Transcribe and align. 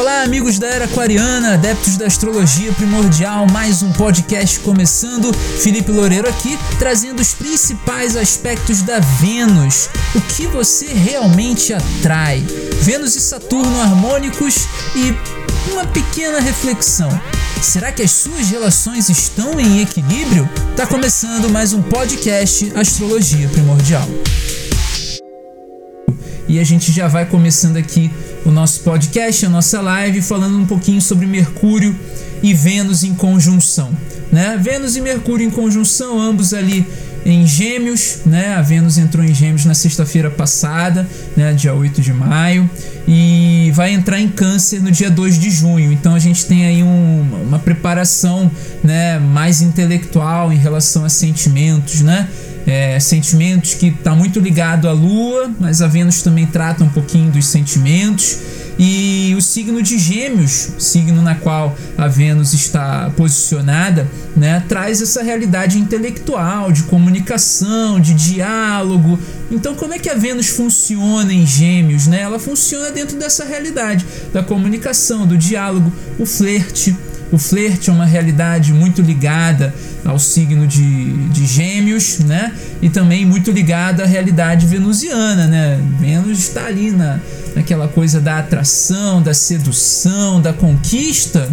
Olá, 0.00 0.22
amigos 0.22 0.58
da 0.58 0.66
Era 0.66 0.86
Aquariana, 0.86 1.52
adeptos 1.52 1.98
da 1.98 2.06
astrologia 2.06 2.72
primordial, 2.72 3.46
mais 3.52 3.82
um 3.82 3.92
podcast 3.92 4.58
começando. 4.60 5.30
Felipe 5.34 5.92
Loureiro 5.92 6.26
aqui, 6.26 6.58
trazendo 6.78 7.20
os 7.20 7.34
principais 7.34 8.16
aspectos 8.16 8.80
da 8.80 8.98
Vênus. 8.98 9.90
O 10.14 10.20
que 10.22 10.46
você 10.46 10.86
realmente 10.86 11.74
atrai? 11.74 12.42
Vênus 12.80 13.14
e 13.14 13.20
Saturno 13.20 13.78
harmônicos 13.78 14.66
e 14.96 15.14
uma 15.70 15.84
pequena 15.84 16.40
reflexão. 16.40 17.10
Será 17.60 17.92
que 17.92 18.00
as 18.00 18.10
suas 18.10 18.48
relações 18.48 19.10
estão 19.10 19.60
em 19.60 19.82
equilíbrio? 19.82 20.48
Tá 20.74 20.86
começando 20.86 21.50
mais 21.50 21.74
um 21.74 21.82
podcast 21.82 22.72
Astrologia 22.74 23.50
Primordial. 23.50 24.08
E 26.48 26.58
a 26.58 26.64
gente 26.64 26.90
já 26.90 27.06
vai 27.06 27.26
começando 27.26 27.76
aqui 27.76 28.10
o 28.44 28.50
nosso 28.50 28.80
podcast, 28.80 29.46
a 29.46 29.48
nossa 29.48 29.80
live, 29.80 30.22
falando 30.22 30.58
um 30.58 30.66
pouquinho 30.66 31.00
sobre 31.00 31.26
Mercúrio 31.26 31.94
e 32.42 32.54
Vênus 32.54 33.04
em 33.04 33.14
conjunção. 33.14 33.90
Né? 34.32 34.58
Vênus 34.60 34.96
e 34.96 35.00
Mercúrio 35.00 35.46
em 35.46 35.50
conjunção, 35.50 36.20
ambos 36.20 36.54
ali 36.54 36.86
em 37.24 37.46
Gêmeos, 37.46 38.20
né? 38.24 38.54
A 38.54 38.62
Vênus 38.62 38.96
entrou 38.96 39.24
em 39.24 39.34
Gêmeos 39.34 39.64
na 39.64 39.74
sexta-feira 39.74 40.30
passada, 40.30 41.06
né? 41.36 41.52
dia 41.52 41.74
8 41.74 42.00
de 42.00 42.12
maio, 42.12 42.68
e 43.06 43.70
vai 43.74 43.92
entrar 43.92 44.20
em 44.20 44.28
Câncer 44.28 44.82
no 44.82 44.90
dia 44.90 45.10
2 45.10 45.38
de 45.38 45.50
junho. 45.50 45.92
Então 45.92 46.14
a 46.14 46.18
gente 46.18 46.46
tem 46.46 46.64
aí 46.64 46.82
um, 46.82 47.44
uma 47.46 47.58
preparação 47.58 48.50
né? 48.82 49.18
mais 49.18 49.60
intelectual 49.60 50.52
em 50.52 50.56
relação 50.56 51.04
a 51.04 51.08
sentimentos, 51.08 52.00
né? 52.00 52.28
É, 52.66 52.98
sentimentos 53.00 53.74
que 53.74 53.86
está 53.86 54.14
muito 54.14 54.40
ligado 54.40 54.88
à 54.88 54.92
Lua, 54.92 55.50
mas 55.58 55.82
a 55.82 55.86
Vênus 55.86 56.22
também 56.22 56.46
trata 56.46 56.84
um 56.84 56.88
pouquinho 56.88 57.30
dos 57.30 57.46
sentimentos. 57.46 58.38
E 58.82 59.34
o 59.36 59.42
signo 59.42 59.82
de 59.82 59.98
Gêmeos, 59.98 60.70
signo 60.78 61.20
na 61.20 61.34
qual 61.34 61.76
a 61.98 62.08
Vênus 62.08 62.54
está 62.54 63.10
posicionada, 63.14 64.08
né, 64.34 64.64
traz 64.66 65.02
essa 65.02 65.22
realidade 65.22 65.78
intelectual, 65.78 66.72
de 66.72 66.84
comunicação, 66.84 68.00
de 68.00 68.14
diálogo. 68.14 69.18
Então, 69.50 69.74
como 69.74 69.92
é 69.92 69.98
que 69.98 70.08
a 70.08 70.14
Vênus 70.14 70.48
funciona 70.48 71.30
em 71.30 71.46
Gêmeos? 71.46 72.06
Né? 72.06 72.22
Ela 72.22 72.38
funciona 72.38 72.90
dentro 72.90 73.18
dessa 73.18 73.44
realidade 73.44 74.06
da 74.32 74.42
comunicação, 74.42 75.26
do 75.26 75.36
diálogo, 75.36 75.92
o 76.18 76.24
flerte. 76.24 76.96
O 77.30 77.36
flerte 77.36 77.90
é 77.90 77.92
uma 77.92 78.06
realidade 78.06 78.72
muito 78.72 79.02
ligada 79.02 79.74
ao 80.04 80.18
signo 80.18 80.66
de, 80.66 81.28
de 81.28 81.46
Gêmeos, 81.46 82.20
né? 82.20 82.54
E 82.80 82.88
também 82.88 83.24
muito 83.24 83.50
ligada 83.50 84.04
à 84.04 84.06
realidade 84.06 84.66
venusiana, 84.66 85.46
né? 85.46 85.80
Vênus 85.98 86.38
está 86.38 86.66
ali 86.66 86.90
na, 86.90 87.20
naquela 87.54 87.88
coisa 87.88 88.20
da 88.20 88.38
atração, 88.38 89.22
da 89.22 89.34
sedução, 89.34 90.40
da 90.40 90.52
conquista. 90.52 91.48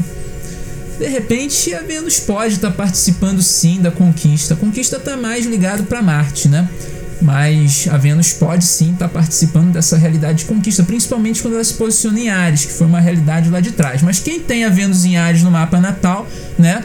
De 0.98 1.08
repente, 1.08 1.74
a 1.74 1.82
Vênus 1.82 2.20
pode 2.20 2.56
estar 2.56 2.72
participando 2.72 3.42
sim 3.42 3.82
da 3.82 3.92
conquista. 3.92 4.56
A 4.56 4.58
conquista 4.58 4.98
está 4.98 5.16
mais 5.16 5.46
ligado 5.46 5.84
para 5.84 6.02
Marte, 6.02 6.48
né? 6.48 6.68
Mas 7.22 7.88
a 7.90 7.98
Vênus 7.98 8.32
pode 8.34 8.64
sim 8.64 8.94
estar 8.94 9.10
participando 9.10 9.74
dessa 9.74 9.98
realidade 9.98 10.40
de 10.40 10.46
conquista, 10.46 10.84
principalmente 10.84 11.42
quando 11.42 11.56
ela 11.56 11.64
se 11.64 11.74
posiciona 11.74 12.20
em 12.20 12.30
Ares, 12.30 12.66
que 12.66 12.72
foi 12.72 12.88
uma 12.88 13.00
realidade 13.00 13.50
lá 13.50 13.60
de 13.60 13.72
trás. 13.72 14.02
Mas 14.02 14.20
quem 14.20 14.40
tem 14.40 14.64
a 14.64 14.70
Vênus 14.70 15.04
em 15.04 15.18
Ares 15.18 15.44
no 15.44 15.52
mapa 15.52 15.80
natal, 15.80 16.28
né? 16.58 16.84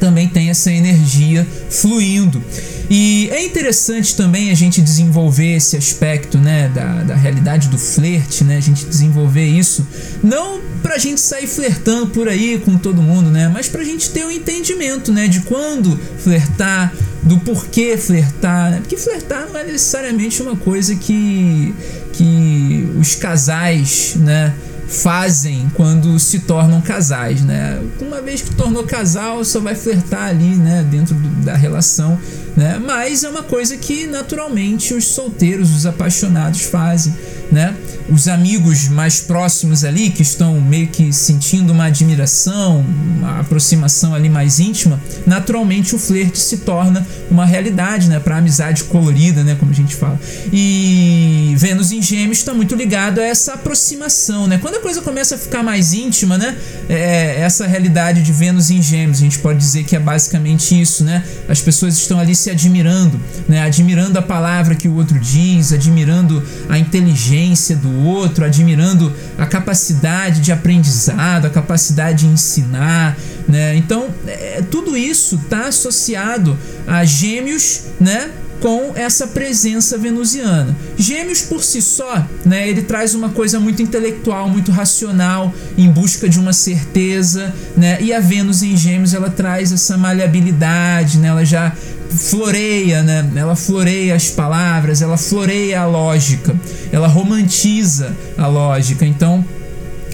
Também 0.00 0.26
tem 0.26 0.48
essa 0.48 0.72
energia 0.72 1.46
fluindo. 1.68 2.42
E 2.90 3.28
é 3.30 3.44
interessante 3.44 4.16
também 4.16 4.50
a 4.50 4.54
gente 4.54 4.82
desenvolver 4.82 5.54
esse 5.54 5.76
aspecto 5.76 6.38
né, 6.38 6.68
da, 6.74 7.04
da 7.04 7.14
realidade 7.14 7.68
do 7.68 7.78
flerte, 7.78 8.42
né, 8.42 8.56
a 8.56 8.60
gente 8.60 8.84
desenvolver 8.84 9.46
isso, 9.46 9.86
não 10.24 10.60
pra 10.82 10.98
gente 10.98 11.20
sair 11.20 11.46
flertando 11.46 12.08
por 12.08 12.28
aí 12.28 12.60
com 12.64 12.76
todo 12.76 13.00
mundo, 13.00 13.30
né, 13.30 13.46
mas 13.46 13.68
pra 13.68 13.84
gente 13.84 14.10
ter 14.10 14.24
um 14.24 14.30
entendimento 14.30 15.12
né, 15.12 15.28
de 15.28 15.42
quando 15.42 15.96
flertar, 16.18 16.92
do 17.22 17.38
porquê 17.38 17.96
flertar, 17.96 18.72
né, 18.72 18.78
porque 18.80 18.96
flertar 18.96 19.46
não 19.46 19.60
é 19.60 19.62
necessariamente 19.62 20.42
uma 20.42 20.56
coisa 20.56 20.96
que, 20.96 21.72
que 22.12 22.88
os 22.98 23.14
casais, 23.14 24.14
né, 24.16 24.52
fazem 24.90 25.70
quando 25.74 26.18
se 26.18 26.40
tornam 26.40 26.80
casais, 26.80 27.42
né? 27.42 27.80
Uma 28.00 28.20
vez 28.20 28.42
que 28.42 28.54
tornou 28.54 28.82
casal, 28.84 29.44
só 29.44 29.60
vai 29.60 29.74
flertar 29.74 30.28
ali, 30.28 30.56
né, 30.56 30.84
dentro 30.90 31.14
do, 31.14 31.28
da 31.44 31.54
relação, 31.54 32.18
né? 32.56 32.78
Mas 32.84 33.22
é 33.22 33.28
uma 33.28 33.44
coisa 33.44 33.76
que 33.76 34.06
naturalmente 34.06 34.92
os 34.92 35.04
solteiros, 35.06 35.74
os 35.74 35.86
apaixonados 35.86 36.62
fazem, 36.62 37.14
né? 37.50 37.74
Os 38.08 38.28
amigos 38.28 38.88
mais 38.88 39.20
próximos 39.20 39.84
ali 39.84 40.10
que 40.10 40.22
estão 40.22 40.60
meio 40.60 40.88
que 40.88 41.12
sentindo 41.12 41.72
uma 41.72 41.84
admiração, 41.84 42.84
uma 43.16 43.40
aproximação 43.40 44.14
ali 44.14 44.28
mais 44.28 44.60
íntima, 44.60 45.00
naturalmente 45.26 45.94
o 45.94 45.98
flerte 45.98 46.38
se 46.38 46.58
torna 46.58 47.06
uma 47.30 47.44
realidade, 47.44 48.08
né, 48.08 48.18
para 48.18 48.36
amizade 48.36 48.84
colorida, 48.84 49.42
né, 49.44 49.56
como 49.58 49.70
a 49.70 49.74
gente 49.74 49.94
fala. 49.94 50.18
E 50.52 51.54
Vênus 51.56 51.92
em 51.92 52.02
Gêmeos 52.02 52.38
está 52.38 52.54
muito 52.54 52.74
ligado 52.74 53.20
a 53.20 53.24
essa 53.24 53.54
aproximação, 53.54 54.46
né? 54.46 54.58
Quando 54.58 54.76
a 54.76 54.80
coisa 54.80 55.00
começa 55.00 55.34
a 55.34 55.38
ficar 55.38 55.62
mais 55.62 55.92
íntima, 55.92 56.38
né? 56.38 56.56
É, 56.88 57.40
essa 57.40 57.66
realidade 57.66 58.22
de 58.22 58.32
Vênus 58.32 58.70
em 58.70 58.82
Gêmeos, 58.82 59.18
a 59.18 59.20
gente 59.20 59.38
pode 59.38 59.58
dizer 59.58 59.84
que 59.84 59.94
é 59.94 59.98
basicamente 59.98 60.80
isso, 60.80 61.04
né? 61.04 61.22
As 61.48 61.60
pessoas 61.60 61.96
estão 61.96 62.18
ali 62.18 62.34
se 62.34 62.50
admirando, 62.50 63.20
né? 63.48 63.62
Admirando 63.62 64.18
a 64.18 64.22
palavra 64.22 64.74
que 64.74 64.88
o 64.88 64.94
outro 64.94 65.18
diz, 65.18 65.72
admirando 65.72 66.42
a 66.68 66.78
inteligência 66.78 67.39
do 67.76 68.04
outro, 68.04 68.44
admirando 68.44 69.12
a 69.38 69.46
capacidade 69.46 70.40
de 70.40 70.52
aprendizado, 70.52 71.46
a 71.46 71.50
capacidade 71.50 72.26
de 72.26 72.32
ensinar, 72.32 73.16
né? 73.48 73.76
Então, 73.76 74.08
é, 74.26 74.62
tudo 74.70 74.96
isso 74.96 75.36
está 75.36 75.68
associado 75.68 76.56
a 76.86 77.04
Gêmeos, 77.04 77.82
né? 78.00 78.30
com 78.60 78.92
essa 78.94 79.26
presença 79.26 79.96
venusiana. 79.96 80.76
Gêmeos 80.96 81.40
por 81.40 81.64
si 81.64 81.80
só, 81.80 82.26
né, 82.44 82.68
ele 82.68 82.82
traz 82.82 83.14
uma 83.14 83.30
coisa 83.30 83.58
muito 83.58 83.82
intelectual, 83.82 84.48
muito 84.48 84.70
racional, 84.70 85.52
em 85.76 85.90
busca 85.90 86.28
de 86.28 86.38
uma 86.38 86.52
certeza, 86.52 87.54
né? 87.76 87.98
E 88.00 88.12
a 88.12 88.20
Vênus 88.20 88.62
em 88.62 88.76
Gêmeos 88.76 89.14
ela 89.14 89.30
traz 89.30 89.72
essa 89.72 89.96
maleabilidade, 89.96 91.18
né? 91.18 91.28
Ela 91.28 91.44
já 91.44 91.74
floreia, 92.10 93.02
né? 93.02 93.30
Ela 93.34 93.56
floreia 93.56 94.14
as 94.14 94.30
palavras, 94.30 95.02
ela 95.02 95.16
floreia 95.16 95.80
a 95.80 95.86
lógica, 95.86 96.54
ela 96.92 97.06
romantiza 97.06 98.16
a 98.36 98.46
lógica. 98.46 99.06
Então, 99.06 99.44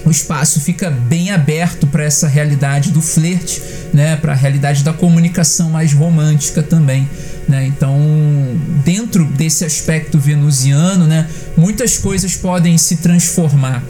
o 0.07 0.11
espaço 0.11 0.61
fica 0.61 0.89
bem 0.89 1.31
aberto 1.31 1.85
para 1.85 2.03
essa 2.03 2.27
realidade 2.27 2.91
do 2.91 3.01
flerte, 3.01 3.61
né, 3.93 4.15
para 4.15 4.31
a 4.31 4.35
realidade 4.35 4.81
da 4.83 4.93
comunicação 4.93 5.69
mais 5.69 5.91
romântica 5.91 6.63
também. 6.63 7.09
Né? 7.47 7.65
Então, 7.67 7.99
dentro 8.85 9.25
desse 9.25 9.65
aspecto 9.65 10.17
venusiano, 10.17 11.05
né, 11.05 11.27
muitas 11.57 11.97
coisas 11.97 12.35
podem 12.35 12.77
se 12.77 12.97
transformar. 12.97 13.83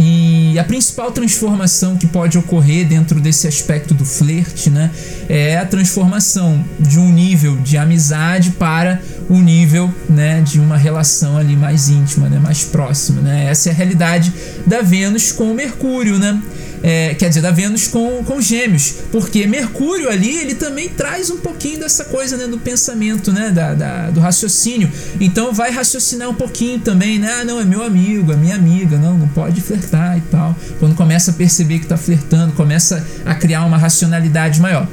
E 0.00 0.56
a 0.56 0.62
principal 0.62 1.10
transformação 1.10 1.96
que 1.96 2.06
pode 2.06 2.38
ocorrer 2.38 2.86
dentro 2.86 3.20
desse 3.20 3.48
aspecto 3.48 3.92
do 3.92 4.04
flerte 4.04 4.70
né, 4.70 4.92
é 5.28 5.58
a 5.58 5.66
transformação 5.66 6.64
de 6.78 7.00
um 7.00 7.12
nível 7.12 7.56
de 7.56 7.76
amizade 7.76 8.52
para 8.52 9.02
um 9.28 9.42
nível 9.42 9.92
né, 10.08 10.40
de 10.40 10.60
uma 10.60 10.76
relação 10.76 11.36
ali 11.36 11.56
mais 11.56 11.88
íntima, 11.88 12.28
né, 12.28 12.38
mais 12.38 12.62
próxima. 12.62 13.20
Né? 13.20 13.46
Essa 13.50 13.70
é 13.70 13.72
a 13.72 13.74
realidade 13.74 14.32
da 14.64 14.82
Vênus 14.82 15.32
com 15.32 15.50
o 15.50 15.54
Mercúrio. 15.54 16.16
Né? 16.16 16.40
É, 16.82 17.14
quer 17.14 17.28
dizer, 17.28 17.40
da 17.40 17.50
Vênus 17.50 17.88
com, 17.88 18.22
com 18.24 18.40
Gêmeos, 18.40 18.94
porque 19.10 19.46
Mercúrio 19.46 20.08
ali 20.10 20.36
ele 20.36 20.54
também 20.54 20.88
traz 20.88 21.30
um 21.30 21.38
pouquinho 21.38 21.80
dessa 21.80 22.04
coisa 22.04 22.36
né, 22.36 22.46
do 22.46 22.58
pensamento, 22.58 23.32
né, 23.32 23.50
da, 23.50 23.74
da, 23.74 24.10
do 24.10 24.20
raciocínio. 24.20 24.90
Então 25.20 25.52
vai 25.52 25.70
raciocinar 25.70 26.28
um 26.28 26.34
pouquinho 26.34 26.78
também, 26.80 27.18
né? 27.18 27.38
Ah, 27.40 27.44
não, 27.44 27.60
é 27.60 27.64
meu 27.64 27.82
amigo, 27.82 28.32
é 28.32 28.36
minha 28.36 28.54
amiga, 28.54 28.96
não, 28.96 29.16
não 29.16 29.28
pode 29.28 29.60
flertar 29.60 30.18
e 30.18 30.20
tal. 30.22 30.56
Quando 30.78 30.94
começa 30.94 31.30
a 31.30 31.34
perceber 31.34 31.78
que 31.78 31.84
está 31.84 31.96
flertando, 31.96 32.52
começa 32.52 33.04
a 33.24 33.34
criar 33.34 33.64
uma 33.64 33.76
racionalidade 33.76 34.60
maior. 34.60 34.86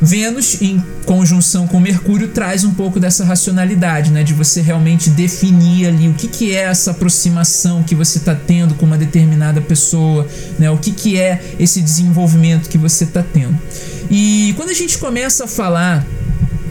Vênus, 0.00 0.60
em 0.60 0.82
conjunção 1.04 1.66
com 1.66 1.80
Mercúrio, 1.80 2.28
traz 2.28 2.64
um 2.64 2.74
pouco 2.74 3.00
dessa 3.00 3.24
racionalidade, 3.24 4.10
né? 4.10 4.22
De 4.22 4.34
você 4.34 4.60
realmente 4.60 5.10
definir 5.10 5.86
ali 5.86 6.08
o 6.08 6.14
que, 6.14 6.28
que 6.28 6.54
é 6.54 6.62
essa 6.64 6.90
aproximação 6.90 7.82
que 7.82 7.94
você 7.94 8.18
está 8.18 8.34
tendo 8.34 8.74
com 8.74 8.84
uma 8.84 8.98
determinada 8.98 9.60
pessoa, 9.60 10.26
né? 10.58 10.70
O 10.70 10.76
que, 10.76 10.92
que 10.92 11.18
é 11.18 11.40
esse 11.58 11.80
desenvolvimento 11.80 12.68
que 12.68 12.78
você 12.78 13.04
está 13.04 13.22
tendo. 13.22 13.58
E 14.10 14.52
quando 14.56 14.70
a 14.70 14.74
gente 14.74 14.98
começa 14.98 15.44
a 15.44 15.48
falar 15.48 16.06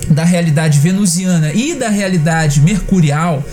da 0.10 0.24
realidade 0.24 0.80
venusiana 0.80 1.52
e 1.52 1.74
da 1.74 1.90
realidade 1.90 2.62
mercurial, 2.62 3.44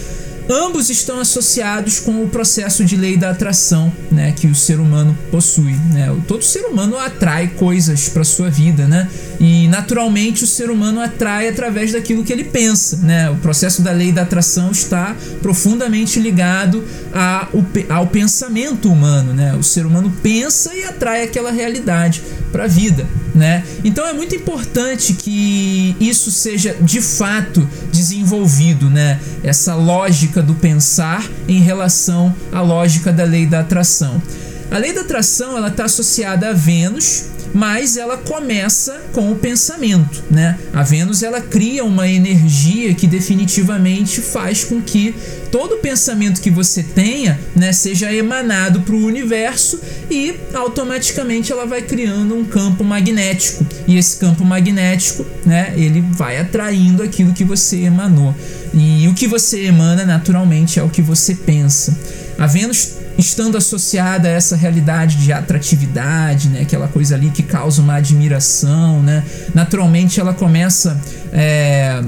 Ambos 0.50 0.90
estão 0.90 1.20
associados 1.20 2.00
com 2.00 2.24
o 2.24 2.28
processo 2.28 2.84
de 2.84 2.96
lei 2.96 3.16
da 3.16 3.30
atração, 3.30 3.92
né, 4.10 4.32
que 4.32 4.46
o 4.46 4.54
ser 4.54 4.80
humano 4.80 5.16
possui, 5.30 5.74
né? 5.92 6.14
Todo 6.26 6.42
ser 6.42 6.64
humano 6.66 6.98
atrai 6.98 7.48
coisas 7.48 8.08
para 8.08 8.24
sua 8.24 8.50
vida, 8.50 8.86
né? 8.86 9.08
E 9.42 9.66
naturalmente 9.66 10.44
o 10.44 10.46
ser 10.46 10.70
humano 10.70 11.00
atrai 11.00 11.48
através 11.48 11.90
daquilo 11.90 12.22
que 12.22 12.32
ele 12.32 12.44
pensa, 12.44 12.98
né? 12.98 13.28
O 13.28 13.34
processo 13.38 13.82
da 13.82 13.90
lei 13.90 14.12
da 14.12 14.22
atração 14.22 14.70
está 14.70 15.16
profundamente 15.42 16.20
ligado 16.20 16.84
ao, 17.12 17.64
ao 17.88 18.06
pensamento 18.06 18.88
humano, 18.88 19.34
né? 19.34 19.52
O 19.56 19.62
ser 19.64 19.84
humano 19.84 20.14
pensa 20.22 20.72
e 20.72 20.84
atrai 20.84 21.24
aquela 21.24 21.50
realidade 21.50 22.22
para 22.52 22.64
a 22.64 22.68
vida, 22.68 23.04
né? 23.34 23.64
Então 23.82 24.06
é 24.06 24.12
muito 24.12 24.32
importante 24.32 25.12
que 25.14 25.96
isso 25.98 26.30
seja 26.30 26.76
de 26.80 27.00
fato 27.00 27.68
desenvolvido, 27.90 28.88
né? 28.88 29.18
Essa 29.42 29.74
lógica 29.74 30.40
do 30.40 30.54
pensar 30.54 31.28
em 31.48 31.58
relação 31.58 32.32
à 32.52 32.60
lógica 32.60 33.12
da 33.12 33.24
lei 33.24 33.44
da 33.44 33.58
atração. 33.58 34.22
A 34.70 34.78
lei 34.78 34.92
da 34.94 35.02
atração 35.02 35.54
ela 35.54 35.68
está 35.68 35.84
associada 35.84 36.48
a 36.48 36.52
Vênus, 36.54 37.24
mas 37.54 37.96
ela 37.96 38.16
começa 38.16 39.02
com 39.12 39.30
o 39.30 39.36
pensamento, 39.36 40.22
né? 40.30 40.58
A 40.72 40.82
Vênus 40.82 41.22
ela 41.22 41.40
cria 41.40 41.84
uma 41.84 42.08
energia 42.08 42.94
que 42.94 43.06
definitivamente 43.06 44.20
faz 44.20 44.64
com 44.64 44.80
que 44.80 45.14
todo 45.50 45.76
pensamento 45.76 46.40
que 46.40 46.50
você 46.50 46.82
tenha, 46.82 47.38
né, 47.54 47.72
seja 47.72 48.12
emanado 48.12 48.80
para 48.80 48.94
o 48.94 49.04
universo 49.04 49.78
e 50.10 50.34
automaticamente 50.54 51.52
ela 51.52 51.66
vai 51.66 51.82
criando 51.82 52.34
um 52.34 52.44
campo 52.44 52.82
magnético. 52.82 53.66
E 53.86 53.98
esse 53.98 54.16
campo 54.16 54.44
magnético, 54.44 55.26
né, 55.44 55.74
ele 55.76 56.00
vai 56.12 56.38
atraindo 56.38 57.02
aquilo 57.02 57.34
que 57.34 57.44
você 57.44 57.82
emanou. 57.82 58.34
E 58.72 59.06
o 59.08 59.14
que 59.14 59.26
você 59.26 59.66
emana 59.66 60.04
naturalmente 60.06 60.78
é 60.78 60.82
o 60.82 60.88
que 60.88 61.02
você 61.02 61.34
pensa. 61.34 61.96
A 62.38 62.46
Vênus 62.46 63.01
estando 63.18 63.56
associada 63.56 64.28
a 64.28 64.30
essa 64.30 64.56
realidade 64.56 65.16
de 65.16 65.32
atratividade, 65.32 66.48
né, 66.48 66.62
aquela 66.62 66.88
coisa 66.88 67.14
ali 67.14 67.30
que 67.30 67.42
causa 67.42 67.82
uma 67.82 67.94
admiração, 67.94 69.02
né, 69.02 69.24
naturalmente 69.54 70.18
ela 70.20 70.32
começa 70.32 71.00
é, 71.32 72.02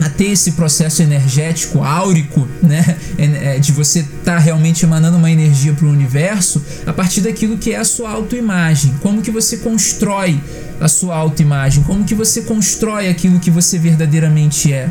a 0.00 0.08
ter 0.08 0.26
esse 0.26 0.52
processo 0.52 1.02
energético 1.02 1.82
áurico, 1.82 2.48
né, 2.62 2.96
é, 3.18 3.58
de 3.58 3.72
você 3.72 4.00
estar 4.00 4.34
tá 4.34 4.38
realmente 4.38 4.84
emanando 4.84 5.16
uma 5.16 5.30
energia 5.30 5.72
para 5.72 5.86
o 5.86 5.90
universo 5.90 6.62
a 6.86 6.92
partir 6.92 7.20
daquilo 7.20 7.58
que 7.58 7.72
é 7.72 7.76
a 7.76 7.84
sua 7.84 8.10
autoimagem, 8.10 8.94
como 9.00 9.22
que 9.22 9.30
você 9.30 9.58
constrói 9.58 10.40
a 10.80 10.88
sua 10.88 11.16
autoimagem, 11.16 11.82
como 11.84 12.04
que 12.04 12.14
você 12.14 12.42
constrói 12.42 13.08
aquilo 13.08 13.38
que 13.38 13.50
você 13.50 13.78
verdadeiramente 13.78 14.72
é. 14.72 14.90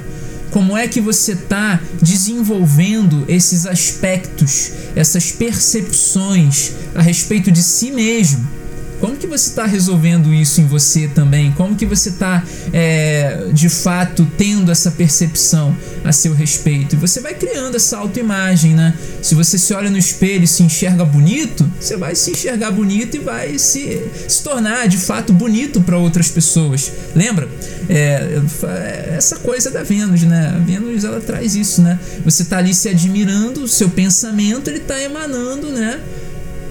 Como 0.51 0.75
é 0.75 0.87
que 0.87 0.99
você 0.99 1.31
está 1.31 1.81
desenvolvendo 2.01 3.23
esses 3.27 3.65
aspectos, 3.65 4.71
essas 4.95 5.31
percepções 5.31 6.73
a 6.93 7.01
respeito 7.01 7.49
de 7.49 7.63
si 7.63 7.89
mesmo? 7.89 8.60
Como 9.01 9.17
que 9.17 9.25
você 9.25 9.49
está 9.49 9.65
resolvendo 9.65 10.31
isso 10.31 10.61
em 10.61 10.67
você 10.67 11.07
também? 11.07 11.51
Como 11.53 11.75
que 11.75 11.87
você 11.87 12.09
está 12.09 12.43
é, 12.71 13.47
de 13.51 13.67
fato 13.67 14.27
tendo 14.37 14.71
essa 14.71 14.91
percepção 14.91 15.75
a 16.05 16.11
seu 16.11 16.35
respeito? 16.35 16.95
E 16.95 16.99
você 16.99 17.19
vai 17.19 17.33
criando 17.33 17.75
essa 17.75 17.97
autoimagem, 17.97 18.75
né? 18.75 18.93
Se 19.23 19.33
você 19.33 19.57
se 19.57 19.73
olha 19.73 19.89
no 19.89 19.97
espelho 19.97 20.43
e 20.43 20.47
se 20.47 20.61
enxerga 20.61 21.03
bonito, 21.03 21.69
você 21.79 21.97
vai 21.97 22.13
se 22.13 22.29
enxergar 22.29 22.69
bonito 22.69 23.17
e 23.17 23.19
vai 23.19 23.57
se, 23.57 24.05
se 24.27 24.43
tornar 24.43 24.87
de 24.87 24.97
fato 24.97 25.33
bonito 25.33 25.81
para 25.81 25.97
outras 25.97 26.29
pessoas. 26.29 26.91
Lembra? 27.15 27.49
É, 27.89 28.39
essa 29.17 29.37
coisa 29.37 29.71
da 29.71 29.81
Vênus, 29.81 30.21
né? 30.21 30.53
A 30.55 30.59
Vênus 30.59 31.03
ela 31.03 31.19
traz 31.19 31.55
isso, 31.55 31.81
né? 31.81 31.99
Você 32.23 32.43
está 32.43 32.59
ali 32.59 32.73
se 32.75 32.87
admirando, 32.87 33.63
o 33.63 33.67
seu 33.67 33.89
pensamento 33.89 34.69
ele 34.69 34.77
está 34.77 35.01
emanando, 35.01 35.71
né? 35.71 35.99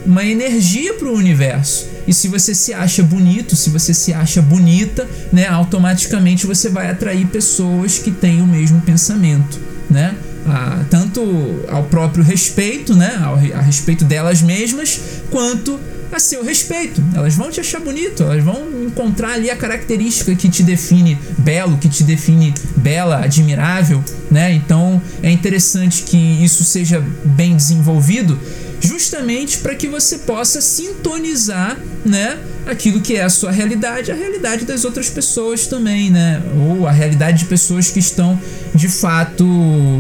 Uma 0.07 0.25
energia 0.25 0.95
para 0.95 1.09
o 1.09 1.13
universo. 1.13 1.90
E 2.11 2.13
se 2.13 2.27
você 2.27 2.57
se 2.57 2.75
acha 2.75 3.05
bonito, 3.05 3.55
se 3.55 3.71
você 3.71 3.95
se 3.95 4.13
acha 4.13 4.43
bonita, 4.43 5.09
né, 5.33 5.47
automaticamente 5.47 6.45
você 6.45 6.69
vai 6.69 6.91
atrair 6.91 7.25
pessoas 7.29 8.01
que 8.01 8.11
têm 8.11 8.43
o 8.43 8.47
mesmo 8.49 8.81
pensamento, 8.81 9.61
né? 9.89 10.17
Ah, 10.45 10.83
tanto 10.91 11.23
ao 11.69 11.85
próprio 11.85 12.25
respeito, 12.25 12.97
né, 12.97 13.17
ao, 13.23 13.37
a 13.37 13.63
respeito 13.63 14.05
delas 14.05 14.43
mesmas, 14.43 14.99
quanto 15.31 15.79
a 16.11 16.19
seu 16.19 16.43
respeito. 16.43 17.01
Elas 17.15 17.37
vão 17.37 17.49
te 17.49 17.61
achar 17.61 17.81
bonito, 17.81 18.25
elas 18.25 18.43
vão 18.43 18.61
encontrar 18.85 19.35
ali 19.35 19.49
a 19.49 19.55
característica 19.55 20.35
que 20.35 20.49
te 20.49 20.65
define 20.65 21.17
belo, 21.39 21.79
que 21.79 21.89
te 21.89 22.03
define 22.03 22.53
bela, 22.77 23.23
admirável, 23.23 24.03
né? 24.29 24.53
Então 24.53 25.01
é 25.23 25.31
interessante 25.31 26.03
que 26.03 26.17
isso 26.17 26.65
seja 26.65 27.01
bem 27.25 27.55
desenvolvido 27.55 28.37
justamente 28.81 29.59
para 29.59 29.75
que 29.75 29.87
você 29.87 30.19
possa 30.19 30.61
sintonizar, 30.61 31.79
né, 32.05 32.39
aquilo 32.67 33.01
que 33.01 33.17
é 33.17 33.23
a 33.23 33.29
sua 33.29 33.51
realidade, 33.51 34.11
a 34.11 34.15
realidade 34.15 34.65
das 34.65 34.85
outras 34.85 35.11
pessoas 35.11 35.67
também, 35.67 36.11
né, 36.11 36.43
ou 36.57 36.87
a 36.87 36.91
realidade 36.91 37.41
de 37.41 37.45
pessoas 37.45 37.91
que 37.91 37.99
estão 37.99 38.41
de 38.75 38.89
fato 38.89 39.45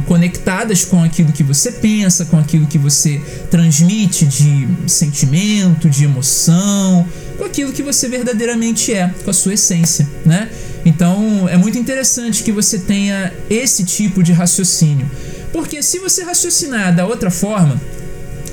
conectadas 0.06 0.84
com 0.84 1.02
aquilo 1.02 1.30
que 1.32 1.42
você 1.42 1.72
pensa, 1.72 2.24
com 2.24 2.38
aquilo 2.38 2.66
que 2.66 2.78
você 2.78 3.20
transmite 3.50 4.24
de 4.24 4.68
sentimento, 4.86 5.90
de 5.90 6.04
emoção, 6.04 7.06
com 7.36 7.44
aquilo 7.44 7.72
que 7.72 7.82
você 7.82 8.08
verdadeiramente 8.08 8.92
é, 8.92 9.12
com 9.24 9.30
a 9.30 9.34
sua 9.34 9.54
essência, 9.54 10.08
né? 10.24 10.48
Então 10.84 11.48
é 11.48 11.56
muito 11.56 11.78
interessante 11.78 12.42
que 12.42 12.52
você 12.52 12.78
tenha 12.78 13.32
esse 13.50 13.84
tipo 13.84 14.22
de 14.22 14.32
raciocínio. 14.32 15.10
Porque 15.52 15.82
se 15.82 15.98
você 15.98 16.22
raciocinar 16.22 16.94
da 16.94 17.06
outra 17.06 17.30
forma, 17.30 17.80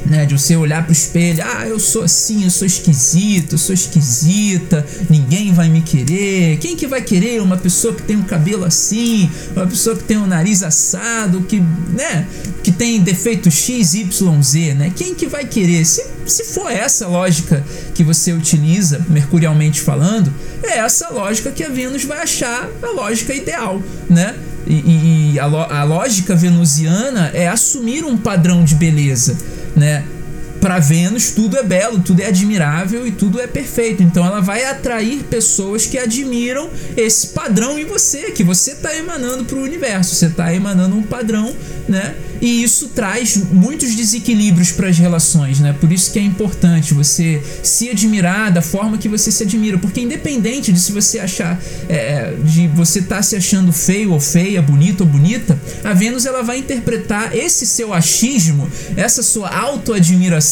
né? 0.10 0.26
De 0.26 0.38
você 0.38 0.56
olhar 0.56 0.84
pro 0.84 0.92
espelho, 0.92 1.44
ah, 1.46 1.68
eu 1.68 1.80
sou 1.80 2.04
assim, 2.04 2.46
eu 2.46 2.50
sou 2.50 2.66
esquisito, 2.66 3.54
eu 3.54 3.58
sou 3.58 3.74
esquisita, 3.74 4.86
ninguém 5.10 5.54
vai 5.54 5.70
me 5.70 5.82
querer. 5.82 6.58
Quem 6.58 6.76
que 6.76 6.88
vai 6.88 7.02
querer 7.02 7.42
uma 7.42 7.58
pessoa 7.58 7.94
que 7.94 8.04
tem 8.04 8.16
um 8.16 8.24
cabelo 8.24 8.66
assim, 8.66 9.30
uma 9.56 9.68
pessoa 9.68 9.96
que 9.96 10.04
tem 10.04 10.18
um 10.18 10.28
nariz 10.28 10.64
assado, 10.64 11.42
que, 11.42 11.60
né, 11.60 12.28
que 12.64 12.72
tem 12.72 13.02
defeito 13.02 13.52
X, 13.52 13.94
Y, 13.94 14.42
Z, 14.42 14.74
né? 14.74 14.92
Quem 14.96 15.14
que 15.14 15.28
vai 15.28 15.46
querer? 15.46 15.86
Se, 15.86 16.06
se 16.26 16.44
for 16.46 16.72
essa 16.72 17.08
lógica 17.08 17.64
que 17.94 18.04
você 18.04 18.32
utiliza, 18.32 19.06
mercurialmente 19.10 19.82
falando, 19.82 20.34
é 20.64 20.80
essa 20.80 21.10
lógica 21.10 21.52
que 21.52 21.64
a 21.64 21.70
Vênus 21.70 22.04
vai 22.06 22.22
achar 22.22 22.70
a 22.82 22.92
lógica 22.92 23.34
ideal, 23.34 23.82
né? 24.10 24.36
E, 24.66 25.34
e 25.34 25.40
a, 25.40 25.46
a 25.46 25.84
lógica 25.86 26.36
venusiana 26.36 27.32
é 27.34 27.48
assumir 27.48 28.04
um 28.04 28.18
padrão 28.18 28.66
de 28.66 28.76
beleza 28.76 29.38
né? 29.78 30.17
Para 30.60 30.80
Vênus 30.80 31.32
tudo 31.32 31.58
é 31.58 31.64
belo, 31.64 32.00
tudo 32.00 32.22
é 32.22 32.26
admirável 32.26 33.06
e 33.06 33.12
tudo 33.12 33.40
é 33.40 33.48
perfeito. 33.48 34.02
Então 34.02 34.26
ela 34.26 34.42
vai 34.42 34.66
atrair 34.66 35.24
pessoas 35.24 35.86
que 35.86 35.98
admiram 35.98 36.70
esse 36.96 37.28
padrão 37.28 37.78
em 37.78 37.86
você, 37.86 38.32
que 38.32 38.44
você 38.44 38.72
está 38.72 38.96
emanando 38.96 39.46
para 39.46 39.58
o 39.58 39.62
universo. 39.62 40.16
Você 40.16 40.28
está 40.28 40.54
emanando 40.54 40.96
um 40.96 41.04
padrão, 41.04 41.56
né? 41.88 42.16
E 42.42 42.64
isso 42.64 42.90
traz 42.90 43.36
muitos 43.36 43.96
desequilíbrios 43.96 44.72
para 44.72 44.88
as 44.88 44.98
relações, 44.98 45.60
né? 45.60 45.76
Por 45.80 45.92
isso 45.92 46.12
que 46.12 46.20
é 46.20 46.22
importante 46.22 46.94
você 46.94 47.42
se 47.64 47.90
admirar 47.90 48.52
da 48.52 48.62
forma 48.62 48.98
que 48.98 49.10
você 49.10 49.32
se 49.32 49.44
admira, 49.44 49.78
porque 49.78 50.02
independente 50.02 50.72
de 50.72 50.80
se 50.80 50.92
você 50.92 51.20
achar 51.20 51.60
é, 51.90 52.36
de 52.44 52.68
você 52.68 53.00
estar 53.00 53.18
tá 53.18 53.22
se 53.24 53.36
achando 53.36 53.72
feio 53.72 54.12
ou 54.12 54.20
feia, 54.20 54.62
bonito 54.62 55.02
ou 55.02 55.08
bonita, 55.08 55.58
a 55.84 55.94
Vênus 55.94 56.26
ela 56.26 56.44
vai 56.44 56.60
interpretar 56.60 57.36
esse 57.36 57.66
seu 57.66 57.94
achismo, 57.94 58.70
essa 58.96 59.24
sua 59.24 59.50
autoadmiração 59.50 60.47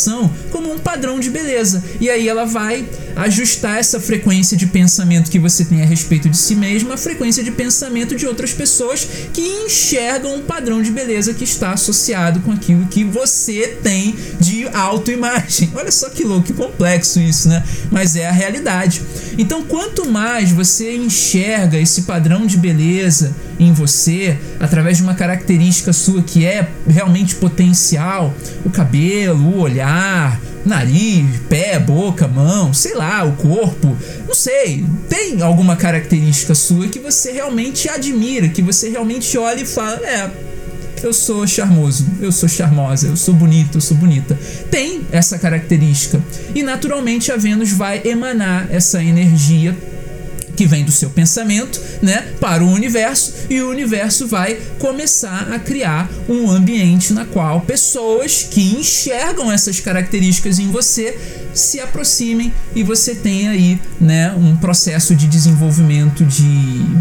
como 0.51 0.71
um 0.71 0.79
padrão 0.79 1.19
de 1.19 1.29
beleza. 1.29 1.83
E 1.99 2.09
aí 2.09 2.27
ela 2.27 2.45
vai 2.45 2.85
ajustar 3.15 3.77
essa 3.77 4.00
frequência 4.00 4.57
de 4.57 4.67
pensamento 4.67 5.31
que 5.31 5.39
você 5.39 5.63
tem 5.63 5.81
a 5.81 5.86
respeito 5.86 6.29
de 6.29 6.38
si 6.38 6.55
mesmo 6.55 6.91
à 6.91 6.98
frequência 6.98 7.43
de 7.43 7.51
pensamento 7.51 8.15
de 8.15 8.25
outras 8.27 8.53
pessoas 8.53 9.07
que 9.34 9.41
enxergam 9.41 10.36
um 10.36 10.41
padrão 10.41 10.81
de 10.81 10.91
beleza 10.91 11.34
que 11.34 11.43
está 11.43 11.72
associado 11.72 12.39
com 12.41 12.51
aquilo 12.51 12.86
que 12.88 13.03
você 13.03 13.77
tem 13.81 14.15
de 14.39 14.67
autoimagem. 14.67 15.72
Olha 15.74 15.91
só 15.91 16.10
que 16.10 16.24
louco, 16.24 16.48
que 16.48 16.53
complexo 16.53 17.19
isso, 17.19 17.50
né? 17.50 17.63
Mas 17.91 18.15
é 18.15 18.27
a 18.27 18.31
realidade. 18.31 19.01
Então, 19.38 19.63
quanto 19.63 20.10
mais 20.10 20.51
você 20.51 20.95
enxerga 20.95 21.77
esse 21.77 22.03
padrão 22.03 22.45
de 22.45 22.57
beleza 22.57 23.36
em 23.60 23.72
você, 23.74 24.38
através 24.60 24.98
de 24.98 25.03
uma 25.03 25.15
característica 25.15 25.93
sua 25.93 26.22
que 26.22 26.45
é 26.45 26.67
realmente 26.88 27.36
potencial, 27.36 28.34
o 28.65 28.69
cabelo, 28.69 29.43
o 29.45 29.60
olhar, 29.60 30.39
nariz, 30.65 31.25
pé, 31.48 31.77
boca, 31.79 32.27
mão, 32.27 32.74
sei 32.74 32.95
lá, 32.95 33.24
o 33.24 33.34
corpo, 33.34 33.95
não 34.27 34.34
sei, 34.34 34.84
tem 35.07 35.41
alguma 35.41 35.75
característica 35.75 36.55
sua 36.55 36.88
que 36.88 37.00
você 37.00 37.31
realmente 37.31 37.88
admira, 37.88 38.50
que 38.50 38.62
você 38.62 38.89
realmente 38.89 39.38
olha 39.38 39.62
e 39.62 39.65
fala, 39.65 40.00
é, 40.03 40.31
eu 41.03 41.13
sou 41.13 41.45
charmoso, 41.45 42.05
eu 42.19 42.31
sou 42.31 42.50
charmosa, 42.50 43.07
eu 43.07 43.15
sou 43.15 43.34
bonito, 43.34 43.77
eu 43.77 43.81
sou 43.81 43.95
bonita. 43.95 44.38
Tem 44.72 45.01
essa 45.12 45.38
característica. 45.38 46.19
E 46.55 46.63
naturalmente 46.63 47.31
a 47.31 47.38
Vênus 47.38 47.72
vai 47.72 48.01
emanar 48.03 48.67
essa 48.72 49.03
energia 49.03 49.75
que 50.55 50.65
vem 50.65 50.83
do 50.83 50.91
seu 50.91 51.09
pensamento, 51.09 51.79
né, 52.01 52.33
para 52.39 52.63
o 52.63 52.71
universo 52.71 53.33
e 53.50 53.62
o 53.62 53.69
universo 53.69 54.27
vai 54.27 54.55
começar 54.79 55.53
a 55.53 55.59
criar 55.59 56.09
um 56.27 56.50
ambiente 56.50 57.13
na 57.13 57.25
qual 57.25 57.62
pessoas 57.62 58.47
que 58.50 58.62
enxergam 58.75 59.51
essas 59.51 59.79
características 59.79 60.59
em 60.59 60.71
você 60.71 61.17
se 61.53 61.79
aproximem 61.79 62.53
e 62.75 62.83
você 62.83 63.15
tenha 63.15 63.51
aí, 63.51 63.79
né, 64.00 64.31
um 64.33 64.55
processo 64.57 65.15
de 65.15 65.27
desenvolvimento 65.27 66.25
de 66.25 66.43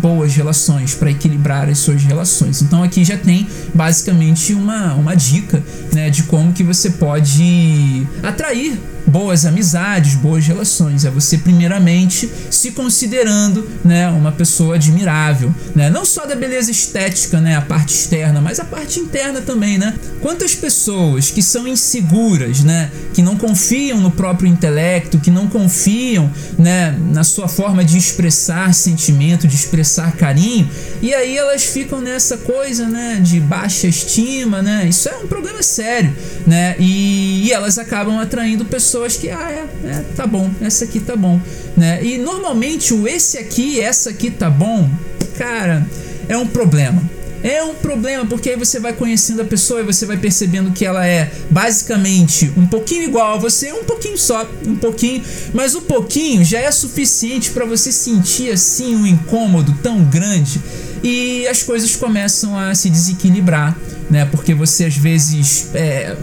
boas 0.01 0.35
relações 0.35 0.95
para 0.95 1.11
equilibrar 1.11 1.69
as 1.69 1.79
suas 1.79 2.03
relações. 2.03 2.63
Então 2.63 2.83
aqui 2.83 3.05
já 3.05 3.17
tem 3.17 3.47
basicamente 3.75 4.55
uma, 4.55 4.95
uma 4.95 5.15
dica, 5.15 5.63
né, 5.93 6.09
de 6.09 6.23
como 6.25 6.53
que 6.53 6.63
você 6.63 6.91
pode 6.91 8.07
atrair 8.23 8.79
boas 9.07 9.45
amizades, 9.45 10.15
boas 10.15 10.47
relações. 10.47 11.05
É 11.05 11.11
você 11.11 11.39
primeiramente 11.39 12.31
se 12.51 12.71
considerando, 12.73 13.69
né, 13.85 14.09
uma 14.09 14.33
pessoa 14.33 14.77
admirável, 14.77 15.55
né? 15.75 15.91
Não 15.91 16.05
só 16.05 16.27
da 16.27 16.35
beleza 16.35 16.71
estética, 16.71 17.41
né, 17.41 17.57
a 17.57 17.63
parte 17.63 17.95
externa, 17.95 18.41
mas 18.41 18.59
a 18.59 18.65
parte 18.65 19.01
interna 19.01 19.41
também, 19.41 19.79
né? 19.79 19.95
Quantas 20.21 20.55
pessoas 20.55 21.31
que 21.31 21.43
são 21.43 21.69
inseguras, 21.69 22.65
né, 22.65 22.91
que 23.13 23.23
não 23.23 23.37
confiam 23.37 24.01
no 24.01 24.11
próprio 24.11 24.49
intelecto, 24.49 25.19
que 25.19 25.31
não 25.31 25.49
confiam, 25.49 26.31
né, 26.59 26.99
na 27.13 27.25
sua 27.25 27.49
forma 27.49 27.85
de 27.85 27.99
expressar 27.99 28.73
sentimento, 28.75 29.47
de 29.47 29.55
expressar 29.55 30.13
carinho, 30.13 30.69
e 31.03 31.15
aí 31.15 31.37
elas 31.37 31.65
ficam 31.65 32.01
nessa 32.01 32.39
coisa, 32.39 32.87
né, 32.87 33.21
de 33.23 33.41
baixa 33.41 33.87
estima, 33.87 34.63
né? 34.63 34.87
Isso 34.89 35.09
é 35.09 35.17
um 35.17 35.27
problema 35.27 35.63
sério, 35.63 36.15
né? 36.47 36.75
E, 36.79 37.45
e 37.47 37.53
elas 37.53 37.79
acabam 37.79 38.19
atraindo 38.19 38.65
pessoas 38.65 38.94
pessoas 38.95 39.17
que, 39.17 39.29
ah, 39.29 39.51
é, 39.51 39.89
é, 39.89 40.05
tá 40.15 40.25
bom, 40.25 40.49
essa 40.61 40.85
aqui 40.85 41.01
tá 41.01 41.17
bom, 41.17 41.41
né? 41.77 42.05
E 42.05 42.17
normalmente 42.17 42.95
o 42.95 43.09
esse 43.09 43.37
aqui, 43.39 43.81
essa 43.81 44.11
aqui 44.11 44.31
tá 44.31 44.49
bom, 44.49 44.89
cara, 45.37 45.85
é 46.29 46.39
um 46.39 46.47
problema. 46.47 47.03
É 47.43 47.63
um 47.63 47.75
problema 47.75 48.25
porque 48.25 48.51
aí 48.51 48.57
você 48.57 48.79
vai 48.79 48.93
conhecendo 48.93 49.43
a 49.43 49.45
pessoa 49.45 49.81
e 49.81 49.83
você 49.83 50.07
vai 50.07 50.17
percebendo 50.17 50.71
que 50.71 50.87
ela 50.87 51.07
é 51.07 51.31
basicamente 51.51 52.51
um 52.57 52.67
pouquinho 52.67 53.03
igual 53.03 53.35
a 53.35 53.37
você, 53.37 53.73
um 53.73 53.85
pouquinho 53.85 54.17
só, 54.17 54.49
um 54.65 54.77
pouquinho, 54.77 55.23
mas 55.53 55.75
o 55.75 55.83
pouquinho 55.83 56.45
já 56.45 56.61
é 56.61 56.71
suficiente 56.71 57.51
para 57.51 57.67
você 57.67 57.91
sentir 57.91 58.51
assim 58.51 58.95
um 58.95 59.07
incômodo 59.07 59.77
tão 59.83 60.05
grande 60.05 60.59
e 61.03 61.47
as 61.49 61.65
coisas 61.65 61.97
começam 61.97 62.57
a 62.57 62.75
se 62.75 62.89
desequilibrar, 62.89 63.77
né? 64.09 64.25
Porque 64.25 64.55
você 64.55 64.85
às 64.85 64.97
vezes 64.97 65.69
é, 65.75 66.17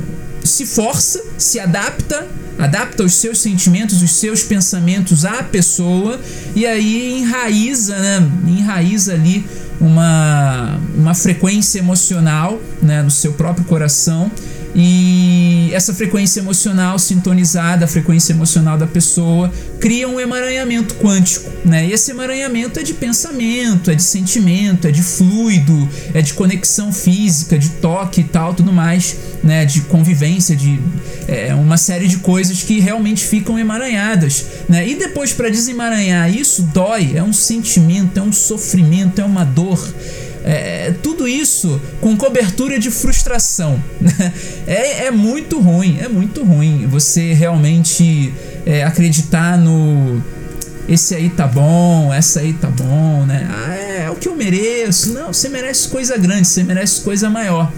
se 0.43 0.65
força, 0.65 1.21
se 1.37 1.59
adapta 1.59 2.27
adapta 2.58 3.03
os 3.03 3.15
seus 3.15 3.39
sentimentos, 3.39 4.01
os 4.01 4.13
seus 4.13 4.43
pensamentos 4.43 5.25
à 5.25 5.43
pessoa 5.43 6.20
e 6.55 6.65
aí 6.65 7.20
enraiza, 7.20 7.98
né? 7.98 8.31
Enraiza 8.48 9.13
ali 9.13 9.46
uma, 9.79 10.79
uma 10.96 11.13
frequência 11.13 11.79
emocional 11.79 12.62
né, 12.81 13.01
no 13.01 13.10
seu 13.10 13.34
próprio 13.34 13.65
coração 13.65 14.31
e 14.73 15.69
essa 15.73 15.93
frequência 15.93 16.39
emocional 16.39 16.97
sintonizada, 16.97 17.85
a 17.85 17.87
frequência 17.87 18.33
emocional 18.33 18.77
da 18.77 18.87
pessoa, 18.87 19.51
cria 19.79 20.07
um 20.07 20.19
emaranhamento 20.19 20.95
quântico, 20.95 21.49
né? 21.65 21.87
E 21.87 21.91
esse 21.91 22.11
emaranhamento 22.11 22.79
é 22.79 22.83
de 22.83 22.93
pensamento, 22.93 23.91
é 23.91 23.95
de 23.95 24.03
sentimento, 24.03 24.87
é 24.87 24.91
de 24.91 25.01
fluido, 25.01 25.89
é 26.13 26.21
de 26.21 26.33
conexão 26.33 26.91
física, 26.93 27.57
de 27.57 27.69
toque 27.69 28.21
e 28.21 28.23
tal, 28.23 28.53
tudo 28.53 28.71
mais, 28.71 29.15
né? 29.43 29.65
De 29.65 29.81
convivência, 29.81 30.55
de 30.55 30.79
é, 31.27 31.53
uma 31.53 31.77
série 31.77 32.07
de 32.07 32.17
coisas 32.17 32.63
que 32.63 32.79
realmente 32.79 33.25
ficam 33.25 33.59
emaranhadas, 33.59 34.45
né? 34.69 34.87
E 34.87 34.95
depois 34.95 35.33
para 35.33 35.49
desemaranhar 35.49 36.33
isso 36.33 36.63
dói, 36.73 37.13
é 37.15 37.23
um 37.23 37.33
sentimento, 37.33 38.19
é 38.19 38.23
um 38.23 38.31
sofrimento, 38.31 39.19
é 39.19 39.25
uma 39.25 39.43
dor. 39.43 39.81
É, 40.43 40.93
tudo 41.03 41.27
isso 41.27 41.79
com 42.00 42.17
cobertura 42.17 42.79
de 42.79 42.89
frustração. 42.89 43.81
Né? 44.00 44.33
É, 44.65 45.05
é 45.05 45.12
muito 45.12 45.60
ruim, 45.60 46.00
é 46.01 46.07
muito 46.07 46.43
ruim 46.43 46.88
você 46.88 47.33
realmente 47.33 48.33
é, 48.65 48.83
acreditar 48.83 49.57
no. 49.57 50.21
Esse 50.89 51.15
aí 51.15 51.29
tá 51.29 51.48
bom, 51.48 52.12
essa 52.13 52.39
aí 52.39 52.53
tá 52.53 52.67
bom, 52.67 53.25
né? 53.25 53.48
Ah, 53.50 53.75
é, 53.75 54.03
é 54.05 54.10
o 54.10 54.15
que 54.15 54.27
eu 54.27 54.36
mereço. 54.36 55.13
Não, 55.13 55.31
você 55.31 55.48
merece 55.48 55.88
coisa 55.88 56.17
grande, 56.17 56.48
você 56.48 56.63
merece 56.63 57.01
coisa 57.01 57.29
maior 57.29 57.71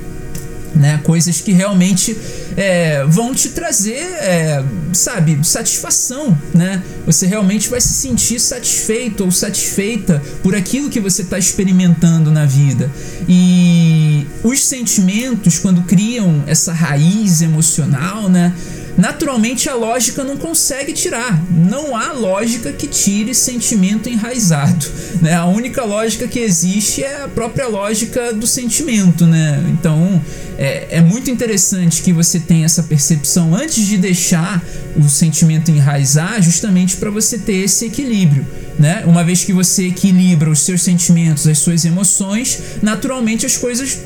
né? 0.75 0.99
Coisas 1.03 1.41
que 1.41 1.51
realmente 1.51 2.17
é, 2.57 3.03
vão 3.05 3.33
te 3.33 3.49
trazer, 3.49 3.99
é, 3.99 4.63
sabe, 4.93 5.39
satisfação, 5.43 6.37
né? 6.53 6.81
Você 7.05 7.25
realmente 7.25 7.69
vai 7.69 7.81
se 7.81 7.93
sentir 7.93 8.39
satisfeito 8.39 9.23
ou 9.23 9.31
satisfeita 9.31 10.21
por 10.41 10.55
aquilo 10.55 10.89
que 10.89 10.99
você 10.99 11.21
está 11.21 11.37
experimentando 11.37 12.31
na 12.31 12.45
vida. 12.45 12.89
E 13.27 14.25
os 14.43 14.63
sentimentos, 14.65 15.59
quando 15.59 15.83
criam 15.83 16.43
essa 16.47 16.73
raiz 16.73 17.41
emocional, 17.41 18.29
né? 18.29 18.53
Naturalmente 18.97 19.69
a 19.69 19.75
lógica 19.75 20.23
não 20.23 20.37
consegue 20.37 20.93
tirar. 20.93 21.43
Não 21.51 21.95
há 21.95 22.11
lógica 22.11 22.71
que 22.71 22.87
tire 22.87 23.33
sentimento 23.33 24.09
enraizado. 24.09 24.85
Né? 25.21 25.33
A 25.33 25.45
única 25.45 25.83
lógica 25.83 26.27
que 26.27 26.39
existe 26.39 27.03
é 27.03 27.23
a 27.23 27.27
própria 27.27 27.67
lógica 27.67 28.33
do 28.33 28.45
sentimento. 28.45 29.25
Né? 29.25 29.63
Então 29.71 30.21
é, 30.57 30.87
é 30.97 31.01
muito 31.01 31.29
interessante 31.29 32.01
que 32.01 32.13
você 32.13 32.39
tenha 32.39 32.65
essa 32.65 32.83
percepção 32.83 33.55
antes 33.55 33.85
de 33.85 33.97
deixar 33.97 34.63
o 34.95 35.09
sentimento 35.09 35.71
enraizar, 35.71 36.41
justamente 36.41 36.97
para 36.97 37.09
você 37.09 37.37
ter 37.37 37.63
esse 37.63 37.85
equilíbrio. 37.85 38.45
Né? 38.77 39.03
Uma 39.05 39.23
vez 39.23 39.43
que 39.43 39.53
você 39.53 39.87
equilibra 39.87 40.49
os 40.49 40.59
seus 40.59 40.81
sentimentos, 40.81 41.47
as 41.47 41.59
suas 41.59 41.85
emoções, 41.85 42.59
naturalmente 42.81 43.45
as 43.45 43.57
coisas 43.57 43.99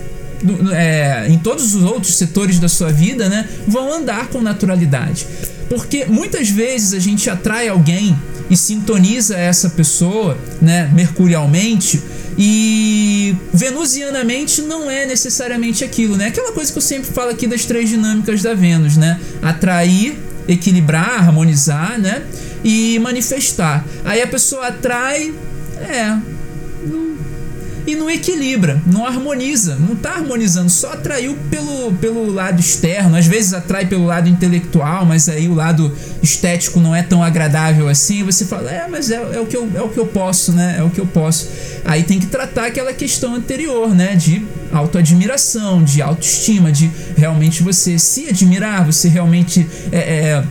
é, 0.73 1.27
em 1.29 1.37
todos 1.37 1.75
os 1.75 1.83
outros 1.83 2.15
setores 2.15 2.59
da 2.59 2.69
sua 2.69 2.91
vida, 2.91 3.29
né, 3.29 3.47
vão 3.67 3.91
andar 3.93 4.27
com 4.27 4.41
naturalidade. 4.41 5.25
Porque 5.69 6.05
muitas 6.05 6.49
vezes 6.49 6.93
a 6.93 6.99
gente 6.99 7.29
atrai 7.29 7.67
alguém 7.67 8.17
e 8.49 8.55
sintoniza 8.55 9.37
essa 9.37 9.69
pessoa, 9.69 10.37
né, 10.61 10.89
mercurialmente, 10.93 12.01
e 12.37 13.35
venusianamente 13.51 14.61
não 14.61 14.89
é 14.89 15.05
necessariamente 15.05 15.83
aquilo, 15.83 16.15
né? 16.15 16.27
Aquela 16.27 16.51
coisa 16.51 16.71
que 16.71 16.77
eu 16.77 16.81
sempre 16.83 17.11
falo 17.11 17.31
aqui 17.31 17.47
das 17.47 17.65
três 17.65 17.89
dinâmicas 17.89 18.43
da 18.43 18.53
Vênus, 18.53 18.95
né? 18.95 19.19
Atrair, 19.41 20.15
equilibrar, 20.47 21.27
harmonizar, 21.27 21.97
né? 21.99 22.21
E 22.63 22.99
manifestar. 22.99 23.83
Aí 24.05 24.21
a 24.21 24.27
pessoa 24.27 24.67
atrai, 24.67 25.33
é, 25.81 26.15
e 27.87 27.95
não 27.95 28.09
equilibra, 28.09 28.81
não 28.85 29.05
harmoniza, 29.05 29.77
não 29.77 29.93
está 29.93 30.15
harmonizando, 30.15 30.69
só 30.69 30.91
atraiu 30.91 31.37
pelo, 31.49 31.93
pelo 31.93 32.29
lado 32.29 32.59
externo, 32.59 33.15
às 33.15 33.25
vezes 33.25 33.53
atrai 33.53 33.85
pelo 33.85 34.05
lado 34.05 34.27
intelectual, 34.27 35.05
mas 35.05 35.29
aí 35.29 35.47
o 35.47 35.53
lado 35.53 35.95
estético 36.21 36.81
não 36.81 36.93
é 36.93 37.01
tão 37.01 37.23
agradável 37.23 37.87
assim, 37.87 38.23
você 38.23 38.45
fala, 38.45 38.69
é, 38.69 38.85
mas 38.89 39.09
é, 39.09 39.15
é, 39.15 39.39
o, 39.39 39.45
que 39.45 39.55
eu, 39.55 39.71
é 39.73 39.81
o 39.81 39.87
que 39.87 39.97
eu 39.97 40.05
posso, 40.05 40.51
né? 40.51 40.75
É 40.77 40.83
o 40.83 40.89
que 40.89 40.99
eu 40.99 41.07
posso. 41.07 41.47
Aí 41.85 42.03
tem 42.03 42.19
que 42.19 42.25
tratar 42.25 42.65
aquela 42.65 42.93
questão 42.93 43.33
anterior, 43.35 43.95
né? 43.95 44.15
De 44.15 44.45
autoadmiração, 44.71 45.81
de 45.81 46.01
autoestima, 46.01 46.71
de 46.71 46.91
realmente 47.15 47.63
você 47.63 47.97
se 47.97 48.27
admirar, 48.27 48.85
você 48.85 49.07
realmente 49.07 49.65
é, 49.93 49.97
é 49.97 50.43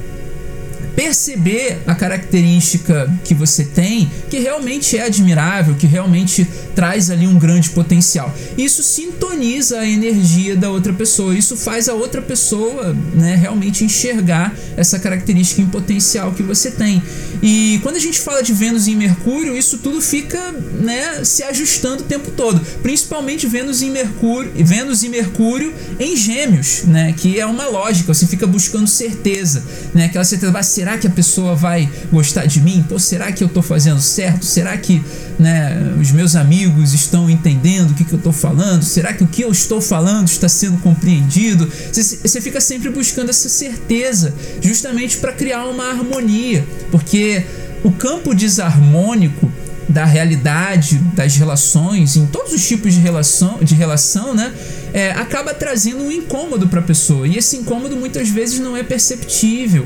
perceber 0.96 1.82
a 1.86 1.94
característica 1.94 3.12
que 3.22 3.34
você 3.34 3.64
tem, 3.64 4.10
que 4.30 4.38
realmente 4.38 4.96
é 4.96 5.02
admirável, 5.02 5.74
que 5.74 5.86
realmente 5.86 6.48
traz 6.74 7.10
ali 7.10 7.26
um 7.26 7.38
grande 7.38 7.70
potencial. 7.70 8.34
Isso 8.56 8.82
sintoniza 8.82 9.80
a 9.80 9.86
energia 9.86 10.56
da 10.56 10.70
outra 10.70 10.94
pessoa, 10.94 11.36
isso 11.36 11.54
faz 11.56 11.88
a 11.88 11.94
outra 11.94 12.22
pessoa 12.22 12.96
né, 13.14 13.36
realmente 13.36 13.84
enxergar 13.84 14.56
essa 14.76 14.98
característica 14.98 15.60
em 15.60 15.66
potencial 15.66 16.32
que 16.32 16.42
você 16.42 16.70
tem. 16.70 17.02
E 17.42 17.78
quando 17.82 17.96
a 17.96 18.00
gente 18.00 18.18
fala 18.18 18.42
de 18.42 18.54
Vênus 18.54 18.88
em 18.88 18.96
Mercúrio, 18.96 19.56
isso 19.56 19.78
tudo 19.78 20.00
fica 20.00 20.52
né, 20.80 21.22
se 21.24 21.42
ajustando 21.42 22.02
o 22.02 22.06
tempo 22.06 22.30
todo, 22.30 22.60
principalmente 22.82 23.46
Vênus 23.46 23.82
em 23.82 23.90
Mercúrio, 23.90 24.50
Vênus 24.56 25.02
e 25.02 25.10
Mercúrio 25.10 25.74
em 26.00 26.16
Gêmeos, 26.16 26.84
né, 26.84 27.14
que 27.14 27.38
é 27.38 27.44
uma 27.44 27.66
lógica, 27.66 28.14
você 28.14 28.26
fica 28.26 28.46
buscando 28.46 28.86
certeza, 28.86 29.62
né, 29.92 30.06
aquela 30.06 30.24
certeza 30.24 30.50
vai 30.50 30.64
ser 30.64 30.85
será 30.86 30.98
que 30.98 31.06
a 31.08 31.10
pessoa 31.10 31.56
vai 31.56 31.90
gostar 32.12 32.46
de 32.46 32.60
mim? 32.60 32.84
Pô, 32.88 32.96
será 32.96 33.32
que 33.32 33.42
eu 33.42 33.48
estou 33.48 33.60
fazendo 33.60 34.00
certo? 34.00 34.44
Será 34.44 34.76
que 34.76 35.04
né, 35.36 35.96
os 36.00 36.12
meus 36.12 36.36
amigos 36.36 36.94
estão 36.94 37.28
entendendo 37.28 37.90
o 37.90 37.94
que, 37.94 38.04
que 38.04 38.12
eu 38.12 38.18
estou 38.18 38.32
falando? 38.32 38.84
Será 38.84 39.12
que 39.12 39.24
o 39.24 39.26
que 39.26 39.42
eu 39.42 39.50
estou 39.50 39.80
falando 39.80 40.28
está 40.28 40.48
sendo 40.48 40.78
compreendido? 40.78 41.68
Você, 41.92 42.20
você 42.22 42.40
fica 42.40 42.60
sempre 42.60 42.88
buscando 42.90 43.30
essa 43.30 43.48
certeza, 43.48 44.32
justamente 44.60 45.16
para 45.16 45.32
criar 45.32 45.64
uma 45.64 45.90
harmonia, 45.90 46.64
porque 46.92 47.44
o 47.82 47.90
campo 47.90 48.32
desarmônico 48.32 49.50
da 49.88 50.04
realidade, 50.04 50.98
das 51.16 51.34
relações, 51.34 52.16
em 52.16 52.26
todos 52.26 52.52
os 52.52 52.64
tipos 52.64 52.94
de 52.94 53.00
relação, 53.00 53.58
de 53.60 53.74
relação 53.74 54.36
né, 54.36 54.54
é, 54.92 55.10
acaba 55.10 55.52
trazendo 55.52 56.04
um 56.04 56.12
incômodo 56.12 56.68
para 56.68 56.78
a 56.78 56.84
pessoa. 56.84 57.26
E 57.26 57.36
esse 57.36 57.56
incômodo 57.56 57.96
muitas 57.96 58.28
vezes 58.28 58.60
não 58.60 58.76
é 58.76 58.84
perceptível 58.84 59.84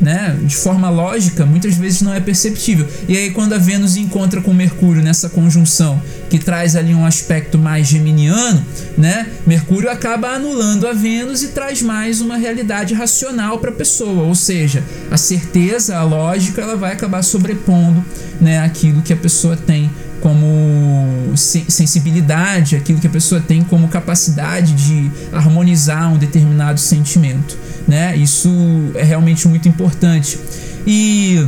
né? 0.00 0.38
De 0.42 0.56
forma 0.56 0.88
lógica, 0.88 1.44
muitas 1.44 1.76
vezes 1.76 2.02
não 2.02 2.14
é 2.14 2.20
perceptível. 2.20 2.86
E 3.08 3.16
aí 3.16 3.30
quando 3.30 3.52
a 3.52 3.58
Vênus 3.58 3.96
encontra 3.96 4.40
com 4.40 4.52
Mercúrio 4.52 5.02
nessa 5.02 5.28
conjunção, 5.28 6.00
que 6.28 6.38
traz 6.38 6.76
ali 6.76 6.94
um 6.94 7.04
aspecto 7.04 7.58
mais 7.58 7.86
geminiano, 7.86 8.64
né? 8.96 9.26
Mercúrio 9.46 9.90
acaba 9.90 10.28
anulando 10.28 10.86
a 10.86 10.92
Vênus 10.92 11.42
e 11.42 11.48
traz 11.48 11.82
mais 11.82 12.20
uma 12.20 12.36
realidade 12.36 12.94
racional 12.94 13.58
para 13.58 13.70
a 13.70 13.74
pessoa, 13.74 14.22
ou 14.22 14.34
seja, 14.34 14.82
a 15.10 15.16
certeza, 15.16 15.96
a 15.96 16.02
lógica, 16.02 16.62
ela 16.62 16.76
vai 16.76 16.92
acabar 16.92 17.22
sobrepondo, 17.22 18.04
né, 18.40 18.60
aquilo 18.60 19.02
que 19.02 19.12
a 19.12 19.16
pessoa 19.16 19.56
tem 19.56 19.90
como 20.20 21.32
sensibilidade, 21.34 22.76
aquilo 22.76 23.00
que 23.00 23.06
a 23.06 23.10
pessoa 23.10 23.40
tem 23.40 23.62
como 23.62 23.88
capacidade 23.88 24.74
de 24.74 25.10
harmonizar 25.32 26.12
um 26.12 26.18
determinado 26.18 26.78
sentimento, 26.78 27.56
né? 27.90 28.16
Isso 28.16 28.48
é 28.94 29.02
realmente 29.02 29.48
muito 29.48 29.68
importante. 29.68 30.38
E 30.86 31.44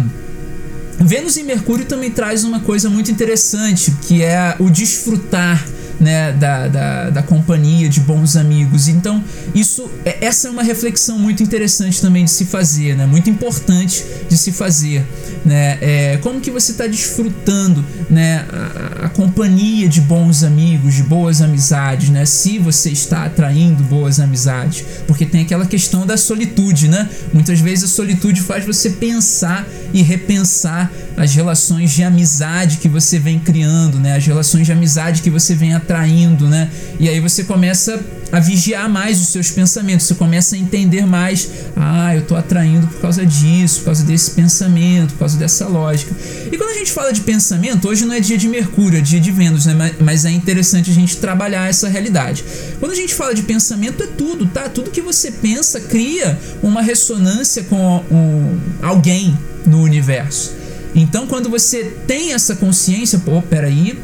Vênus 0.99 1.37
e 1.37 1.45
Mercúrio 1.45 1.85
também 1.85 2.11
traz 2.11 2.43
uma 2.43 2.59
coisa 2.59 2.91
muito 2.91 3.13
interessante, 3.13 3.93
que 4.03 4.23
é 4.23 4.57
o 4.59 4.69
desfrutar 4.69 5.65
né, 6.03 6.33
da, 6.33 6.67
da, 6.67 7.11
da, 7.11 7.23
companhia 7.23 7.89
de 7.89 8.01
bons 8.01 8.37
amigos. 8.37 8.89
Então, 8.89 9.23
isso, 9.55 9.89
é, 10.05 10.27
essa 10.27 10.49
é 10.49 10.51
uma 10.51 10.65
reflexão 10.65 11.17
muito 11.17 11.45
interessante 11.45 12.01
também 12.01 12.25
de 12.25 12.31
se 12.33 12.45
fazer, 12.45 12.97
né, 12.97 13.07
muito 13.07 13.31
importante 13.31 14.05
de 14.29 14.37
se 14.37 14.51
fazer. 14.51 15.07
Né, 15.45 15.79
é, 15.81 16.19
como 16.21 16.41
que 16.41 16.51
você 16.51 16.73
está 16.73 16.89
desfrutando 16.89 17.85
né, 18.11 18.45
a, 18.53 19.07
a, 19.07 19.09
companhia 19.09 19.89
de 19.89 20.01
bons 20.01 20.43
amigos, 20.43 20.95
de 20.95 21.05
boas 21.05 21.41
amizades, 21.41 22.09
né, 22.09 22.27
se 22.27 22.59
você 22.59 22.91
está 22.91 23.25
atraindo 23.25 23.85
boas 23.85 24.19
amizades, 24.19 24.85
porque 25.07 25.25
tem 25.25 25.43
aquela 25.43 25.67
questão 25.67 26.05
da 26.05 26.17
solitude, 26.17 26.89
né? 26.89 27.09
Muitas 27.33 27.61
vezes 27.61 27.85
a 27.85 27.89
solitude 27.89 28.41
faz 28.41 28.65
você 28.65 28.91
pensar 28.91 29.67
e 29.93 30.03
repensar 30.03 30.91
as 31.17 31.35
relações 31.35 31.91
de 31.91 32.03
amizade 32.03 32.79
que 32.79 32.89
você 32.89 33.19
vem 33.19 33.39
criando, 33.39 33.99
né? 33.99 34.17
As 34.17 34.27
relações 34.27 34.67
de 34.67 34.73
amizade 34.73 35.23
que 35.23 35.31
você 35.31 35.55
vem 35.55 35.75
atraindo, 35.75 36.49
né? 36.49 36.71
E 36.99 37.09
aí 37.09 37.21
você 37.21 37.45
começa 37.45 38.01
a 38.33 38.41
vigiar 38.41 38.89
mais 38.89 39.21
os 39.21 39.29
seus 39.29 39.51
pensamentos, 39.51 40.07
você 40.07 40.15
começa 40.15 40.57
a 40.57 40.59
entender 40.59 41.07
mais, 41.07 41.49
ah, 41.77 42.17
eu 42.17 42.23
tô 42.23 42.35
atraindo 42.35 42.87
por 42.87 43.03
causa 43.03 43.27
disso, 43.27 43.81
por 43.81 43.87
causa 43.87 44.03
desse 44.05 44.31
pensamento, 44.31 45.13
por 45.13 45.19
causa 45.19 45.37
dessa 45.37 45.69
lógica. 45.69 46.15
E 46.51 46.57
quando 46.57 46.71
a 46.71 46.79
gente 46.79 46.91
fala 46.93 47.13
de 47.13 47.21
pensamento, 47.21 47.87
hoje 47.87 48.07
não 48.07 48.15
é 48.15 48.21
dia 48.21 48.39
de 48.39 48.49
Mercúrio, 48.49 48.99
é 48.99 49.03
dia 49.03 49.21
de 49.21 49.31
Vênus, 49.31 49.67
né? 49.67 49.95
Mas 50.01 50.25
é 50.25 50.31
interessante 50.31 50.91
a 50.91 50.95
gente 50.95 51.19
trabalhar 51.19 51.69
essa 51.69 51.89
realidade. 51.89 52.43
Quando 52.81 52.93
a 52.93 52.97
gente 52.97 53.15
fala 53.15 53.35
de 53.35 53.43
pensamento, 53.43 54.03
é 54.03 54.07
tudo, 54.07 54.47
tá? 54.47 54.67
Tudo 54.69 54.91
que 54.91 55.03
você 55.03 55.31
pensa 55.31 55.79
cria 55.79 56.39
uma 56.63 56.81
ressonância 56.81 57.63
com 57.65 58.03
um, 58.11 58.59
alguém 58.81 59.37
no 59.67 59.83
universo. 59.83 60.53
Então, 60.95 61.27
quando 61.27 61.49
você 61.49 61.85
tem 62.07 62.33
essa 62.33 62.55
consciência, 62.55 63.19
pô, 63.19 63.41
peraí, 63.41 63.99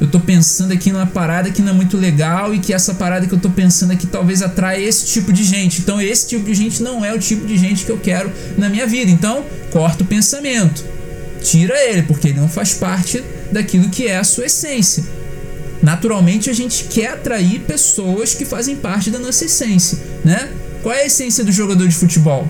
eu 0.00 0.08
tô 0.08 0.18
pensando 0.18 0.72
aqui 0.72 0.90
numa 0.90 1.06
parada 1.06 1.50
que 1.50 1.62
não 1.62 1.70
é 1.70 1.72
muito 1.72 1.96
legal 1.96 2.52
e 2.52 2.58
que 2.58 2.74
essa 2.74 2.94
parada 2.94 3.26
que 3.26 3.32
eu 3.32 3.38
tô 3.38 3.48
pensando 3.50 3.92
aqui 3.92 4.06
talvez 4.06 4.42
atraia 4.42 4.84
esse 4.84 5.06
tipo 5.06 5.32
de 5.32 5.44
gente. 5.44 5.80
Então, 5.80 6.00
esse 6.00 6.26
tipo 6.26 6.44
de 6.44 6.54
gente 6.54 6.82
não 6.82 7.04
é 7.04 7.12
o 7.12 7.18
tipo 7.18 7.46
de 7.46 7.56
gente 7.56 7.84
que 7.84 7.92
eu 7.92 7.98
quero 7.98 8.32
na 8.58 8.68
minha 8.68 8.86
vida. 8.86 9.10
Então, 9.10 9.44
corta 9.70 10.02
o 10.02 10.06
pensamento. 10.06 10.84
Tira 11.40 11.74
ele, 11.88 12.02
porque 12.02 12.28
ele 12.28 12.40
não 12.40 12.48
faz 12.48 12.74
parte 12.74 13.22
daquilo 13.52 13.88
que 13.90 14.08
é 14.08 14.16
a 14.16 14.24
sua 14.24 14.46
essência. 14.46 15.04
Naturalmente, 15.80 16.50
a 16.50 16.52
gente 16.52 16.84
quer 16.84 17.10
atrair 17.10 17.60
pessoas 17.60 18.34
que 18.34 18.44
fazem 18.44 18.76
parte 18.76 19.10
da 19.10 19.18
nossa 19.18 19.44
essência, 19.44 19.98
né? 20.24 20.48
Qual 20.82 20.94
é 20.94 21.02
a 21.02 21.06
essência 21.06 21.44
do 21.44 21.52
jogador 21.52 21.86
de 21.86 21.94
futebol? 21.94 22.48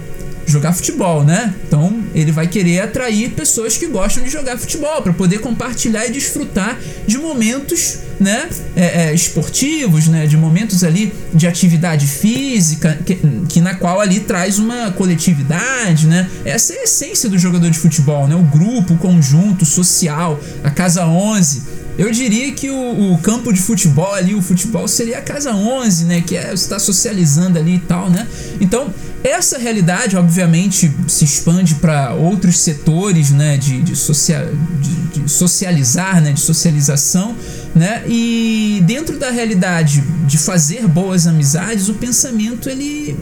Jogar 0.52 0.72
futebol, 0.72 1.24
né? 1.24 1.54
Então 1.66 2.02
ele 2.14 2.30
vai 2.30 2.46
querer 2.46 2.80
atrair 2.80 3.30
pessoas 3.30 3.76
que 3.76 3.86
gostam 3.86 4.22
de 4.22 4.30
jogar 4.30 4.58
futebol 4.58 5.02
para 5.02 5.12
poder 5.12 5.38
compartilhar 5.38 6.06
e 6.06 6.12
desfrutar 6.12 6.78
de 7.06 7.18
momentos, 7.18 7.98
né, 8.20 8.48
é, 8.76 9.04
é, 9.04 9.14
esportivos, 9.14 10.06
né, 10.06 10.26
de 10.26 10.36
momentos 10.36 10.84
ali 10.84 11.12
de 11.34 11.46
atividade 11.46 12.06
física, 12.06 12.98
que, 13.04 13.18
que, 13.48 13.60
na 13.60 13.74
qual 13.74 14.00
ali 14.00 14.20
traz 14.20 14.58
uma 14.58 14.92
coletividade, 14.92 16.06
né? 16.06 16.28
Essa 16.44 16.74
é 16.74 16.78
a 16.78 16.82
essência 16.84 17.28
do 17.28 17.38
jogador 17.38 17.70
de 17.70 17.78
futebol, 17.78 18.28
né? 18.28 18.36
O 18.36 18.42
grupo, 18.42 18.94
o 18.94 18.98
conjunto 18.98 19.64
social, 19.64 20.38
a 20.62 20.70
casa 20.70 21.06
11 21.06 21.71
eu 21.98 22.10
diria 22.10 22.50
que 22.52 22.70
o, 22.70 23.12
o, 23.12 23.18
campo 23.18 23.52
de 23.52 23.60
futebol 23.60 24.12
ali, 24.14 24.34
o 24.34 24.42
futebol 24.42 24.88
seria 24.88 25.18
a 25.18 25.22
casa 25.22 25.54
11, 25.54 26.04
né? 26.06 26.20
Que 26.22 26.36
é 26.36 26.46
você 26.46 26.64
está 26.64 26.78
socializando 26.78 27.58
ali 27.58 27.74
e 27.74 27.78
tal, 27.80 28.08
né? 28.08 28.26
Então, 28.60 28.92
essa 29.22 29.58
realidade, 29.58 30.16
obviamente, 30.16 30.90
se 31.06 31.24
expande 31.24 31.76
para 31.76 32.14
outros 32.14 32.58
setores, 32.58 33.30
né? 33.30 33.56
De, 33.58 33.82
de, 33.82 33.94
social, 33.94 34.46
de, 34.80 35.20
de 35.20 35.30
socializar, 35.30 36.20
né? 36.22 36.32
De 36.32 36.40
socialização, 36.40 37.36
né? 37.74 38.02
E 38.06 38.82
dentro 38.86 39.18
da 39.18 39.30
realidade 39.30 40.02
de 40.26 40.38
fazer 40.38 40.88
boas 40.88 41.26
amizades, 41.26 41.88
o 41.88 41.94
pensamento 41.94 42.68
ele 42.68 43.16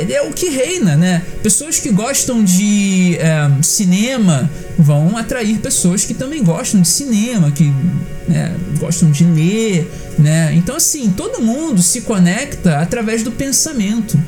ele 0.00 0.12
é 0.12 0.22
o 0.22 0.32
que 0.32 0.48
reina, 0.48 0.96
né? 0.96 1.22
Pessoas 1.42 1.78
que 1.78 1.90
gostam 1.90 2.42
de 2.42 3.16
é, 3.16 3.62
cinema 3.62 4.50
vão 4.78 5.16
atrair 5.16 5.58
pessoas 5.58 6.04
que 6.04 6.14
também 6.14 6.42
gostam 6.42 6.80
de 6.80 6.88
cinema, 6.88 7.50
que 7.50 7.72
né, 8.28 8.54
gostam 8.78 9.10
de 9.10 9.24
ler, 9.24 9.90
né? 10.18 10.52
Então 10.54 10.76
assim, 10.76 11.10
todo 11.10 11.42
mundo 11.42 11.82
se 11.82 12.02
conecta 12.02 12.78
através 12.78 13.22
do 13.22 13.32
pensamento. 13.32 14.18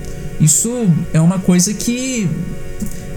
Isso 0.40 0.88
é 1.12 1.20
uma 1.20 1.38
coisa 1.38 1.74
que 1.74 2.28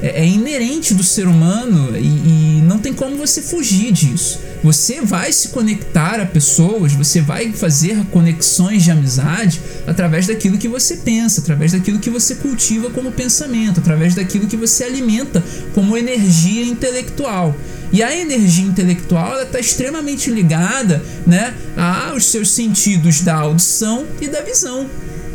é, 0.03 0.21
é 0.21 0.27
inerente 0.27 0.93
do 0.93 1.01
ser 1.01 1.27
humano 1.27 1.97
e, 1.97 2.59
e 2.59 2.61
não 2.61 2.77
tem 2.77 2.93
como 2.93 3.15
você 3.15 3.41
fugir 3.41 3.93
disso. 3.93 4.41
Você 4.61 5.01
vai 5.01 5.31
se 5.31 5.49
conectar 5.49 6.19
a 6.19 6.25
pessoas, 6.25 6.93
você 6.93 7.21
vai 7.21 7.53
fazer 7.53 7.97
conexões 8.11 8.83
de 8.83 8.91
amizade 8.91 9.61
através 9.87 10.27
daquilo 10.27 10.57
que 10.57 10.67
você 10.67 10.97
pensa, 10.97 11.41
através 11.41 11.71
daquilo 11.71 11.99
que 11.99 12.09
você 12.09 12.35
cultiva 12.35 12.89
como 12.89 13.11
pensamento, 13.11 13.79
através 13.79 14.13
daquilo 14.13 14.47
que 14.47 14.57
você 14.57 14.83
alimenta 14.83 15.43
como 15.73 15.97
energia 15.97 16.65
intelectual. 16.65 17.55
E 17.91 18.01
a 18.01 18.13
energia 18.13 18.65
intelectual 18.65 19.41
está 19.41 19.59
extremamente 19.59 20.29
ligada 20.29 21.03
né, 21.25 21.53
aos 22.09 22.25
seus 22.25 22.51
sentidos 22.51 23.21
da 23.21 23.35
audição 23.35 24.05
e 24.19 24.27
da 24.27 24.41
visão. 24.41 24.89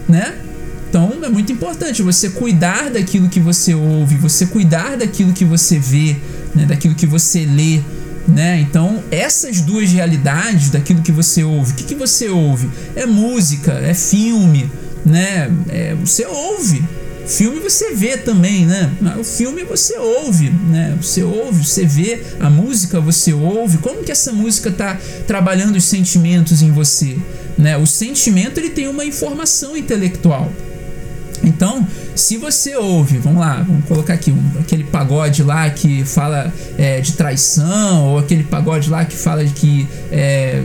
Né? 0.08 0.47
Então 0.88 1.18
é 1.22 1.28
muito 1.28 1.52
importante 1.52 2.02
você 2.02 2.30
cuidar 2.30 2.90
daquilo 2.90 3.28
que 3.28 3.40
você 3.40 3.74
ouve, 3.74 4.16
você 4.16 4.46
cuidar 4.46 4.96
daquilo 4.96 5.32
que 5.32 5.44
você 5.44 5.78
vê, 5.78 6.16
né, 6.54 6.64
daquilo 6.64 6.94
que 6.94 7.06
você 7.06 7.44
lê, 7.44 7.80
né? 8.28 8.60
Então, 8.60 9.02
essas 9.10 9.60
duas 9.60 9.90
realidades 9.90 10.70
daquilo 10.70 11.02
que 11.02 11.10
você 11.10 11.42
ouve, 11.42 11.72
o 11.72 11.74
que, 11.74 11.84
que 11.84 11.94
você 11.94 12.28
ouve? 12.28 12.68
É 12.94 13.06
música, 13.06 13.72
é 13.72 13.94
filme, 13.94 14.70
né? 15.04 15.50
É, 15.68 15.94
você 15.94 16.26
ouve. 16.26 16.84
Filme 17.26 17.60
você 17.60 17.94
vê 17.94 18.16
também, 18.16 18.64
né? 18.64 18.90
O 19.18 19.24
filme 19.24 19.62
você 19.62 19.98
ouve, 19.98 20.50
né? 20.50 20.96
Você 21.00 21.22
ouve, 21.22 21.64
você 21.64 21.84
vê, 21.84 22.22
a 22.40 22.48
música 22.48 23.00
você 23.00 23.32
ouve. 23.34 23.78
Como 23.78 24.02
que 24.02 24.12
essa 24.12 24.32
música 24.32 24.70
está 24.70 24.98
trabalhando 25.26 25.76
os 25.76 25.84
sentimentos 25.84 26.62
em 26.62 26.70
você? 26.70 27.18
Né? 27.56 27.76
O 27.76 27.86
sentimento 27.86 28.58
ele 28.58 28.70
tem 28.70 28.88
uma 28.88 29.04
informação 29.04 29.76
intelectual. 29.76 30.50
Então, 31.48 31.86
se 32.14 32.36
você 32.36 32.76
ouve, 32.76 33.18
vamos 33.18 33.40
lá, 33.40 33.64
vamos 33.66 33.84
colocar 33.86 34.14
aqui 34.14 34.30
um, 34.30 34.60
aquele 34.60 34.84
pagode 34.84 35.42
lá 35.42 35.68
que 35.70 36.04
fala 36.04 36.52
é, 36.76 37.00
de 37.00 37.12
traição, 37.12 38.04
ou 38.04 38.18
aquele 38.18 38.44
pagode 38.44 38.90
lá 38.90 39.04
que 39.04 39.16
fala 39.16 39.44
de 39.44 39.52
que 39.52 39.88
é, 40.12 40.62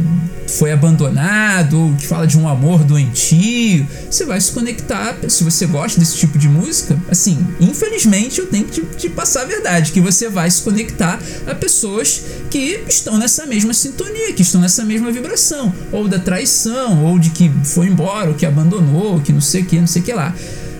foi 0.47 0.71
abandonado, 0.71 1.79
ou 1.79 1.95
que 1.95 2.05
fala 2.05 2.27
de 2.27 2.37
um 2.37 2.47
amor 2.47 2.83
doentio, 2.83 3.87
você 4.09 4.25
vai 4.25 4.39
se 4.39 4.51
conectar. 4.51 5.17
Se 5.27 5.43
você 5.43 5.65
gosta 5.65 5.99
desse 5.99 6.17
tipo 6.17 6.37
de 6.37 6.49
música, 6.49 6.97
assim, 7.09 7.37
infelizmente 7.59 8.39
eu 8.39 8.47
tenho 8.47 8.65
que 8.65 8.81
te, 8.81 8.87
te 8.97 9.09
passar 9.09 9.43
a 9.43 9.45
verdade, 9.45 9.91
que 9.91 10.01
você 10.01 10.29
vai 10.29 10.49
se 10.51 10.61
conectar 10.61 11.19
a 11.47 11.55
pessoas 11.55 12.21
que 12.49 12.83
estão 12.87 13.17
nessa 13.17 13.45
mesma 13.45 13.73
sintonia, 13.73 14.33
que 14.33 14.41
estão 14.41 14.59
nessa 14.59 14.83
mesma 14.83 15.11
vibração, 15.11 15.73
ou 15.91 16.07
da 16.07 16.19
traição, 16.19 17.03
ou 17.05 17.17
de 17.17 17.29
que 17.29 17.49
foi 17.63 17.87
embora, 17.87 18.29
ou 18.29 18.35
que 18.35 18.45
abandonou, 18.45 19.13
ou 19.13 19.21
que 19.21 19.31
não 19.31 19.41
sei 19.41 19.61
o 19.61 19.65
que, 19.65 19.79
não 19.79 19.87
sei 19.87 20.01
o 20.01 20.05
que 20.05 20.13
lá. 20.13 20.35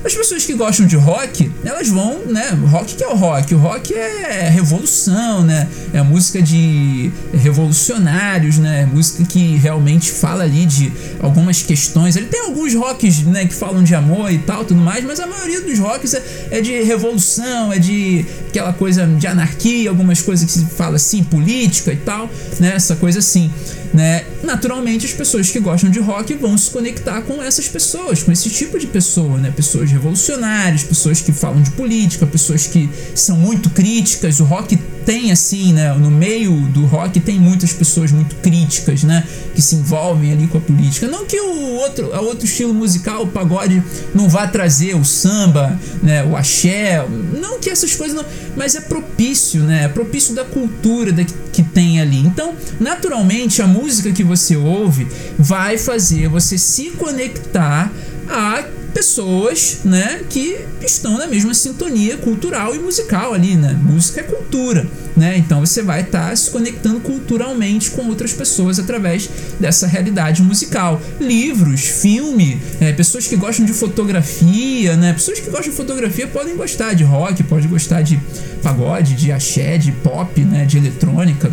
As 0.06 0.14
pessoas 0.14 0.46
que 0.46 0.54
gostam 0.54 0.86
de 0.86 0.98
rock, 0.98 1.50
elas 1.64 1.88
vão, 1.88 2.26
né? 2.26 2.50
Rock 2.70 2.96
que 2.96 3.04
é 3.04 3.08
o 3.08 3.16
rock? 3.16 3.56
O 3.56 3.58
rock 3.58 3.94
é 3.94 4.50
revolução, 4.50 5.44
né? 5.44 5.68
É 5.94 6.02
música 6.02 6.42
de 6.42 7.10
revolucionários, 7.34 8.58
né? 8.58 8.86
Música 8.86 9.24
que 9.24 9.56
realmente 9.56 10.12
fala 10.12 10.44
ali 10.44 10.66
de 10.66 10.92
algumas 11.22 11.62
questões. 11.62 12.18
Ele 12.18 12.26
tem 12.26 12.42
alguns 12.42 12.74
rocks, 12.76 13.20
né, 13.20 13.46
que 13.46 13.54
falam 13.54 13.82
de 13.82 13.96
amor 13.96 14.32
e 14.32 14.40
tal, 14.40 14.66
tudo 14.66 14.82
mais, 14.82 15.04
mas 15.06 15.20
a 15.20 15.26
maioria 15.26 15.62
dos 15.62 15.80
rocks 15.80 16.14
é, 16.14 16.24
é 16.52 16.62
de 16.62 16.84
revolução, 16.84 17.72
é 17.72 17.80
de 17.80 18.26
aquela 18.50 18.74
coisa 18.74 19.06
de 19.08 19.26
anarquia, 19.26 19.90
algumas 19.90 20.22
coisas 20.22 20.46
que 20.46 20.52
se 20.52 20.66
fala 20.66 20.98
assim, 20.98 21.24
política 21.24 21.94
e 21.94 21.98
tal, 21.98 22.30
né? 22.60 22.74
Essa 22.76 22.96
coisa 22.96 23.20
assim. 23.20 23.52
Né? 23.94 24.26
Naturalmente, 24.44 25.06
as 25.06 25.14
pessoas 25.14 25.52
que 25.52 25.60
gostam 25.60 25.90
de 25.90 26.00
rock 26.00 26.34
vão 26.36 26.58
se 26.58 26.72
conectar 26.72 27.22
com 27.22 27.42
essas 27.42 27.68
pessoas, 27.68 28.24
com 28.24 28.32
esse 28.32 28.50
tipo 28.50 28.80
de 28.80 28.88
pessoa, 28.88 29.38
né? 29.38 29.52
Pessoas 29.56 29.92
revolucionárias, 29.92 30.84
pessoas 30.84 31.22
que 31.22 31.32
falam 31.32 31.62
de 31.62 31.72
política, 31.72 32.26
pessoas 32.26 32.66
que 32.66 32.90
são 33.14 33.38
muito 33.38 33.70
críticas. 33.70 34.40
O 34.40 34.46
rock 34.46 34.78
tem 35.06 35.32
assim, 35.32 35.74
né? 35.74 35.94
No 35.94 36.10
meio 36.10 36.52
do 36.68 36.86
rock 36.86 37.20
tem 37.20 37.40
muitas 37.40 37.74
pessoas 37.74 38.12
muito 38.12 38.36
críticas, 38.38 39.04
né? 39.04 39.24
Que 39.54 39.62
se 39.62 39.76
envolvem 39.76 40.32
ali 40.32 40.48
com 40.48 40.58
a 40.58 40.62
política. 40.62 41.08
Não 41.08 41.26
que 41.26 41.40
o 41.40 41.76
outro, 41.76 42.08
o 42.08 42.26
outro 42.26 42.46
estilo 42.46 42.74
musical, 42.74 43.24
o 43.24 43.28
pagode, 43.28 43.84
não 44.14 44.30
vá 44.30 44.48
trazer 44.48 44.96
o 44.96 45.04
samba, 45.04 45.80
né? 46.02 46.24
O 46.24 46.36
axé, 46.36 47.06
não 47.40 47.60
que 47.60 47.70
essas 47.70 47.96
coisas 47.96 48.16
não, 48.16 48.26
mas 48.56 48.76
é 48.76 48.82
propício, 48.82 49.62
né? 49.62 49.86
É 49.86 49.88
propício 49.88 50.34
da 50.34 50.44
cultura 50.44 51.12
da, 51.12 51.24
que 51.24 51.64
tem 51.64 52.00
ali. 52.00 52.20
Então, 52.20 52.56
naturalmente, 52.80 53.62
a 53.62 53.68
música 53.68 54.12
que 54.12 54.24
você 54.24 54.56
ouve 54.56 55.08
vai 55.38 55.78
fazer 55.78 56.28
você 56.28 56.58
se 56.58 56.92
conectar 56.92 57.92
a 58.30 58.64
pessoas, 58.94 59.80
né, 59.84 60.22
que 60.30 60.58
estão 60.82 61.18
na 61.18 61.28
mesma 61.28 61.54
sintonia 61.54 62.18
cultural 62.18 62.76
e 62.76 62.80
musical 62.80 63.34
ali, 63.34 63.56
né? 63.56 63.74
Música 63.82 64.22
é 64.22 64.24
cultura, 64.24 64.88
né? 65.18 65.38
Então 65.38 65.60
você 65.60 65.82
vai 65.82 66.02
estar 66.02 66.30
tá 66.30 66.36
se 66.36 66.52
conectando 66.52 67.00
culturalmente 67.00 67.92
com 67.92 68.08
outras 68.08 68.34
pessoas 68.34 68.80
através 68.80 69.30
dessa 69.60 69.88
realidade 69.88 70.42
musical. 70.42 71.02
Livros, 71.20 71.82
filme, 71.82 72.62
é, 72.80 72.94
pessoas 72.94 73.28
que 73.28 73.36
gostam 73.36 73.66
de 73.66 73.74
fotografia, 73.74 74.96
né? 74.96 75.14
Pessoas 75.14 75.40
que 75.40 75.50
gostam 75.50 75.72
de 75.72 75.78
fotografia 75.78 76.28
podem 76.28 76.56
gostar 76.56 76.94
de 76.94 77.04
rock, 77.04 77.44
podem 77.44 77.68
gostar 77.68 78.02
de 78.02 78.20
pagode, 78.62 79.16
de 79.16 79.32
axé, 79.32 79.78
de 79.78 79.92
pop, 79.92 80.40
né? 80.42 80.66
De 80.66 80.78
eletrônica, 80.78 81.52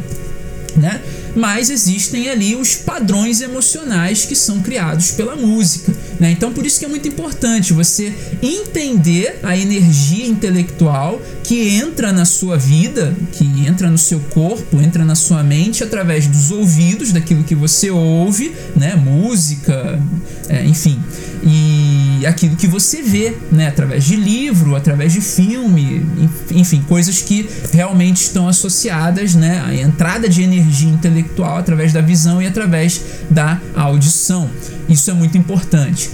né? 0.77 1.01
Mas 1.35 1.71
existem 1.71 2.29
ali 2.29 2.55
os 2.55 2.75
padrões 2.75 3.41
emocionais 3.41 4.25
que 4.25 4.35
são 4.35 4.61
criados 4.61 5.11
pela 5.13 5.37
música. 5.37 5.93
Né? 6.19 6.33
Então, 6.33 6.53
por 6.53 6.67
isso 6.67 6.79
que 6.79 6.85
é 6.85 6.89
muito 6.89 7.09
importante 7.09 7.73
você 7.73 8.13
entender 8.43 9.41
a 9.43 9.57
energia 9.57 10.27
intelectual 10.27 11.21
que 11.43 11.69
entra 11.69 12.13
na 12.13 12.25
sua 12.25 12.57
vida, 12.57 13.15
que 13.33 13.45
entra 13.67 13.91
no 13.91 13.99
seu 13.99 14.21
corpo, 14.21 14.81
entra 14.81 15.05
na 15.05 15.15
sua 15.15 15.43
mente 15.43 15.83
através 15.83 16.27
dos 16.27 16.51
ouvidos, 16.51 17.13
daquilo 17.13 17.45
que 17.45 17.55
você 17.55 17.91
ouve, 17.91 18.53
né? 18.77 18.95
música, 18.97 20.01
é, 20.49 20.65
enfim 20.65 21.01
e 21.43 22.27
aquilo 22.27 22.57
que 22.57 22.67
você 22.67 23.03
vê, 23.03 23.35
né, 23.51 23.69
através 23.69 24.05
de 24.05 24.17
livro, 24.17 24.77
através 24.77 25.13
de 25.13 25.21
filme, 25.21 26.05
enfim, 26.51 26.83
coisas 26.87 27.23
que 27.23 27.49
realmente 27.73 28.23
estão 28.23 28.49
associadas, 28.49 29.35
né, 29.35 29.63
à 29.65 29.75
entrada 29.75 30.29
de 30.29 30.43
energia 30.43 30.91
intelectual 30.91 31.57
através 31.57 31.93
da 31.93 32.01
visão 32.01 32.43
e 32.43 32.47
através 32.47 33.01
da 33.31 33.61
audição. 33.75 34.51
Isso 34.89 35.11
é 35.11 35.15
muito 35.15 35.39
importante. 35.39 36.11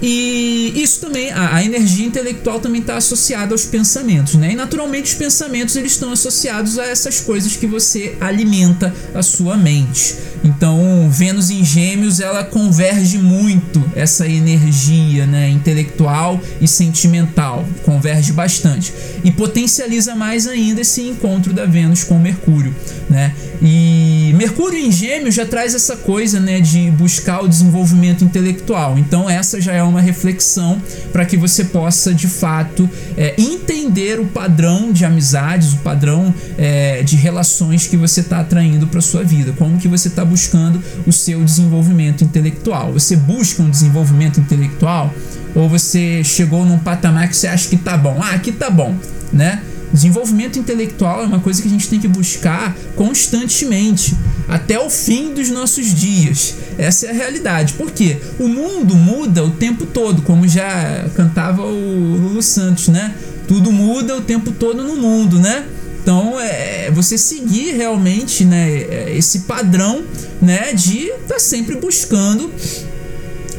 E 0.00 0.72
isso 0.76 1.00
também, 1.00 1.30
a, 1.30 1.56
a 1.56 1.64
energia 1.64 2.06
intelectual 2.06 2.60
também 2.60 2.80
está 2.80 2.96
associada 2.96 3.52
aos 3.52 3.64
pensamentos, 3.64 4.34
né? 4.34 4.52
E 4.52 4.56
naturalmente 4.56 5.06
os 5.06 5.14
pensamentos 5.14 5.74
eles 5.76 5.92
estão 5.92 6.12
associados 6.12 6.78
a 6.78 6.86
essas 6.86 7.20
coisas 7.20 7.56
que 7.56 7.66
você 7.66 8.16
alimenta 8.20 8.94
a 9.14 9.22
sua 9.22 9.56
mente. 9.56 10.14
Então, 10.44 11.08
Vênus 11.10 11.50
em 11.50 11.64
Gêmeos, 11.64 12.20
ela 12.20 12.44
converge 12.44 13.18
muito 13.18 13.84
essa 13.94 14.26
energia, 14.26 15.26
né, 15.26 15.50
intelectual 15.50 16.40
e 16.60 16.68
sentimental, 16.68 17.66
converge 17.84 18.32
bastante 18.32 18.92
e 19.24 19.30
potencializa 19.32 20.14
mais 20.14 20.46
ainda 20.46 20.80
esse 20.80 21.02
encontro 21.02 21.52
da 21.52 21.66
Vênus 21.66 22.04
com 22.04 22.18
Mercúrio, 22.18 22.74
né? 23.10 23.34
E 23.60 24.32
Mercúrio 24.36 24.78
em 24.78 24.92
Gêmeos 24.92 25.34
já 25.34 25.44
traz 25.44 25.74
essa 25.74 25.96
coisa, 25.96 26.38
né, 26.38 26.60
de 26.60 26.90
buscar 26.92 27.42
o 27.42 27.48
desenvolvimento 27.48 28.24
intelectual. 28.24 28.96
Então, 28.96 29.28
essa 29.28 29.60
já 29.60 29.72
é 29.72 29.82
uma 29.88 30.00
reflexão 30.00 30.80
para 31.12 31.24
que 31.24 31.36
você 31.36 31.64
possa 31.64 32.14
de 32.14 32.28
fato 32.28 32.88
é, 33.16 33.34
entender 33.38 34.20
o 34.20 34.26
padrão 34.26 34.92
de 34.92 35.04
amizades, 35.04 35.72
o 35.72 35.78
padrão 35.78 36.34
é, 36.56 37.02
de 37.02 37.16
relações 37.16 37.86
que 37.86 37.96
você 37.96 38.20
está 38.20 38.40
atraindo 38.40 38.86
para 38.86 39.00
sua 39.00 39.24
vida, 39.24 39.52
como 39.52 39.78
que 39.78 39.88
você 39.88 40.08
está 40.08 40.24
buscando 40.24 40.82
o 41.06 41.12
seu 41.12 41.42
desenvolvimento 41.42 42.24
intelectual. 42.24 42.92
Você 42.92 43.16
busca 43.16 43.62
um 43.62 43.70
desenvolvimento 43.70 44.40
intelectual 44.40 45.12
ou 45.54 45.68
você 45.68 46.22
chegou 46.22 46.64
num 46.64 46.78
patamar 46.78 47.28
que 47.28 47.36
você 47.36 47.48
acha 47.48 47.68
que 47.68 47.76
tá 47.76 47.96
bom? 47.96 48.18
Ah, 48.22 48.34
aqui 48.34 48.52
tá 48.52 48.70
bom, 48.70 48.94
né? 49.32 49.62
Desenvolvimento 49.92 50.58
intelectual 50.58 51.22
é 51.22 51.26
uma 51.26 51.40
coisa 51.40 51.62
que 51.62 51.68
a 51.68 51.70
gente 51.70 51.88
tem 51.88 51.98
que 51.98 52.08
buscar 52.08 52.76
constantemente, 52.94 54.14
até 54.48 54.78
o 54.78 54.88
fim 54.88 55.34
dos 55.34 55.50
nossos 55.50 55.94
dias. 55.94 56.54
Essa 56.78 57.06
é 57.06 57.10
a 57.10 57.12
realidade. 57.12 57.74
Porque 57.74 58.16
o 58.38 58.48
mundo 58.48 58.94
muda 58.96 59.44
o 59.44 59.50
tempo 59.50 59.84
todo, 59.86 60.22
como 60.22 60.48
já 60.48 61.08
cantava 61.14 61.62
o 61.62 62.16
Lulu 62.16 62.42
Santos, 62.42 62.88
né? 62.88 63.14
Tudo 63.46 63.70
muda 63.70 64.16
o 64.16 64.20
tempo 64.22 64.50
todo 64.52 64.82
no 64.82 64.96
mundo, 64.96 65.38
né? 65.38 65.66
Então, 66.02 66.40
é 66.40 66.90
você 66.90 67.18
seguir 67.18 67.72
realmente, 67.72 68.42
né, 68.42 69.14
esse 69.14 69.40
padrão, 69.40 70.02
né, 70.40 70.72
de 70.72 71.08
estar 71.08 71.34
tá 71.34 71.38
sempre 71.38 71.76
buscando 71.76 72.50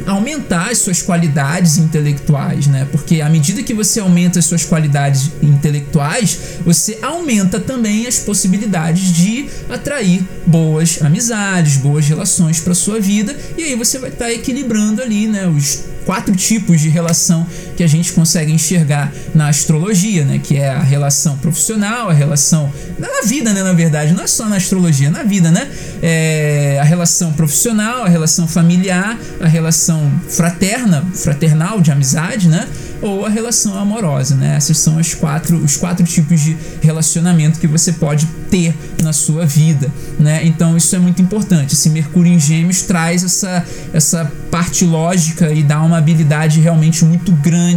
aumentar 0.05 0.69
as 0.69 0.79
suas 0.79 1.01
qualidades 1.01 1.77
intelectuais, 1.77 2.67
né? 2.67 2.88
Porque 2.91 3.21
à 3.21 3.29
medida 3.29 3.63
que 3.63 3.73
você 3.73 3.99
aumenta 3.99 4.39
as 4.39 4.45
suas 4.45 4.65
qualidades 4.65 5.31
intelectuais, 5.41 6.39
você 6.65 6.99
aumenta 7.01 7.59
também 7.59 8.07
as 8.07 8.19
possibilidades 8.19 9.13
de 9.13 9.47
atrair 9.69 10.23
boas 10.45 11.01
amizades, 11.01 11.77
boas 11.77 12.07
relações 12.07 12.59
para 12.59 12.73
sua 12.73 12.99
vida, 12.99 13.35
e 13.57 13.63
aí 13.63 13.75
você 13.75 13.97
vai 13.97 14.09
estar 14.09 14.25
tá 14.25 14.33
equilibrando 14.33 15.01
ali, 15.01 15.27
né, 15.27 15.47
os 15.47 15.83
quatro 16.05 16.35
tipos 16.35 16.81
de 16.81 16.89
relação 16.89 17.45
que 17.79 17.83
a 17.85 17.87
gente 17.87 18.11
consegue 18.11 18.51
enxergar 18.51 19.09
na 19.33 19.47
astrologia, 19.47 20.25
né? 20.25 20.37
Que 20.37 20.57
é 20.57 20.67
a 20.67 20.81
relação 20.81 21.37
profissional, 21.37 22.09
a 22.09 22.13
relação 22.13 22.69
na 22.97 23.21
vida, 23.25 23.53
né? 23.53 23.63
Na 23.63 23.71
verdade, 23.71 24.11
não 24.11 24.21
é 24.21 24.27
só 24.27 24.49
na 24.49 24.57
astrologia, 24.57 25.09
na 25.09 25.23
vida, 25.23 25.49
né? 25.49 25.65
É 26.01 26.77
a 26.81 26.83
relação 26.83 27.31
profissional, 27.31 28.03
a 28.03 28.09
relação 28.09 28.49
familiar, 28.49 29.17
a 29.39 29.47
relação 29.47 30.11
fraterna, 30.27 31.05
fraternal 31.13 31.79
de 31.79 31.89
amizade, 31.89 32.49
né? 32.49 32.67
ou 33.01 33.25
a 33.25 33.29
relação 33.29 33.77
amorosa, 33.77 34.35
né? 34.35 34.57
Esses 34.57 34.77
são 34.77 34.97
os 34.97 35.13
quatro, 35.13 35.57
os 35.57 35.77
quatro 35.77 36.05
tipos 36.05 36.41
de 36.41 36.57
relacionamento 36.81 37.59
que 37.59 37.67
você 37.67 37.93
pode 37.93 38.25
ter 38.51 38.75
na 39.01 39.13
sua 39.13 39.45
vida, 39.45 39.89
né? 40.19 40.45
Então 40.45 40.75
isso 40.75 40.95
é 40.95 40.99
muito 40.99 41.21
importante. 41.21 41.73
Esse 41.75 41.89
Mercúrio 41.89 42.31
em 42.31 42.39
Gêmeos 42.39 42.81
traz 42.81 43.23
essa, 43.23 43.65
essa 43.93 44.29
parte 44.51 44.83
lógica 44.83 45.51
e 45.51 45.63
dá 45.63 45.81
uma 45.81 45.97
habilidade 45.97 46.59
realmente 46.59 47.05
muito 47.05 47.31
grande 47.31 47.68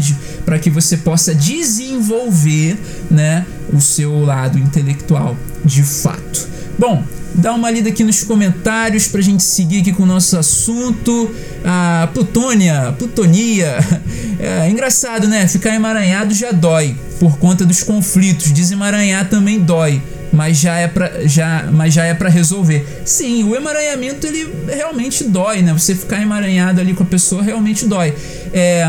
para 0.44 0.58
que 0.58 0.70
você 0.70 0.96
possa 0.96 1.34
desenvolver, 1.34 2.78
né, 3.10 3.46
o 3.72 3.80
seu 3.80 4.24
lado 4.24 4.58
intelectual 4.58 5.36
de 5.64 5.82
fato. 5.82 6.48
Bom, 6.78 7.04
dá 7.34 7.52
uma 7.52 7.70
lida 7.70 7.88
aqui 7.88 8.02
nos 8.02 8.22
comentários 8.22 9.06
pra 9.06 9.20
gente 9.20 9.42
seguir 9.42 9.80
aqui 9.80 9.92
com 9.92 10.02
o 10.02 10.06
nosso 10.06 10.36
assunto. 10.36 11.30
A 11.64 12.08
Plutônia, 12.12 12.94
Plutonia. 12.98 13.76
É 14.44 14.68
engraçado, 14.68 15.28
né? 15.28 15.46
Ficar 15.46 15.72
emaranhado 15.72 16.34
já 16.34 16.50
dói 16.50 16.96
por 17.20 17.38
conta 17.38 17.64
dos 17.64 17.84
conflitos. 17.84 18.50
Desemaranhar 18.50 19.28
também 19.28 19.60
dói, 19.60 20.02
mas 20.32 20.58
já 20.58 20.74
é 20.74 20.88
para 20.88 21.28
já, 21.28 21.68
mas 21.72 21.94
já 21.94 22.04
é 22.04 22.12
para 22.12 22.28
resolver. 22.28 22.84
Sim, 23.04 23.44
o 23.44 23.54
emaranhamento 23.54 24.26
ele 24.26 24.52
realmente 24.66 25.22
dói, 25.22 25.62
né? 25.62 25.72
Você 25.72 25.94
ficar 25.94 26.20
emaranhado 26.20 26.80
ali 26.80 26.92
com 26.92 27.04
a 27.04 27.06
pessoa 27.06 27.40
realmente 27.40 27.86
dói. 27.86 28.12
É 28.52 28.84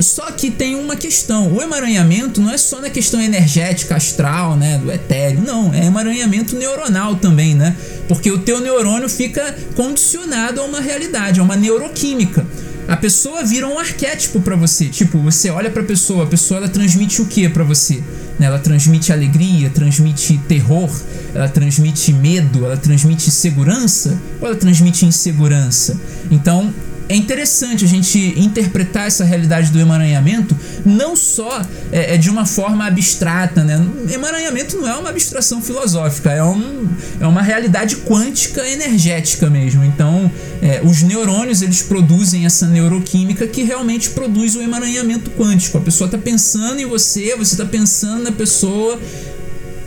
só 0.00 0.30
que 0.30 0.50
tem 0.50 0.74
uma 0.74 0.96
questão: 0.96 1.52
o 1.52 1.62
emaranhamento 1.62 2.40
não 2.40 2.50
é 2.50 2.58
só 2.58 2.80
na 2.80 2.90
questão 2.90 3.20
energética, 3.20 3.96
astral, 3.96 4.56
né, 4.56 4.78
do 4.78 4.90
etéreo, 4.90 5.42
não, 5.42 5.72
é 5.72 5.86
emaranhamento 5.86 6.56
neuronal 6.56 7.16
também, 7.16 7.54
né? 7.54 7.76
Porque 8.08 8.30
o 8.30 8.38
teu 8.38 8.60
neurônio 8.60 9.08
fica 9.08 9.54
condicionado 9.74 10.60
a 10.60 10.64
uma 10.64 10.80
realidade, 10.80 11.40
a 11.40 11.42
uma 11.42 11.56
neuroquímica. 11.56 12.46
A 12.88 12.96
pessoa 12.96 13.42
vira 13.42 13.66
um 13.66 13.78
arquétipo 13.78 14.40
para 14.40 14.54
você. 14.54 14.86
Tipo, 14.86 15.18
você 15.18 15.50
olha 15.50 15.70
para 15.70 15.82
a 15.82 15.84
pessoa, 15.84 16.22
a 16.22 16.26
pessoa 16.26 16.58
ela 16.58 16.68
transmite 16.68 17.20
o 17.20 17.26
que 17.26 17.48
para 17.48 17.64
você? 17.64 17.94
Né? 18.38 18.46
Ela 18.46 18.60
transmite 18.60 19.12
alegria, 19.12 19.68
transmite 19.70 20.38
terror, 20.46 20.88
ela 21.34 21.48
transmite 21.48 22.12
medo, 22.12 22.64
ela 22.64 22.76
transmite 22.76 23.28
segurança 23.30 24.16
ou 24.40 24.46
ela 24.46 24.56
transmite 24.56 25.04
insegurança? 25.04 25.98
Então, 26.30 26.72
é 27.08 27.14
interessante 27.14 27.84
a 27.84 27.88
gente 27.88 28.18
interpretar 28.36 29.06
essa 29.06 29.24
realidade 29.24 29.70
do 29.70 29.78
emaranhamento 29.78 30.56
não 30.84 31.14
só 31.14 31.62
é, 31.92 32.14
é, 32.14 32.16
de 32.16 32.28
uma 32.28 32.44
forma 32.44 32.86
abstrata, 32.86 33.62
né? 33.62 33.84
Emaranhamento 34.10 34.76
não 34.76 34.88
é 34.88 34.94
uma 34.94 35.10
abstração 35.10 35.62
filosófica, 35.62 36.32
é, 36.32 36.42
um, 36.42 36.88
é 37.20 37.26
uma 37.26 37.42
realidade 37.42 37.96
quântica 37.96 38.66
energética 38.68 39.48
mesmo. 39.48 39.84
Então, 39.84 40.30
é, 40.60 40.80
os 40.82 41.02
neurônios 41.02 41.62
eles 41.62 41.82
produzem 41.82 42.44
essa 42.44 42.66
neuroquímica 42.66 43.46
que 43.46 43.62
realmente 43.62 44.10
produz 44.10 44.56
o 44.56 44.62
emaranhamento 44.62 45.30
quântico. 45.30 45.78
A 45.78 45.80
pessoa 45.80 46.06
está 46.06 46.18
pensando 46.18 46.80
em 46.80 46.86
você, 46.86 47.36
você 47.36 47.54
está 47.54 47.64
pensando 47.64 48.24
na 48.24 48.32
pessoa 48.32 48.98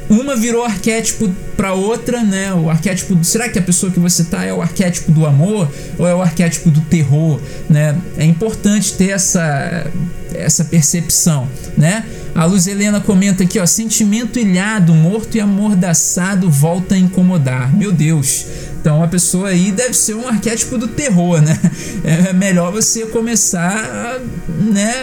uma 0.09 0.35
virou 0.35 0.63
arquétipo 0.65 1.29
para 1.55 1.73
outra, 1.73 2.23
né? 2.23 2.53
O 2.53 2.69
arquétipo, 2.69 3.23
será 3.23 3.47
que 3.47 3.59
a 3.59 3.61
pessoa 3.61 3.91
que 3.91 3.99
você 3.99 4.23
tá 4.23 4.43
é 4.43 4.51
o 4.51 4.61
arquétipo 4.61 5.11
do 5.11 5.25
amor 5.25 5.71
ou 5.97 6.07
é 6.07 6.15
o 6.15 6.21
arquétipo 6.21 6.71
do 6.71 6.81
terror, 6.81 7.39
né? 7.69 7.95
É 8.17 8.25
importante 8.25 8.93
ter 8.93 9.09
essa 9.09 9.85
essa 10.33 10.63
percepção, 10.63 11.47
né? 11.77 12.05
A 12.39 12.45
Luz 12.45 12.67
Helena 12.67 13.01
comenta 13.01 13.43
aqui, 13.43 13.59
ó, 13.59 13.65
sentimento 13.65 14.39
ilhado, 14.39 14.95
morto 14.95 15.35
e 15.35 15.41
amordaçado 15.41 16.49
volta 16.49 16.95
a 16.95 16.97
incomodar. 16.97 17.75
Meu 17.75 17.91
Deus. 17.91 18.45
Então 18.79 19.03
a 19.03 19.09
pessoa 19.09 19.49
aí 19.49 19.73
deve 19.73 19.93
ser 19.93 20.13
um 20.13 20.25
arquétipo 20.25 20.77
do 20.77 20.87
terror, 20.87 21.41
né? 21.41 21.59
É 22.01 22.31
melhor 22.31 22.71
você 22.71 23.07
começar 23.07 23.75
a 23.75 24.19
né, 24.47 24.93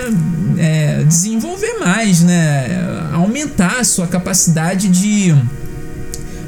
é, 0.56 1.04
desenvolver 1.04 1.74
mais, 1.78 2.22
né? 2.22 3.10
Aumentar 3.12 3.80
a 3.80 3.84
sua 3.84 4.06
capacidade 4.06 4.88
de 4.88 5.34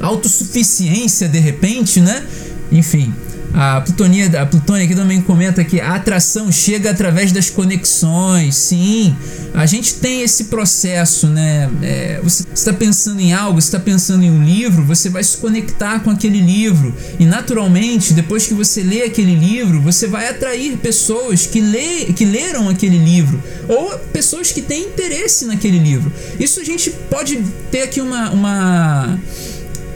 autossuficiência 0.01 1.29
de 1.29 1.37
repente, 1.37 2.01
né? 2.01 2.25
Enfim. 2.71 3.13
A 3.53 3.81
Plutonia, 3.81 4.41
a 4.41 4.45
Plutônia 4.45 4.85
aqui 4.85 4.95
também 4.95 5.21
comenta 5.21 5.63
que 5.63 5.81
a 5.81 5.95
atração 5.95 6.51
chega 6.51 6.91
através 6.91 7.31
das 7.31 7.49
conexões. 7.49 8.55
Sim, 8.55 9.15
a 9.53 9.65
gente 9.65 9.95
tem 9.95 10.21
esse 10.21 10.45
processo, 10.45 11.27
né? 11.27 11.69
É, 11.81 12.19
você 12.23 12.45
está 12.53 12.71
pensando 12.71 13.19
em 13.19 13.33
algo, 13.33 13.57
está 13.59 13.79
pensando 13.79 14.23
em 14.23 14.31
um 14.31 14.43
livro, 14.43 14.83
você 14.85 15.09
vai 15.09 15.23
se 15.23 15.37
conectar 15.37 15.99
com 16.01 16.11
aquele 16.11 16.39
livro 16.39 16.95
e 17.19 17.25
naturalmente, 17.25 18.13
depois 18.13 18.45
que 18.45 18.53
você 18.53 18.83
lê 18.83 19.01
aquele 19.03 19.35
livro, 19.35 19.81
você 19.81 20.07
vai 20.07 20.29
atrair 20.29 20.77
pessoas 20.77 21.45
que, 21.45 21.59
lê, 21.59 22.05
que 22.13 22.25
leram 22.25 22.69
aquele 22.69 22.97
livro 22.97 23.41
ou 23.67 23.97
pessoas 24.13 24.51
que 24.51 24.61
têm 24.61 24.83
interesse 24.83 25.45
naquele 25.45 25.79
livro. 25.79 26.11
Isso 26.39 26.59
a 26.59 26.63
gente 26.63 26.91
pode 27.09 27.37
ter 27.71 27.81
aqui 27.81 27.99
uma, 27.99 28.29
uma 28.31 29.19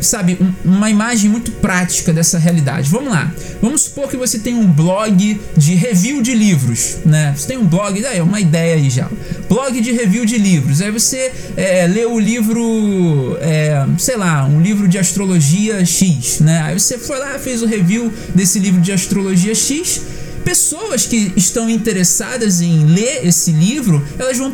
sabe, 0.04 0.38
uma 0.64 0.90
imagem 0.90 1.30
muito 1.30 1.52
prática 1.52 2.14
dessa 2.14 2.38
realidade. 2.38 2.90
Vamos 2.90 3.12
lá. 3.12 3.32
Vamos 3.62 3.82
supor 3.82 4.10
que 4.10 4.18
você 4.18 4.40
tem 4.40 4.56
um 4.56 4.66
blog 4.66 5.40
de 5.56 5.76
review 5.76 6.22
de 6.22 6.34
livros, 6.34 6.98
né? 7.06 7.34
Você 7.36 7.48
tem 7.48 7.58
um 7.58 7.66
blog, 7.66 8.04
é 8.04 8.22
uma 8.22 8.40
ideia 8.40 8.76
aí 8.76 8.90
já. 8.90 9.10
Blog 9.48 9.80
de 9.80 9.92
review 9.92 10.26
de 10.26 10.38
livros. 10.38 10.82
Aí 10.82 10.92
você 10.92 11.32
é, 11.56 11.88
lê 11.88 12.06
o 12.06 12.20
livro, 12.20 13.38
é, 13.42 13.86
sei 13.98 14.18
lá, 14.18 14.46
um 14.46 14.62
livro 14.62 14.88
de 14.88 14.98
astrologia 14.98 15.86
X, 15.86 16.40
né? 16.40 16.62
Aí 16.64 16.80
você 16.80 16.98
foi 16.98 17.20
lá, 17.20 17.40
fez 17.40 17.62
o 17.62 17.66
review 17.66 18.12
desse 18.34 18.60
livro 18.60 18.82
de 18.82 18.92
astrologia 18.92 19.56
X 19.56 20.02
pessoas 20.44 21.06
que 21.06 21.32
estão 21.36 21.70
interessadas 21.70 22.62
em 22.62 22.86
ler 22.86 23.26
esse 23.26 23.52
livro, 23.52 24.06
elas 24.20 24.38
vão 24.38 24.52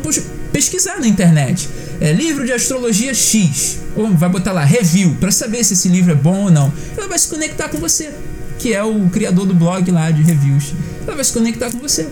pesquisar 0.60 1.00
na 1.00 1.08
internet. 1.08 1.70
É 2.02 2.12
livro 2.12 2.44
de 2.44 2.52
astrologia 2.52 3.14
X, 3.14 3.78
ou 3.96 4.10
vai 4.10 4.28
botar 4.28 4.52
lá 4.52 4.62
review 4.62 5.16
para 5.18 5.32
saber 5.32 5.64
se 5.64 5.72
esse 5.72 5.88
livro 5.88 6.12
é 6.12 6.14
bom 6.14 6.44
ou 6.44 6.50
não. 6.50 6.70
Ela 6.96 7.08
vai 7.08 7.18
se 7.18 7.28
conectar 7.28 7.70
com 7.70 7.78
você, 7.78 8.10
que 8.58 8.74
é 8.74 8.84
o 8.84 9.08
criador 9.08 9.46
do 9.46 9.54
blog 9.54 9.90
lá 9.90 10.10
de 10.10 10.22
reviews. 10.22 10.74
Ela 11.06 11.16
vai 11.16 11.24
se 11.24 11.32
conectar 11.32 11.70
com 11.70 11.78
você. 11.78 12.06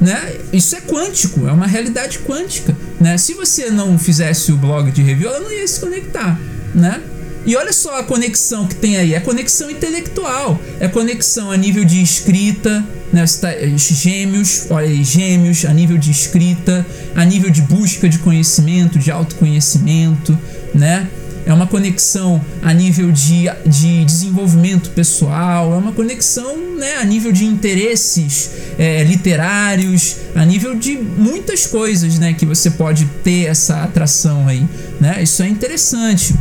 Né? 0.00 0.38
Isso 0.50 0.74
é 0.76 0.80
quântico, 0.80 1.46
é 1.46 1.52
uma 1.52 1.66
realidade 1.66 2.20
quântica, 2.20 2.74
né? 3.00 3.18
Se 3.18 3.34
você 3.34 3.68
não 3.68 3.98
fizesse 3.98 4.52
o 4.52 4.56
blog 4.56 4.92
de 4.92 5.02
review, 5.02 5.28
ela 5.28 5.40
não 5.40 5.52
ia 5.52 5.66
se 5.66 5.80
conectar, 5.80 6.40
né? 6.72 7.02
E 7.44 7.56
olha 7.56 7.72
só 7.72 7.98
a 7.98 8.04
conexão 8.04 8.68
que 8.68 8.76
tem 8.76 8.96
aí, 8.96 9.12
é 9.12 9.18
conexão 9.18 9.68
intelectual, 9.68 10.60
é 10.78 10.86
conexão 10.86 11.50
a 11.50 11.56
nível 11.56 11.84
de 11.84 12.00
escrita, 12.00 12.84
né? 13.12 13.24
Tá, 13.40 13.50
gêmeos, 13.76 14.66
olha 14.70 14.86
aí, 14.86 15.02
gêmeos 15.02 15.64
a 15.64 15.72
nível 15.72 15.98
de 15.98 16.10
escrita, 16.10 16.86
a 17.14 17.24
nível 17.24 17.50
de 17.50 17.62
busca 17.62 18.08
de 18.08 18.18
conhecimento, 18.18 18.98
de 18.98 19.10
autoconhecimento, 19.10 20.38
né? 20.74 21.08
É 21.46 21.52
uma 21.52 21.66
conexão 21.66 22.44
a 22.62 22.74
nível 22.74 23.10
de, 23.10 23.44
de 23.64 24.04
desenvolvimento 24.04 24.90
pessoal, 24.90 25.72
é 25.72 25.76
uma 25.78 25.92
conexão 25.92 26.76
né, 26.76 26.96
a 26.96 27.04
nível 27.04 27.32
de 27.32 27.46
interesses 27.46 28.50
é, 28.78 29.02
literários, 29.02 30.16
a 30.34 30.44
nível 30.44 30.74
de 30.74 30.98
muitas 30.98 31.66
coisas 31.66 32.18
né, 32.18 32.34
que 32.34 32.44
você 32.44 32.70
pode 32.70 33.06
ter 33.24 33.46
essa 33.46 33.82
atração 33.82 34.46
aí. 34.46 34.66
Né? 35.00 35.22
Isso 35.22 35.42
é 35.42 35.48
interessante 35.48 36.34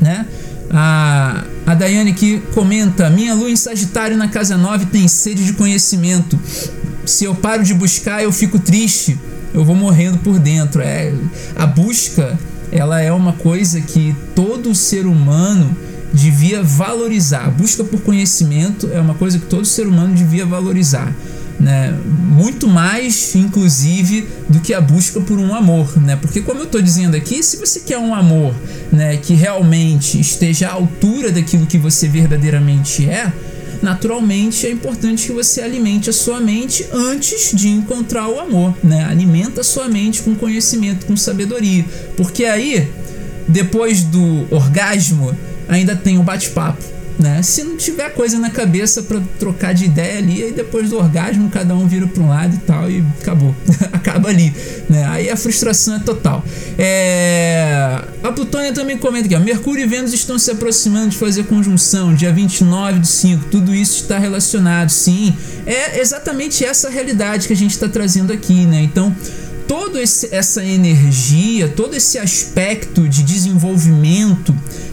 né? 0.00 0.26
A, 0.70 1.44
a 1.70 1.74
Daiane 1.74 2.12
que 2.12 2.40
comenta: 2.52 3.08
Minha 3.08 3.32
lua 3.32 3.48
em 3.48 3.54
Sagitário 3.54 4.16
na 4.16 4.26
casa 4.26 4.56
9 4.56 4.86
tem 4.86 5.06
sede 5.06 5.44
de 5.44 5.52
conhecimento. 5.52 6.38
Se 7.06 7.24
eu 7.24 7.34
paro 7.34 7.62
de 7.62 7.72
buscar, 7.72 8.22
eu 8.22 8.32
fico 8.32 8.58
triste. 8.58 9.16
Eu 9.54 9.64
vou 9.64 9.76
morrendo 9.76 10.18
por 10.18 10.38
dentro. 10.38 10.80
É, 10.80 11.12
a 11.54 11.66
busca 11.66 12.36
ela 12.72 13.00
é 13.00 13.12
uma 13.12 13.32
coisa 13.34 13.80
que 13.80 14.14
todo 14.34 14.74
ser 14.74 15.06
humano 15.06 15.76
devia 16.12 16.60
valorizar. 16.60 17.46
A 17.46 17.50
busca 17.50 17.84
por 17.84 18.00
conhecimento 18.00 18.90
é 18.92 19.00
uma 19.00 19.14
coisa 19.14 19.38
que 19.38 19.46
todo 19.46 19.64
ser 19.64 19.86
humano 19.86 20.12
devia 20.12 20.44
valorizar 20.44 21.14
né? 21.60 21.94
Muito 22.06 22.66
mais, 22.66 23.34
inclusive, 23.34 24.26
do 24.48 24.60
que 24.60 24.72
a 24.72 24.80
busca 24.80 25.20
por 25.20 25.38
um 25.38 25.54
amor, 25.54 26.00
né? 26.00 26.16
Porque 26.16 26.40
como 26.40 26.60
eu 26.60 26.64
estou 26.64 26.80
dizendo 26.80 27.14
aqui, 27.14 27.42
se 27.42 27.58
você 27.58 27.80
quer 27.80 27.98
um 27.98 28.14
amor, 28.14 28.54
né, 28.90 29.18
que 29.18 29.34
realmente 29.34 30.18
esteja 30.18 30.68
à 30.68 30.72
altura 30.72 31.30
daquilo 31.30 31.66
que 31.66 31.76
você 31.76 32.08
verdadeiramente 32.08 33.08
é, 33.08 33.30
naturalmente 33.82 34.66
é 34.66 34.70
importante 34.70 35.26
que 35.26 35.32
você 35.32 35.60
alimente 35.60 36.10
a 36.10 36.12
sua 36.12 36.40
mente 36.40 36.86
antes 36.92 37.52
de 37.54 37.68
encontrar 37.68 38.26
o 38.28 38.40
amor, 38.40 38.74
né? 38.82 39.04
Alimenta 39.04 39.60
a 39.60 39.64
sua 39.64 39.86
mente 39.86 40.22
com 40.22 40.34
conhecimento, 40.34 41.04
com 41.04 41.16
sabedoria, 41.16 41.84
porque 42.16 42.46
aí 42.46 42.90
depois 43.46 44.02
do 44.02 44.46
orgasmo 44.50 45.36
ainda 45.68 45.94
tem 45.94 46.18
o 46.18 46.22
bate-papo 46.22 46.99
né? 47.20 47.42
Se 47.42 47.62
não 47.62 47.76
tiver 47.76 48.10
coisa 48.10 48.38
na 48.38 48.50
cabeça 48.50 49.02
para 49.02 49.20
trocar 49.38 49.74
de 49.74 49.84
ideia 49.84 50.18
ali, 50.18 50.42
aí 50.42 50.52
depois 50.52 50.90
do 50.90 50.96
orgasmo 50.96 51.50
cada 51.50 51.74
um 51.74 51.86
vira 51.86 52.06
para 52.06 52.22
um 52.22 52.28
lado 52.28 52.54
e 52.54 52.58
tal 52.58 52.90
e 52.90 53.04
acabou, 53.20 53.54
acaba 53.92 54.28
ali, 54.28 54.52
né? 54.88 55.04
Aí 55.04 55.30
a 55.30 55.36
frustração 55.36 55.96
é 55.96 55.98
total. 55.98 56.44
É... 56.78 58.02
A 58.22 58.32
Plutônia 58.32 58.72
também 58.72 58.96
comenta 58.96 59.36
ó, 59.36 59.40
Mercúrio 59.40 59.84
e 59.84 59.86
Vênus 59.86 60.12
estão 60.12 60.38
se 60.38 60.50
aproximando 60.50 61.10
de 61.10 61.16
fazer 61.16 61.44
conjunção, 61.44 62.14
dia 62.14 62.32
29 62.32 63.00
do 63.00 63.06
5, 63.06 63.44
tudo 63.50 63.74
isso 63.74 64.02
está 64.02 64.18
relacionado, 64.18 64.90
sim. 64.90 65.34
É 65.66 66.00
exatamente 66.00 66.64
essa 66.64 66.88
realidade 66.88 67.46
que 67.46 67.52
a 67.52 67.56
gente 67.56 67.72
está 67.72 67.88
trazendo 67.88 68.32
aqui, 68.32 68.66
né? 68.66 68.82
Então 68.82 69.14
toda 69.70 70.00
essa 70.02 70.64
energia, 70.64 71.68
todo 71.68 71.94
esse 71.94 72.18
aspecto 72.18 73.08
de 73.08 73.22
desenvolvimento 73.22 74.52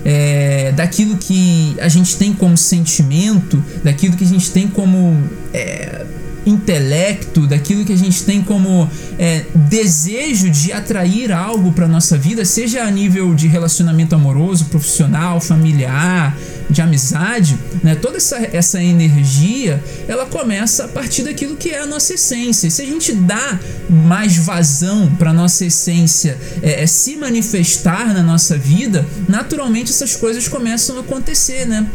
é, 0.10 0.72
daquilo 0.72 1.18
que 1.18 1.76
a 1.82 1.90
gente 1.90 2.16
tem 2.16 2.32
como 2.32 2.56
sentimento, 2.56 3.62
daquilo 3.84 4.16
que 4.16 4.24
a 4.24 4.28
gente 4.28 4.50
tem 4.52 4.66
como 4.66 5.22
é, 5.54 6.06
intelecto, 6.46 7.46
daquilo 7.46 7.84
que 7.84 7.92
a 7.92 7.98
gente 7.98 8.24
tem 8.24 8.42
como 8.42 8.90
é, 9.20 9.44
desejo 9.54 10.50
de 10.50 10.72
atrair 10.72 11.34
algo 11.34 11.74
para 11.74 11.90
nossa 11.90 12.18
vida, 12.18 12.46
seja 12.46 12.84
a 12.84 12.90
nível 12.90 13.36
de 13.36 13.50
relacionamento 13.50 14.16
amoroso, 14.16 14.66
profissional, 14.66 15.42
familiar, 15.42 16.38
de 16.70 16.82
amizade, 16.82 17.58
né? 17.84 17.96
Toda 17.96 18.18
essa, 18.18 18.38
essa 18.38 18.82
energia, 18.82 19.82
ela 20.08 20.26
começa 20.26 20.86
a 20.86 20.88
partir 20.88 21.24
daquilo 21.24 21.56
que 21.56 21.70
é 21.70 21.80
a 21.80 21.86
nossa 21.86 22.14
essência. 22.14 22.68
E 22.68 22.72
se 22.72 22.82
a 22.82 22.86
gente 22.86 23.14
dá 23.14 23.60
mais 23.90 24.38
vazão 24.38 25.10
para 25.18 25.32
nossa 25.32 25.66
essência 25.66 26.38
é, 26.62 26.84
é, 26.84 26.88
se 26.88 27.16
manifestar 27.16 28.14
na 28.14 28.22
nossa 28.22 28.58
vida, 28.58 29.06
naturalmente 29.28 29.92
essas 29.92 30.16
coisas 30.16 30.48
começam 30.48 30.98
a 30.98 31.00
acontecer, 31.00 31.66
né? 31.66 31.88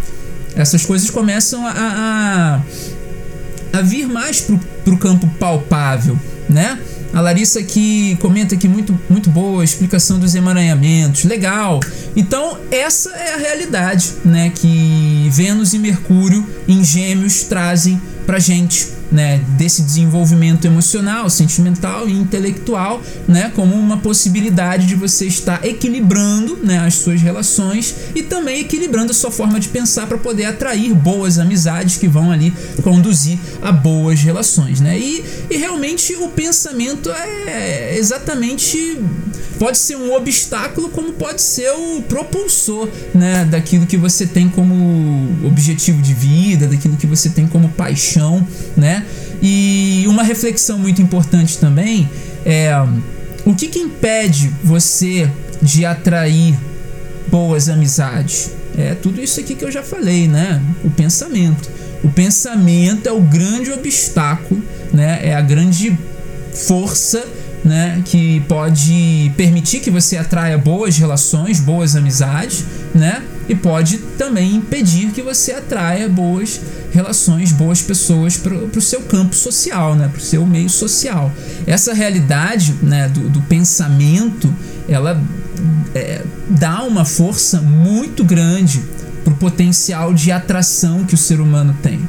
Essas 0.55 0.85
coisas 0.85 1.09
começam 1.11 1.67
a, 1.67 1.73
a 1.73 2.63
a 3.73 3.81
vir 3.81 4.07
mais 4.07 4.41
para 4.85 4.95
o 4.95 4.99
campo 4.99 5.27
palpável, 5.39 6.19
né? 6.49 6.79
A 7.13 7.21
Larissa 7.21 7.61
aqui 7.61 8.17
comenta 8.21 8.57
que 8.57 8.67
muito, 8.67 8.99
muito 9.09 9.29
boa 9.29 9.63
explicação 9.63 10.19
dos 10.19 10.35
emaranhamentos, 10.35 11.25
legal. 11.25 11.81
Então, 12.17 12.59
essa 12.71 13.11
é 13.11 13.35
a 13.35 13.37
realidade, 13.37 14.15
né, 14.25 14.51
que 14.55 15.29
Vênus 15.31 15.75
e 15.75 15.79
Mercúrio 15.79 16.47
em 16.67 16.83
Gêmeos 16.83 17.43
trazem 17.43 18.01
pra 18.27 18.39
gente 18.39 19.02
né, 19.13 19.39
desse 19.59 19.83
desenvolvimento 19.83 20.65
emocional, 20.65 21.29
sentimental 21.29 22.09
e 22.09 22.13
intelectual, 22.13 23.03
né, 23.29 23.53
como 23.55 23.75
uma 23.75 23.99
possibilidade 23.99 24.87
de 24.87 24.95
você 24.95 25.27
estar 25.27 25.65
equilibrando 25.65 26.59
né, 26.63 26.79
as 26.79 26.95
suas 26.95 27.21
relações 27.21 27.95
e 28.15 28.23
também 28.23 28.61
equilibrando 28.61 29.13
a 29.13 29.15
sua 29.15 29.31
forma 29.31 29.61
de 29.61 29.69
pensar 29.69 30.07
para 30.07 30.19
poder 30.19 30.47
atrair 30.47 30.95
boas 30.95 31.39
amizades 31.39 31.97
que 31.97 32.09
vão 32.09 32.31
ali 32.31 32.53
conduzir 32.83 33.39
a 33.61 33.71
boas 33.71 34.21
relações, 34.21 34.81
né? 34.81 34.99
E, 34.99 35.25
e 35.51 35.57
realmente 35.57 36.15
o 36.17 36.29
pensamento 36.29 37.11
é 37.11 37.97
exatamente 37.97 38.99
pode 39.63 39.79
ser 39.79 39.95
um 39.95 40.13
obstáculo 40.13 40.89
como 40.89 41.13
pode 41.13 41.41
ser 41.41 41.71
o 41.71 42.03
propulsor, 42.03 42.89
né, 43.15 43.45
daquilo 43.45 43.87
que 43.87 43.97
você 43.97 44.27
tem 44.27 44.49
como 44.49 45.47
objetivo 45.47 46.03
de 46.03 46.13
vida, 46.13 46.67
daquilo 46.67 46.97
que 46.97 47.07
você 47.07 47.29
tem 47.29 47.47
como 47.47 47.69
paixão, 47.69 48.45
né? 48.77 49.07
E 49.41 50.03
uma 50.09 50.25
reflexão 50.25 50.81
muito 50.81 51.01
importante 51.01 51.59
também 51.59 52.11
é 52.45 52.73
o 53.45 53.55
que, 53.55 53.69
que 53.69 53.79
impede 53.79 54.51
você 54.65 55.31
de 55.63 55.85
atrair 55.85 56.59
boas 57.29 57.69
amizades? 57.69 58.51
É 58.77 58.97
tudo 58.97 59.23
isso 59.23 59.39
aqui 59.39 59.55
que 59.55 59.65
eu 59.65 59.71
já 59.71 59.85
falei, 59.85 60.27
né? 60.27 60.61
O 60.83 60.91
pensamento. 60.91 61.71
O 62.03 62.11
pensamento 62.11 63.09
é 63.09 63.13
o 63.13 63.21
grande 63.21 63.71
obstáculo, 63.71 64.61
né? 64.93 65.21
É 65.23 65.37
a 65.37 65.41
grande 65.41 65.97
força 66.53 67.25
né, 67.65 68.03
que 68.05 68.41
pode 68.49 69.33
permitir 69.37 69.81
que 69.81 69.91
você 69.91 70.17
atraia 70.17 70.59
boas 70.59 70.97
relações, 70.97 71.61
boas 71.61 71.95
amizades, 71.95 72.65
né, 72.95 73.23
e 73.49 73.55
pode 73.55 73.99
também 74.19 74.57
impedir 74.57 75.11
que 75.11 75.23
você 75.23 75.53
atraia 75.53 76.09
boas 76.09 76.61
relações, 76.93 77.53
boas 77.53 77.81
pessoas 77.81 78.37
para 78.37 78.55
o 78.55 78.81
seu 78.81 79.03
campo 79.03 79.35
social, 79.35 79.95
né, 79.95 80.09
para 80.09 80.19
o 80.19 80.23
seu 80.23 80.45
meio 80.45 80.69
social. 80.69 81.33
Essa 81.67 81.95
realidade 81.95 82.75
né, 82.83 83.09
do, 83.09 83.29
do 83.29 83.41
pensamento, 83.43 84.53
ela 84.89 85.21
é, 85.95 86.23
dá 86.49 86.83
uma 86.83 87.05
força 87.05 87.61
muito 87.61 88.25
grande 88.25 88.83
para 89.25 89.33
o 89.33 89.37
potencial 89.37 90.13
de 90.13 90.33
atração 90.33 91.05
que 91.05 91.15
o 91.15 91.19
ser 91.19 91.41
humano 91.41 91.77
tem 91.81 92.01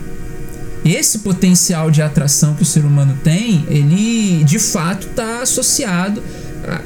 esse 0.86 1.20
potencial 1.20 1.90
de 1.90 2.02
atração 2.02 2.54
que 2.54 2.64
o 2.64 2.66
ser 2.66 2.86
humano 2.86 3.18
tem, 3.24 3.66
ele 3.70 4.44
de 4.44 4.60
fato 4.60 5.08
está 5.08 5.42
associado 5.42 6.22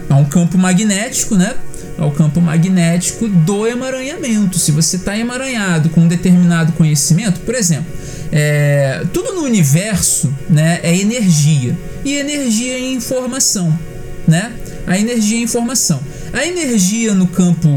a, 0.10 0.16
um 0.16 0.26
campo 0.26 0.58
magnético, 0.58 1.36
né? 1.36 1.56
Ao 1.98 2.12
campo 2.12 2.40
magnético 2.40 3.28
do 3.28 3.66
emaranhamento. 3.66 4.60
Se 4.60 4.72
você 4.72 4.98
está 4.98 5.18
emaranhado 5.18 5.90
com 5.90 6.02
um 6.02 6.08
determinado 6.08 6.74
conhecimento, 6.74 7.40
por 7.40 7.56
exemplo, 7.56 7.92
é, 8.32 9.04
tudo 9.12 9.34
no 9.34 9.42
universo 9.42 10.34
né, 10.50 10.80
é 10.84 10.96
energia 10.96 11.76
e 12.04 12.16
energia 12.16 12.74
é 12.74 12.92
informação, 12.92 13.78
né? 14.28 14.52
A 14.86 14.98
energia 14.98 15.38
é 15.38 15.42
informação. 15.42 16.00
A 16.34 16.46
energia 16.46 17.14
no 17.14 17.28
campo 17.28 17.68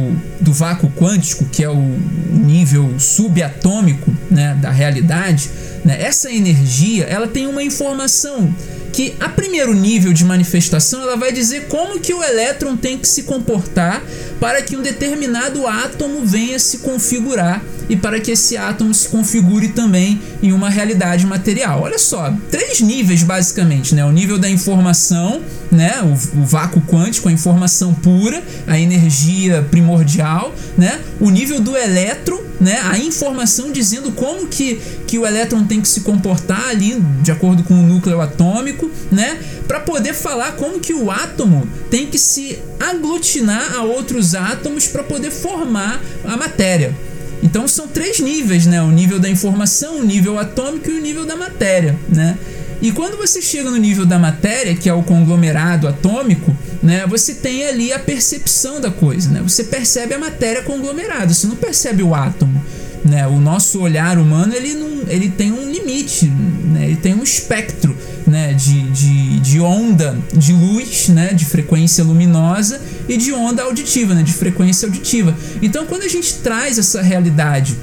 do 0.40 0.52
vácuo 0.52 0.90
quântico, 0.90 1.44
que 1.46 1.64
é 1.64 1.68
o 1.68 1.98
nível 2.30 2.98
subatômico 2.98 4.12
né, 4.30 4.56
da 4.61 4.70
realidade, 4.70 5.50
né, 5.85 6.01
essa 6.01 6.31
energia 6.31 7.05
ela 7.05 7.27
tem 7.27 7.47
uma 7.47 7.62
informação 7.62 8.55
que 8.93 9.14
a 9.21 9.29
primeiro 9.29 9.73
nível 9.73 10.12
de 10.12 10.25
manifestação 10.25 11.03
ela 11.03 11.16
vai 11.16 11.33
dizer 11.33 11.69
como 11.69 12.01
que 12.01 12.12
o 12.12 12.23
elétron 12.23 12.77
tem 12.77 12.99
que 12.99 13.07
se 13.07 13.23
comportar 13.23 14.03
para 14.40 14.62
que 14.62 14.77
um 14.77 14.83
determinado 14.83 15.66
átomo 15.66 16.25
venha 16.25 16.59
se 16.59 16.79
configurar 16.79 17.62
e 17.90 17.97
para 17.97 18.21
que 18.21 18.31
esse 18.31 18.57
átomo 18.57 18.95
se 18.95 19.09
configure 19.09 19.69
também 19.69 20.21
em 20.40 20.53
uma 20.53 20.71
realidade 20.71 21.27
material. 21.27 21.83
Olha 21.83 21.99
só, 21.99 22.33
três 22.51 22.81
níveis 22.81 23.25
basicamente, 23.25 23.97
né? 23.97 24.05
O 24.05 24.12
nível 24.12 24.38
da 24.38 24.49
informação, 24.49 25.43
né? 25.73 26.01
O, 26.03 26.40
o 26.40 26.45
vácuo 26.45 26.81
quântico, 26.83 27.29
a 27.29 27.33
informação 27.33 27.93
pura, 27.93 28.43
a 28.66 28.79
energia 28.79 29.66
primordial, 29.71 30.55
né? 30.79 31.01
O 31.19 31.31
nível 31.31 31.61
do 31.61 31.77
elétron, 31.77 32.40
né? 32.61 32.79
A 32.85 32.97
informação 32.97 33.73
dizendo 33.73 34.12
como 34.12 34.47
que, 34.47 34.81
que 35.11 35.18
o 35.18 35.27
elétron 35.27 35.64
tem 35.64 35.81
que 35.81 35.88
se 35.88 36.03
comportar 36.03 36.68
ali 36.68 37.03
de 37.20 37.33
acordo 37.33 37.64
com 37.64 37.75
o 37.75 37.83
núcleo 37.83 38.20
atômico, 38.20 38.88
né? 39.11 39.40
Para 39.66 39.81
poder 39.81 40.14
falar 40.14 40.53
como 40.53 40.79
que 40.79 40.94
o 40.94 41.11
átomo 41.11 41.66
tem 41.90 42.07
que 42.07 42.16
se 42.16 42.57
aglutinar 42.79 43.75
a 43.75 43.83
outros 43.83 44.37
átomos 44.37 44.87
para 44.87 45.03
poder 45.03 45.33
formar 45.33 46.01
a 46.25 46.37
matéria. 46.37 46.96
Então 47.42 47.66
são 47.66 47.88
três 47.88 48.20
níveis, 48.20 48.66
né? 48.66 48.81
O 48.81 48.92
nível 48.92 49.18
da 49.18 49.29
informação, 49.29 49.99
o 49.99 50.05
nível 50.05 50.38
atômico 50.38 50.88
e 50.88 50.92
o 50.96 51.03
nível 51.03 51.27
da 51.27 51.35
matéria, 51.35 51.99
né? 52.09 52.38
E 52.81 52.92
quando 52.92 53.16
você 53.16 53.42
chega 53.42 53.68
no 53.68 53.79
nível 53.79 54.07
da 54.07 54.16
matéria, 54.16 54.77
que 54.77 54.88
é 54.88 54.94
o 54.94 55.03
conglomerado 55.03 55.88
atômico, 55.88 56.57
né, 56.81 57.05
você 57.07 57.35
tem 57.35 57.66
ali 57.66 57.92
a 57.92 57.99
percepção 57.99 58.81
da 58.81 58.92
coisa, 58.92 59.29
né? 59.29 59.40
Você 59.42 59.64
percebe 59.64 60.14
a 60.14 60.18
matéria 60.20 60.62
conglomerada, 60.62 61.35
você 61.35 61.49
não 61.49 61.57
percebe 61.57 62.01
o 62.01 62.14
átomo. 62.14 62.64
Né? 63.04 63.26
O 63.26 63.40
nosso 63.40 63.80
olhar 63.80 64.18
humano 64.18 64.54
ele, 64.54 64.74
não, 64.74 65.02
ele 65.08 65.30
tem 65.30 65.50
um 65.52 65.70
limite, 65.70 66.26
né? 66.26 66.86
ele 66.86 66.96
tem 66.96 67.14
um 67.14 67.22
espectro 67.22 67.96
né? 68.26 68.52
de, 68.52 68.82
de, 68.90 69.40
de 69.40 69.60
onda 69.60 70.18
de 70.34 70.52
luz, 70.52 71.08
né? 71.08 71.32
de 71.32 71.44
frequência 71.44 72.04
luminosa 72.04 72.80
e 73.08 73.16
de 73.16 73.32
onda 73.32 73.62
auditiva, 73.62 74.14
né? 74.14 74.22
de 74.22 74.32
frequência 74.32 74.86
auditiva. 74.86 75.36
Então, 75.62 75.86
quando 75.86 76.02
a 76.02 76.08
gente 76.08 76.34
traz 76.34 76.78
essa 76.78 77.00
realidade 77.00 77.76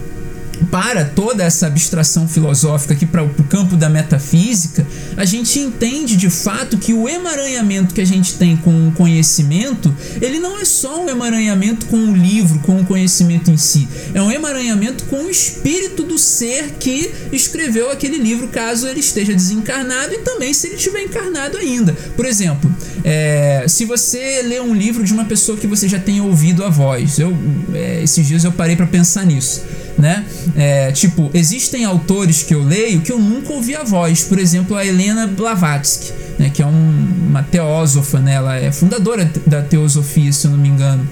para 0.65 1.05
toda 1.05 1.43
essa 1.43 1.67
abstração 1.67 2.27
filosófica 2.27 2.93
aqui 2.93 3.05
para 3.05 3.23
o 3.23 3.43
campo 3.43 3.75
da 3.75 3.89
metafísica, 3.89 4.85
a 5.15 5.25
gente 5.25 5.59
entende 5.59 6.15
de 6.15 6.29
fato 6.29 6.77
que 6.77 6.93
o 6.93 7.07
emaranhamento 7.07 7.93
que 7.93 8.01
a 8.01 8.05
gente 8.05 8.33
tem 8.33 8.57
com 8.57 8.87
o 8.87 8.91
conhecimento, 8.91 9.93
ele 10.21 10.39
não 10.39 10.59
é 10.59 10.65
só 10.65 11.03
um 11.03 11.09
emaranhamento 11.09 11.85
com 11.87 11.97
o 11.97 12.15
livro, 12.15 12.59
com 12.59 12.79
o 12.81 12.85
conhecimento 12.85 13.51
em 13.51 13.57
si, 13.57 13.87
é 14.13 14.21
um 14.21 14.31
emaranhamento 14.31 15.05
com 15.05 15.25
o 15.25 15.29
espírito 15.29 16.03
do 16.03 16.17
ser 16.17 16.71
que 16.79 17.11
escreveu 17.31 17.91
aquele 17.91 18.17
livro, 18.17 18.47
caso 18.47 18.87
ele 18.87 18.99
esteja 18.99 19.33
desencarnado 19.33 20.13
e 20.13 20.19
também 20.19 20.53
se 20.53 20.67
ele 20.67 20.75
estiver 20.75 21.03
encarnado 21.03 21.57
ainda. 21.57 21.93
Por 22.15 22.25
exemplo, 22.25 22.73
é, 23.03 23.65
se 23.67 23.85
você 23.85 24.41
lê 24.41 24.59
um 24.59 24.73
livro 24.73 25.03
de 25.03 25.13
uma 25.13 25.25
pessoa 25.25 25.57
que 25.57 25.67
você 25.67 25.87
já 25.87 25.99
tem 25.99 26.19
ouvido 26.21 26.63
a 26.63 26.69
voz, 26.69 27.19
eu, 27.19 27.35
é, 27.73 28.03
esses 28.03 28.25
dias 28.27 28.43
eu 28.43 28.51
parei 28.51 28.75
para 28.75 28.87
pensar 28.87 29.25
nisso 29.25 29.61
né? 29.97 30.25
É, 30.55 30.91
tipo, 30.91 31.31
existem 31.33 31.85
autores 31.85 32.43
que 32.43 32.53
eu 32.53 32.63
leio 32.63 33.01
que 33.01 33.11
eu 33.11 33.19
nunca 33.19 33.53
ouvi 33.53 33.75
a 33.75 33.83
voz. 33.83 34.23
Por 34.23 34.39
exemplo, 34.39 34.75
a 34.75 34.85
Helena 34.85 35.27
Blavatsky, 35.27 36.13
né? 36.37 36.49
Que 36.53 36.61
é 36.61 36.65
um, 36.65 37.07
uma 37.29 37.43
teósofa, 37.43 38.19
né? 38.19 38.33
Ela 38.35 38.57
é 38.57 38.71
fundadora 38.71 39.29
da 39.45 39.61
teosofia, 39.61 40.31
se 40.31 40.45
eu 40.45 40.51
não 40.51 40.57
me 40.57 40.69
engano 40.69 41.07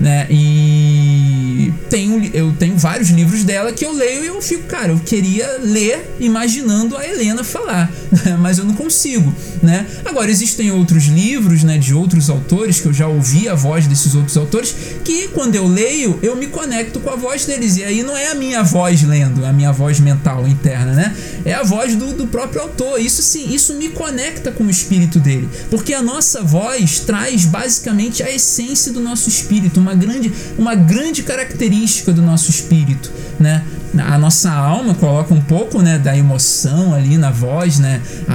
né? 0.00 0.26
E 0.30 1.72
tenho, 1.88 2.30
eu 2.34 2.52
tenho 2.52 2.76
vários 2.76 3.10
livros 3.10 3.44
dela 3.44 3.72
que 3.72 3.84
eu 3.84 3.92
leio 3.92 4.24
e 4.24 4.26
eu 4.26 4.42
fico, 4.42 4.64
cara, 4.64 4.92
eu 4.92 4.98
queria 4.98 5.58
ler 5.62 6.16
imaginando 6.20 6.96
a 6.96 7.06
Helena 7.06 7.44
falar? 7.44 7.90
mas 8.38 8.58
eu 8.58 8.64
não 8.64 8.74
consigo, 8.74 9.34
né? 9.62 9.86
Agora 10.04 10.30
existem 10.30 10.70
outros 10.70 11.04
livros, 11.04 11.62
né, 11.62 11.78
de 11.78 11.94
outros 11.94 12.30
autores 12.30 12.80
que 12.80 12.86
eu 12.86 12.92
já 12.92 13.06
ouvi 13.06 13.48
a 13.48 13.54
voz 13.54 13.86
desses 13.86 14.14
outros 14.14 14.36
autores 14.36 14.74
que 15.04 15.28
quando 15.28 15.54
eu 15.54 15.66
leio 15.66 16.18
eu 16.22 16.36
me 16.36 16.46
conecto 16.46 17.00
com 17.00 17.10
a 17.10 17.16
voz 17.16 17.44
deles 17.44 17.76
e 17.76 17.84
aí 17.84 18.02
não 18.02 18.16
é 18.16 18.30
a 18.30 18.34
minha 18.34 18.62
voz 18.62 19.02
lendo, 19.02 19.44
a 19.44 19.52
minha 19.52 19.72
voz 19.72 20.00
mental 20.00 20.46
interna, 20.46 20.92
né? 20.92 21.16
É 21.44 21.52
a 21.52 21.62
voz 21.62 21.94
do, 21.94 22.12
do 22.12 22.26
próprio 22.26 22.62
autor. 22.62 23.00
Isso 23.00 23.22
sim, 23.22 23.52
isso 23.52 23.74
me 23.74 23.88
conecta 23.90 24.50
com 24.50 24.64
o 24.64 24.70
espírito 24.70 25.18
dele, 25.18 25.48
porque 25.70 25.92
a 25.92 26.02
nossa 26.02 26.42
voz 26.42 27.00
traz 27.00 27.44
basicamente 27.44 28.22
a 28.22 28.30
essência 28.30 28.92
do 28.92 29.00
nosso 29.00 29.28
espírito 29.28 29.80
uma 29.80 29.94
grande, 29.94 30.32
uma 30.58 30.74
grande 30.74 31.22
característica 31.22 32.12
do 32.12 32.22
nosso 32.22 32.50
espírito, 32.50 33.10
né? 33.38 33.64
A 34.02 34.18
nossa 34.18 34.50
alma 34.50 34.94
coloca 34.94 35.32
um 35.32 35.40
pouco, 35.40 35.80
né, 35.80 35.98
da 35.98 36.16
emoção 36.16 36.94
ali 36.94 37.16
na 37.16 37.30
voz, 37.30 37.78
né? 37.78 38.00
A, 38.28 38.34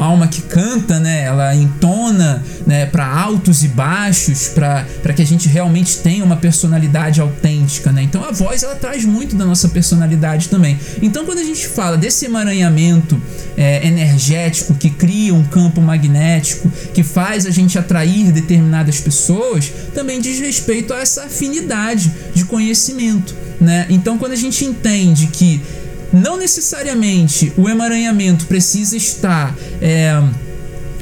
a 0.00 0.04
alma 0.04 0.28
que 0.28 0.42
canta, 0.42 1.00
né, 1.00 1.22
ela 1.24 1.54
entona, 1.54 2.42
né, 2.66 2.86
para 2.86 3.06
altos 3.06 3.64
e 3.64 3.68
baixos, 3.68 4.48
para 4.48 5.12
que 5.14 5.22
a 5.22 5.26
gente 5.26 5.48
realmente 5.48 5.98
tenha 5.98 6.24
uma 6.24 6.36
personalidade 6.36 7.20
autêntica, 7.20 7.90
né? 7.90 8.02
Então 8.02 8.24
a 8.24 8.32
voz 8.32 8.62
ela 8.62 8.74
traz 8.74 9.04
muito 9.04 9.34
da 9.34 9.44
nossa 9.44 9.68
personalidade 9.68 10.48
também. 10.48 10.78
Então 11.00 11.24
quando 11.24 11.38
a 11.38 11.44
gente 11.44 11.66
fala 11.66 11.96
desse 11.96 12.26
emaranhamento 12.26 13.20
é, 13.56 13.86
energético 13.86 14.74
que 14.74 14.90
cria 14.90 15.34
um 15.34 15.44
campo 15.44 15.80
magnético, 15.80 16.70
que 16.92 17.02
faz 17.02 17.46
a 17.46 17.50
gente 17.50 17.78
atrair 17.78 18.30
determinadas 18.32 19.00
pessoas, 19.00 19.72
também 19.94 20.20
diz 20.20 20.38
respeito 20.38 20.92
a 20.92 20.98
essa 20.98 21.24
afinidade 21.24 22.12
de 22.34 22.44
conhecimento. 22.44 23.47
Né? 23.60 23.86
Então, 23.88 24.18
quando 24.18 24.32
a 24.32 24.36
gente 24.36 24.64
entende 24.64 25.26
que 25.28 25.60
não 26.12 26.36
necessariamente 26.36 27.52
o 27.56 27.68
emaranhamento 27.68 28.46
precisa 28.46 28.96
estar 28.96 29.54
é, 29.80 30.22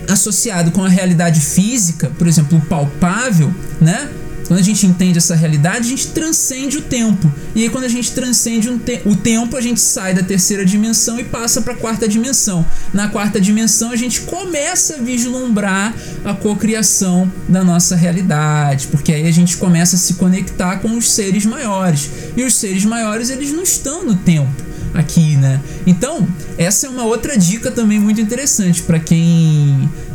associado 0.09 0.71
com 0.71 0.85
a 0.85 0.89
realidade 0.89 1.41
física, 1.41 2.11
por 2.19 2.27
exemplo, 2.27 2.59
o 2.59 2.61
palpável, 2.63 3.53
né? 3.81 4.09
Quando 4.47 4.61
a 4.61 4.63
gente 4.63 4.87
entende 4.87 5.19
essa 5.19 5.35
realidade, 5.35 5.87
a 5.87 5.91
gente 5.91 6.09
transcende 6.09 6.79
o 6.79 6.83
tempo. 6.83 7.33
E 7.55 7.63
aí, 7.63 7.69
quando 7.69 7.85
a 7.85 7.89
gente 7.89 8.13
transcende 8.13 8.69
um 8.69 8.79
te 8.79 9.03
o 9.05 9.17
tempo, 9.17 9.57
a 9.57 9.61
gente 9.61 9.81
sai 9.81 10.15
da 10.15 10.23
terceira 10.23 10.65
dimensão 10.65 11.19
e 11.19 11.25
passa 11.25 11.61
para 11.61 11.73
a 11.73 11.77
quarta 11.77 12.09
dimensão. 12.09 12.65
Na 12.93 13.09
quarta 13.09 13.41
dimensão, 13.41 13.91
a 13.91 13.97
gente 13.97 14.23
começa 14.23 14.97
a 14.97 14.99
vislumbrar 14.99 15.95
a 16.25 16.33
cocriação 16.35 17.31
da 17.49 17.65
nossa 17.65 17.97
realidade, 17.97 18.87
porque 18.89 19.13
aí 19.13 19.27
a 19.27 19.33
gente 19.33 19.57
começa 19.57 19.97
a 19.97 19.99
se 19.99 20.15
conectar 20.15 20.77
com 20.77 20.97
os 20.97 21.11
seres 21.11 21.45
maiores. 21.45 22.11
E 22.37 22.45
os 22.45 22.55
seres 22.55 22.85
maiores, 22.85 23.31
eles 23.31 23.53
não 23.53 23.63
estão 23.63 24.05
no 24.05 24.15
tempo 24.15 24.67
aqui, 24.95 25.37
né? 25.37 25.61
Então, 25.87 26.27
essa 26.57 26.87
é 26.87 26.91
uma 26.91 27.05
outra 27.05 27.37
dica 27.37 27.71
também 27.71 27.99
muito 27.99 28.21
interessante 28.21 28.83
para 28.83 28.99
quem 28.99 29.66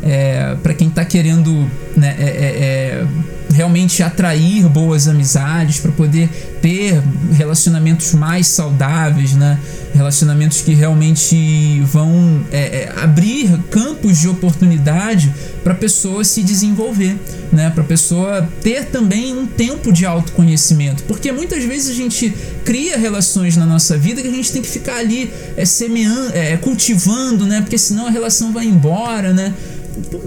é, 0.03 0.55
para 0.62 0.73
quem 0.73 0.89
tá 0.89 1.05
querendo 1.05 1.69
né, 1.95 2.15
é, 2.19 2.23
é, 2.23 2.27
é 2.27 3.07
realmente 3.53 4.01
atrair 4.01 4.67
boas 4.67 5.07
amizades, 5.07 5.79
para 5.79 5.91
poder 5.91 6.29
ter 6.62 7.01
relacionamentos 7.34 8.13
mais 8.13 8.47
saudáveis, 8.47 9.34
né? 9.34 9.60
Relacionamentos 9.94 10.62
que 10.62 10.73
realmente 10.73 11.81
vão 11.81 12.46
é, 12.52 12.60
é, 12.60 12.94
abrir 12.96 13.58
campos 13.69 14.17
de 14.17 14.27
oportunidade 14.27 15.33
para 15.63 15.73
a 15.73 15.75
pessoa 15.75 16.23
se 16.23 16.42
desenvolver, 16.44 17.17
né? 17.52 17.69
Para 17.69 17.83
a 17.83 17.85
pessoa 17.85 18.50
ter 18.62 18.85
também 18.85 19.35
um 19.35 19.46
tempo 19.46 19.92
de 19.92 20.06
autoconhecimento, 20.06 21.04
porque 21.04 21.31
muitas 21.31 21.63
vezes 21.63 21.89
a 21.89 21.94
gente 21.94 22.33
cria 22.63 22.98
relações 22.98 23.58
na 23.58 23.65
nossa 23.65 23.98
vida 23.98 24.21
que 24.21 24.27
a 24.27 24.31
gente 24.31 24.52
tem 24.52 24.62
que 24.62 24.69
ficar 24.69 24.98
ali 24.98 25.31
é, 25.56 25.65
semeando, 25.65 26.31
é, 26.33 26.58
cultivando, 26.58 27.46
né? 27.46 27.62
Porque 27.62 27.77
senão 27.77 28.08
a 28.08 28.10
relação 28.10 28.52
vai 28.52 28.65
embora, 28.65 29.33
né? 29.33 29.54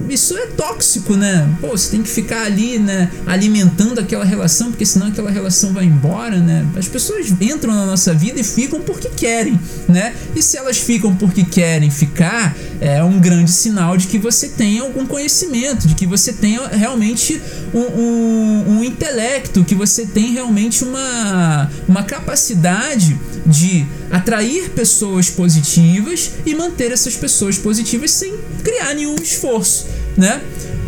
Isso 0.09 0.37
é 0.37 0.47
tóxico, 0.47 1.17
né? 1.17 1.49
Pô, 1.61 1.69
você 1.69 1.91
tem 1.91 2.03
que 2.03 2.09
ficar 2.09 2.45
ali, 2.45 2.79
né, 2.79 3.11
alimentando 3.27 3.99
aquela 3.99 4.25
relação, 4.25 4.71
porque 4.71 4.87
senão 4.87 5.09
aquela 5.09 5.31
relação 5.31 5.73
vai 5.73 5.85
embora, 5.85 6.39
né? 6.39 6.67
As 6.77 6.87
pessoas 6.87 7.31
entram 7.41 7.75
na 7.75 7.87
nossa 7.87 8.12
vida 8.15 8.41
e 8.41 8.45
ficam 8.45 8.81
porque 8.81 9.09
querem, 9.09 9.59
né? 9.89 10.15
E 10.35 10.43
se 10.43 10.57
elas 10.57 10.79
ficam 10.79 11.15
porque 11.17 11.45
querem 11.45 11.91
ficar, 11.91 12.57
é 12.81 13.03
um 13.03 13.19
grande 13.19 13.51
sinal 13.51 13.97
de 13.97 14.07
que 14.07 14.19
você 14.19 14.49
tem 14.49 14.79
algum 14.79 15.07
conhecimento, 15.07 15.89
de 15.89 15.95
que 15.95 16.07
você 16.07 16.33
tem 16.33 16.59
realmente 16.71 17.41
um, 17.73 17.79
um, 17.81 18.65
um 18.77 18.85
intelecto, 18.85 19.65
que 19.65 19.75
você 19.75 20.07
tem 20.07 20.33
realmente 20.33 20.85
uma, 20.85 21.71
uma 21.89 22.03
capacidade 22.03 23.19
de 23.47 23.85
atrair 24.11 24.71
pessoas 24.71 25.29
positivas 25.29 26.33
e 26.47 26.55
manter 26.55 26.93
essas 26.93 27.15
pessoas 27.17 27.59
positivas 27.59 28.11
sem 28.11 28.35
criar 28.63 28.95
nenhum 28.95 29.17
esforço, 29.17 29.87
né? 30.17 30.41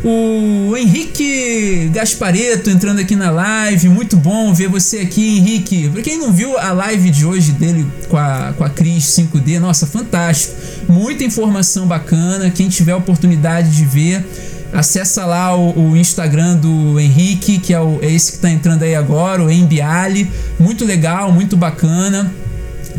O 0.05 0.77
Henrique 0.77 1.91
Gaspareto 1.93 2.71
entrando 2.71 3.01
aqui 3.01 3.17
na 3.17 3.31
live, 3.31 3.89
muito 3.89 4.17
bom 4.17 4.55
ver 4.55 4.69
você 4.69 4.99
aqui, 4.99 5.39
Henrique. 5.39 5.89
Pra 5.89 6.03
quem 6.03 6.19
não 6.19 6.33
viu 6.33 6.57
a 6.59 6.71
live 6.73 7.11
de 7.11 7.27
hoje 7.27 7.53
dele 7.53 7.85
com 8.09 8.17
a, 8.17 8.55
com 8.57 8.63
a 8.63 8.71
Cris 8.71 9.05
5D, 9.05 9.59
nossa, 9.59 9.87
fantástico. 9.87 10.55
Muita 10.89 11.25
informação 11.25 11.87
bacana. 11.87 12.51
Quem 12.51 12.69
tiver 12.69 12.95
oportunidade 12.95 13.71
de 13.71 13.85
ver, 13.85 14.25
acessa 14.73 15.25
lá 15.25 15.57
o, 15.57 15.91
o, 15.91 15.97
Instagram 15.97 16.57
do 16.57 17.01
Henrique, 17.01 17.59
que 17.59 17.75
é, 17.75 17.81
o, 17.81 17.99
é 18.01 18.13
esse 18.13 18.33
que 18.33 18.37
está 18.39 18.51
entrando 18.51 18.85
aí 18.85 18.95
agora, 18.95 19.43
o 19.43 19.51
Embiali. 19.51 20.31
Muito 20.61 20.85
legal, 20.85 21.33
muito 21.33 21.57
bacana 21.57 22.33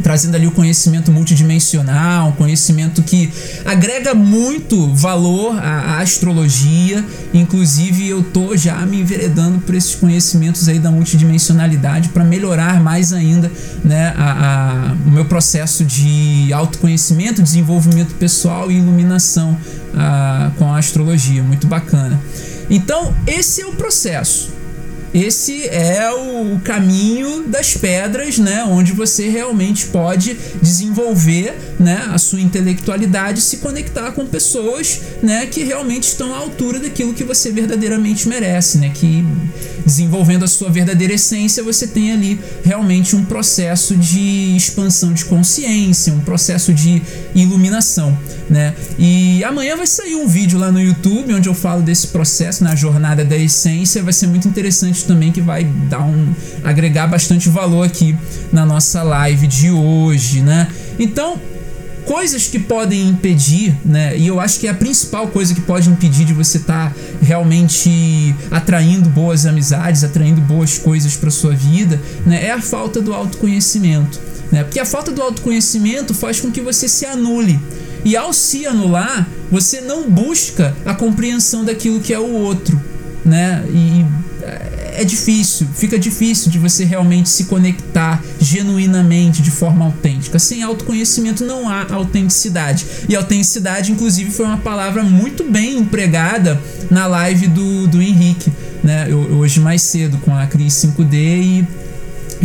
trazendo 0.03 0.35
ali 0.35 0.47
o 0.47 0.51
conhecimento 0.51 1.11
multidimensional, 1.11 2.33
conhecimento 2.33 3.01
que 3.03 3.31
agrega 3.65 4.13
muito 4.13 4.93
valor 4.93 5.57
à, 5.57 5.99
astrologia. 5.99 7.03
Inclusive, 7.33 8.07
eu 8.07 8.23
tô 8.23 8.55
já 8.55 8.77
me 8.85 9.01
enveredando 9.01 9.59
por 9.59 9.75
esses 9.75 9.95
conhecimentos 9.95 10.67
aí 10.67 10.79
da 10.79 10.91
multidimensionalidade 10.91 12.09
para 12.09 12.23
melhorar 12.23 12.81
mais 12.81 13.13
ainda 13.13 13.51
né, 13.83 14.13
a, 14.17 14.91
a, 14.91 14.93
o 15.05 15.11
meu 15.11 15.25
processo 15.25 15.83
de 15.83 16.51
autoconhecimento, 16.53 17.41
desenvolvimento 17.41 18.15
pessoal 18.15 18.71
e 18.71 18.77
iluminação 18.77 19.57
a, 19.95 20.51
com 20.57 20.71
a 20.71 20.77
astrologia. 20.77 21.43
Muito 21.43 21.67
bacana. 21.67 22.19
Então, 22.69 23.13
esse 23.25 23.61
é 23.61 23.65
o 23.65 23.73
processo. 23.73 24.56
Esse 25.13 25.67
é 25.67 26.09
o 26.11 26.59
caminho 26.63 27.47
das 27.47 27.75
pedras, 27.75 28.37
né, 28.37 28.63
onde 28.63 28.91
você 28.91 29.29
realmente 29.29 29.87
pode 29.87 30.37
desenvolver, 30.61 31.55
né, 31.79 32.07
a 32.11 32.17
sua 32.17 32.41
intelectualidade, 32.41 33.41
se 33.41 33.57
conectar 33.57 34.11
com 34.11 34.25
pessoas, 34.25 35.01
né, 35.21 35.45
que 35.45 35.63
realmente 35.63 36.03
estão 36.03 36.33
à 36.33 36.37
altura 36.37 36.79
daquilo 36.79 37.13
que 37.13 37.23
você 37.23 37.51
verdadeiramente 37.51 38.27
merece, 38.27 38.77
né, 38.77 38.91
que 38.93 39.25
desenvolvendo 39.85 40.43
a 40.43 40.47
sua 40.47 40.69
verdadeira 40.69 41.13
essência, 41.13 41.63
você 41.63 41.87
tem 41.87 42.11
ali 42.11 42.39
realmente 42.63 43.15
um 43.15 43.23
processo 43.23 43.95
de 43.95 44.55
expansão 44.55 45.13
de 45.13 45.25
consciência, 45.25 46.13
um 46.13 46.19
processo 46.19 46.73
de 46.73 47.01
iluminação, 47.33 48.17
né? 48.49 48.73
E 48.99 49.43
amanhã 49.43 49.77
vai 49.77 49.87
sair 49.87 50.15
um 50.15 50.27
vídeo 50.27 50.59
lá 50.59 50.71
no 50.71 50.81
YouTube 50.81 51.33
onde 51.33 51.47
eu 51.47 51.53
falo 51.53 51.81
desse 51.81 52.07
processo 52.07 52.63
na 52.63 52.75
jornada 52.75 53.23
da 53.23 53.37
essência, 53.37 54.03
vai 54.03 54.13
ser 54.13 54.27
muito 54.27 54.47
interessante 54.47 55.05
também 55.05 55.31
que 55.31 55.41
vai 55.41 55.63
dar 55.63 56.01
um 56.01 56.33
agregar 56.63 57.07
bastante 57.07 57.47
valor 57.47 57.85
aqui 57.85 58.15
na 58.51 58.65
nossa 58.65 59.03
live 59.03 59.47
de 59.47 59.71
hoje, 59.71 60.41
né? 60.41 60.67
Então, 60.99 61.39
coisas 62.07 62.47
que 62.47 62.57
podem 62.57 63.09
impedir, 63.09 63.75
né? 63.83 64.17
E 64.17 64.27
eu 64.27 64.39
acho 64.39 64.59
que 64.59 64.65
é 64.65 64.69
a 64.69 64.73
principal 64.73 65.27
coisa 65.27 65.53
que 65.53 65.59
pode 65.59 65.89
impedir 65.89 66.25
de 66.25 66.33
você 66.33 66.57
estar 66.57 66.89
tá 66.89 66.95
realmente 67.21 68.33
atraindo 68.49 69.09
boas 69.09 69.45
amizades, 69.45 70.05
atraindo 70.05 70.39
boas 70.39 70.77
coisas 70.77 71.17
para 71.17 71.29
sua 71.29 71.53
vida, 71.53 72.01
né? 72.25 72.45
É 72.45 72.51
a 72.51 72.61
falta 72.61 73.01
do 73.01 73.13
autoconhecimento, 73.13 74.19
né? 74.49 74.63
Porque 74.63 74.79
a 74.79 74.85
falta 74.85 75.11
do 75.11 75.21
autoconhecimento 75.21 76.13
faz 76.13 76.39
com 76.39 76.49
que 76.49 76.61
você 76.61 76.87
se 76.87 77.05
anule. 77.05 77.59
E 78.05 78.15
ao 78.15 78.31
se 78.31 78.65
anular, 78.65 79.27
você 79.51 79.81
não 79.81 80.09
busca 80.09 80.73
a 80.85 80.93
compreensão 80.93 81.65
daquilo 81.65 81.99
que 81.99 82.13
é 82.13 82.19
o 82.19 82.31
outro, 82.31 82.81
né? 83.25 83.65
E 83.69 84.05
é 84.97 85.03
difícil, 85.03 85.67
fica 85.75 85.97
difícil 85.99 86.49
de 86.49 86.57
você 86.57 86.83
realmente 86.83 87.29
se 87.29 87.43
conectar 87.45 88.21
genuinamente 88.39 89.43
de 89.43 89.51
forma 89.51 89.85
autêntica. 89.85 90.39
Sem 90.39 90.63
autoconhecimento 90.63 91.45
não 91.45 91.69
há 91.69 91.85
autenticidade. 91.93 92.85
E 93.07 93.15
autenticidade, 93.15 93.91
inclusive, 93.91 94.31
foi 94.31 94.45
uma 94.45 94.57
palavra 94.57 95.03
muito 95.03 95.43
bem 95.43 95.77
empregada 95.77 96.59
na 96.89 97.05
live 97.05 97.47
do, 97.47 97.87
do 97.87 98.01
Henrique, 98.01 98.51
né? 98.83 99.07
Hoje 99.13 99.59
mais 99.59 99.83
cedo, 99.83 100.17
com 100.17 100.35
a 100.35 100.47
Cris 100.47 100.73
5D 100.73 101.13
e 101.13 101.67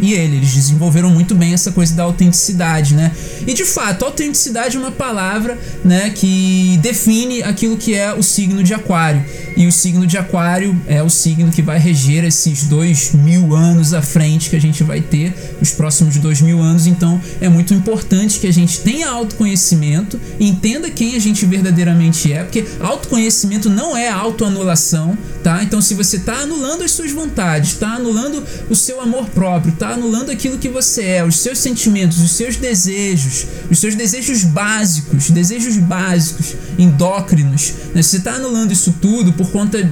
e 0.00 0.14
ele, 0.14 0.36
eles 0.36 0.54
desenvolveram 0.54 1.10
muito 1.10 1.34
bem 1.34 1.52
essa 1.52 1.70
coisa 1.70 1.94
da 1.94 2.02
autenticidade, 2.04 2.94
né? 2.94 3.12
E 3.46 3.52
de 3.52 3.64
fato, 3.64 4.04
autenticidade 4.04 4.76
é 4.76 4.80
uma 4.80 4.90
palavra, 4.90 5.58
né, 5.84 6.10
que 6.10 6.78
define 6.82 7.42
aquilo 7.42 7.76
que 7.76 7.94
é 7.94 8.12
o 8.12 8.22
signo 8.22 8.62
de 8.62 8.72
Aquário. 8.72 9.22
E 9.56 9.66
o 9.66 9.72
signo 9.72 10.06
de 10.06 10.16
Aquário 10.16 10.80
é 10.86 11.02
o 11.02 11.10
signo 11.10 11.50
que 11.50 11.62
vai 11.62 11.78
reger 11.78 12.24
esses 12.24 12.64
dois 12.64 13.12
mil 13.12 13.54
anos 13.54 13.92
à 13.92 14.02
frente 14.02 14.50
que 14.50 14.56
a 14.56 14.60
gente 14.60 14.82
vai 14.82 15.00
ter, 15.00 15.34
os 15.60 15.70
próximos 15.70 16.16
dois 16.16 16.40
mil 16.40 16.60
anos. 16.60 16.86
Então, 16.86 17.20
é 17.40 17.48
muito 17.48 17.74
importante 17.74 18.38
que 18.38 18.46
a 18.46 18.52
gente 18.52 18.80
tenha 18.80 19.08
autoconhecimento, 19.08 20.20
entenda 20.40 20.90
quem 20.90 21.14
a 21.16 21.18
gente 21.18 21.44
verdadeiramente 21.46 22.32
é, 22.32 22.42
porque 22.42 22.64
autoconhecimento 22.80 23.68
não 23.68 23.96
é 23.96 24.08
autoanulação, 24.08 25.16
tá? 25.42 25.62
Então, 25.62 25.80
se 25.80 25.94
você 25.94 26.16
está 26.16 26.34
anulando 26.40 26.82
as 26.82 26.92
suas 26.92 27.12
vontades, 27.12 27.72
está 27.72 27.94
anulando 27.94 28.42
o 28.70 28.74
seu 28.74 29.00
amor 29.00 29.26
próprio, 29.30 29.72
está 29.72 29.90
anulando 29.90 30.30
aquilo 30.30 30.58
que 30.58 30.68
você 30.68 31.02
é, 31.04 31.24
os 31.24 31.36
seus 31.36 31.58
sentimentos, 31.58 32.20
os 32.20 32.32
seus 32.32 32.56
desejos, 32.56 33.46
os 33.70 33.78
seus 33.78 33.94
desejos 33.94 34.44
básicos, 34.44 35.30
desejos 35.30 35.76
básicos, 35.76 36.54
endócrinos. 36.78 37.74
Né? 37.94 38.02
Você 38.02 38.16
está 38.16 38.32
anulando 38.32 38.72
isso 38.72 38.94
tudo 39.00 39.32
por 39.42 39.50
conta 39.50 39.82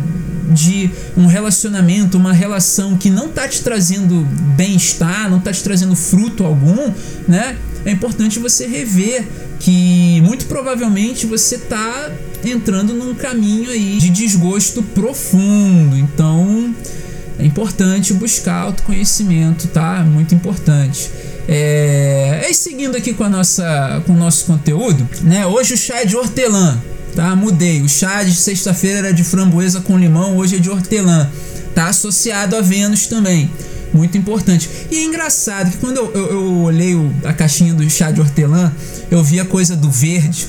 de 0.51 0.91
um 1.17 1.27
relacionamento, 1.27 2.17
uma 2.17 2.33
relação 2.33 2.97
que 2.97 3.11
não 3.11 3.27
está 3.27 3.49
te 3.49 3.63
trazendo 3.63 4.27
bem-estar, 4.57 5.29
não 5.29 5.39
está 5.39 5.53
te 5.53 5.63
trazendo 5.63 5.95
fruto 5.95 6.45
algum, 6.45 6.93
né? 7.27 7.57
É 7.85 7.91
importante 7.91 8.39
você 8.39 8.67
rever 8.67 9.27
que 9.59 10.21
muito 10.23 10.47
provavelmente 10.47 11.27
você 11.27 11.57
está 11.57 12.11
entrando 12.45 12.95
num 12.95 13.15
caminho 13.15 13.71
aí 13.71 13.99
de 13.99 14.11
desgosto 14.11 14.83
profundo. 14.83 15.97
Então, 15.97 16.75
é 17.39 17.45
importante 17.45 18.13
buscar 18.13 18.63
autoconhecimento, 18.63 19.69
tá? 19.69 20.03
Muito 20.05 20.35
importante. 20.35 21.11
É... 21.49 22.47
E 22.49 22.55
seguindo 22.55 22.97
aqui 22.97 23.15
com, 23.15 23.25
a 23.25 23.29
nossa, 23.29 24.03
com 24.07 24.13
o 24.13 24.17
nosso 24.17 24.45
conteúdo, 24.47 25.09
né? 25.23 25.47
Hoje 25.47 25.75
o 25.75 25.77
chá 25.77 26.01
é 26.01 26.05
de 26.05 26.17
hortelã, 26.17 26.81
tá? 27.15 27.35
Mudei. 27.35 27.83
O 27.83 27.89
chá 27.89 28.23
de 28.23 28.35
sexta-feira 28.35 28.99
era 28.99 29.13
de 29.13 29.25
framboesa 29.25 29.81
com 29.81 29.99
limão, 29.99 30.37
hoje 30.37 30.57
é 30.57 30.59
de 30.59 30.71
hortelã. 30.71 31.29
Tá 31.75 31.89
associado 31.89 32.57
a 32.57 32.61
Vênus 32.61 33.07
também. 33.07 33.51
Muito 33.93 34.17
importante. 34.17 34.69
E 34.91 34.97
é 34.97 35.05
engraçado 35.05 35.71
que 35.71 35.79
quando 35.79 35.97
eu, 35.97 36.13
eu, 36.13 36.31
eu 36.31 36.59
olhei 36.63 36.95
o, 36.95 37.13
a 37.25 37.33
caixinha 37.33 37.75
do 37.75 37.89
chá 37.91 38.11
de 38.11 38.21
hortelã, 38.21 38.73
eu 39.11 39.23
vi 39.23 39.41
a 39.41 39.45
coisa 39.45 39.77
do 39.77 39.91
verde, 39.91 40.47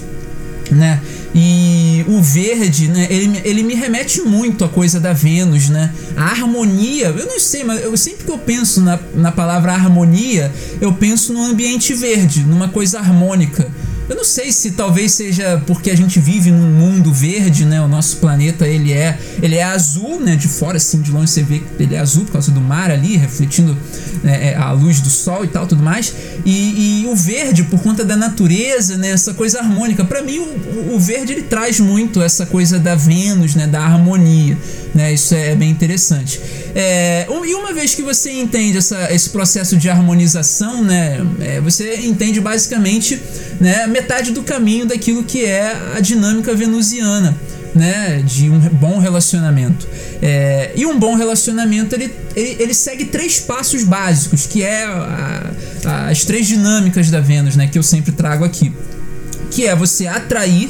né? 0.71 1.01
E 1.33 2.03
o 2.07 2.21
verde, 2.21 2.89
né, 2.89 3.07
ele, 3.09 3.41
ele 3.45 3.63
me 3.63 3.73
remete 3.73 4.21
muito 4.21 4.65
à 4.65 4.69
coisa 4.69 4.99
da 4.99 5.13
Vênus, 5.13 5.69
né? 5.69 5.91
A 6.15 6.25
harmonia, 6.25 7.07
eu 7.07 7.25
não 7.25 7.39
sei, 7.39 7.63
mas 7.63 7.81
eu 7.81 7.95
sempre 7.95 8.25
que 8.25 8.31
eu 8.31 8.37
penso 8.37 8.81
na, 8.81 8.99
na 9.15 9.31
palavra 9.31 9.71
harmonia, 9.71 10.51
eu 10.81 10.91
penso 10.91 11.31
no 11.31 11.41
ambiente 11.41 11.93
verde, 11.93 12.43
numa 12.43 12.67
coisa 12.67 12.99
harmônica. 12.99 13.69
Eu 14.11 14.17
não 14.17 14.25
sei 14.25 14.51
se 14.51 14.71
talvez 14.71 15.13
seja 15.13 15.63
porque 15.65 15.89
a 15.89 15.95
gente 15.95 16.19
vive 16.19 16.51
num 16.51 16.69
mundo 16.69 17.13
verde, 17.13 17.63
né? 17.63 17.81
O 17.81 17.87
nosso 17.87 18.17
planeta 18.17 18.67
ele 18.67 18.91
é 18.91 19.17
ele 19.41 19.55
é 19.55 19.63
azul, 19.63 20.19
né? 20.19 20.35
De 20.35 20.49
fora 20.49 20.75
assim, 20.75 21.01
de 21.01 21.09
longe 21.09 21.31
você 21.31 21.41
vê 21.41 21.59
que 21.59 21.81
ele 21.81 21.95
é 21.95 21.99
azul 21.99 22.25
por 22.25 22.33
causa 22.33 22.51
do 22.51 22.59
mar 22.59 22.91
ali, 22.91 23.15
refletindo 23.15 23.77
né, 24.23 24.51
é, 24.51 24.55
a 24.55 24.71
luz 24.71 24.99
do 24.99 25.09
sol 25.09 25.43
e 25.43 25.47
tal, 25.47 25.67
tudo 25.67 25.83
mais. 25.83 26.13
E, 26.45 27.03
e, 27.03 27.07
o 27.07 27.15
verde, 27.15 27.63
por 27.63 27.81
conta 27.81 28.03
da 28.03 28.15
natureza, 28.15 28.97
né, 28.97 29.11
essa 29.11 29.33
coisa 29.33 29.59
harmônica. 29.59 30.03
Para 30.05 30.21
mim, 30.21 30.39
o, 30.39 30.95
o, 30.95 30.99
verde 30.99 31.33
ele 31.33 31.43
traz 31.43 31.79
muito 31.79 32.21
essa 32.21 32.45
coisa 32.45 32.79
da 32.79 32.95
Vênus, 32.95 33.55
né, 33.55 33.67
da 33.67 33.81
harmonia. 33.81 34.57
Né, 34.93 35.13
isso 35.13 35.33
é 35.33 35.55
bem 35.55 35.69
interessante. 35.69 36.39
É, 36.75 37.25
e 37.29 37.53
uma 37.53 37.73
vez 37.73 37.95
que 37.95 38.01
você 38.01 38.31
entende 38.31 38.77
essa, 38.77 39.13
esse 39.13 39.29
processo 39.29 39.77
de 39.77 39.89
harmonização, 39.89 40.83
né, 40.83 41.25
é, 41.39 41.61
você 41.61 41.95
entende 41.97 42.39
basicamente 42.39 43.21
né, 43.59 43.87
metade 43.87 44.31
do 44.31 44.43
caminho 44.43 44.85
daquilo 44.85 45.23
que 45.23 45.45
é 45.45 45.75
a 45.95 45.99
dinâmica 45.99 46.53
venusiana 46.53 47.35
né, 47.73 48.21
de 48.25 48.49
um 48.49 48.59
bom 48.59 48.99
relacionamento. 48.99 49.87
É, 50.21 50.71
e 50.75 50.85
um 50.85 50.99
bom 50.99 51.15
relacionamento 51.15 51.95
ele, 51.95 52.13
ele, 52.35 52.57
ele, 52.61 52.73
segue 52.75 53.05
três 53.05 53.39
passos 53.39 53.83
básicos, 53.83 54.45
que 54.45 54.61
é 54.61 54.83
a, 54.83 55.51
a, 55.83 56.09
as 56.09 56.23
três 56.23 56.45
dinâmicas 56.45 57.09
da 57.09 57.19
Vênus, 57.19 57.55
né, 57.55 57.67
que 57.67 57.77
eu 57.77 57.81
sempre 57.81 58.11
trago 58.11 58.45
aqui, 58.45 58.71
que 59.49 59.65
é 59.65 59.75
você 59.75 60.05
atrair, 60.05 60.69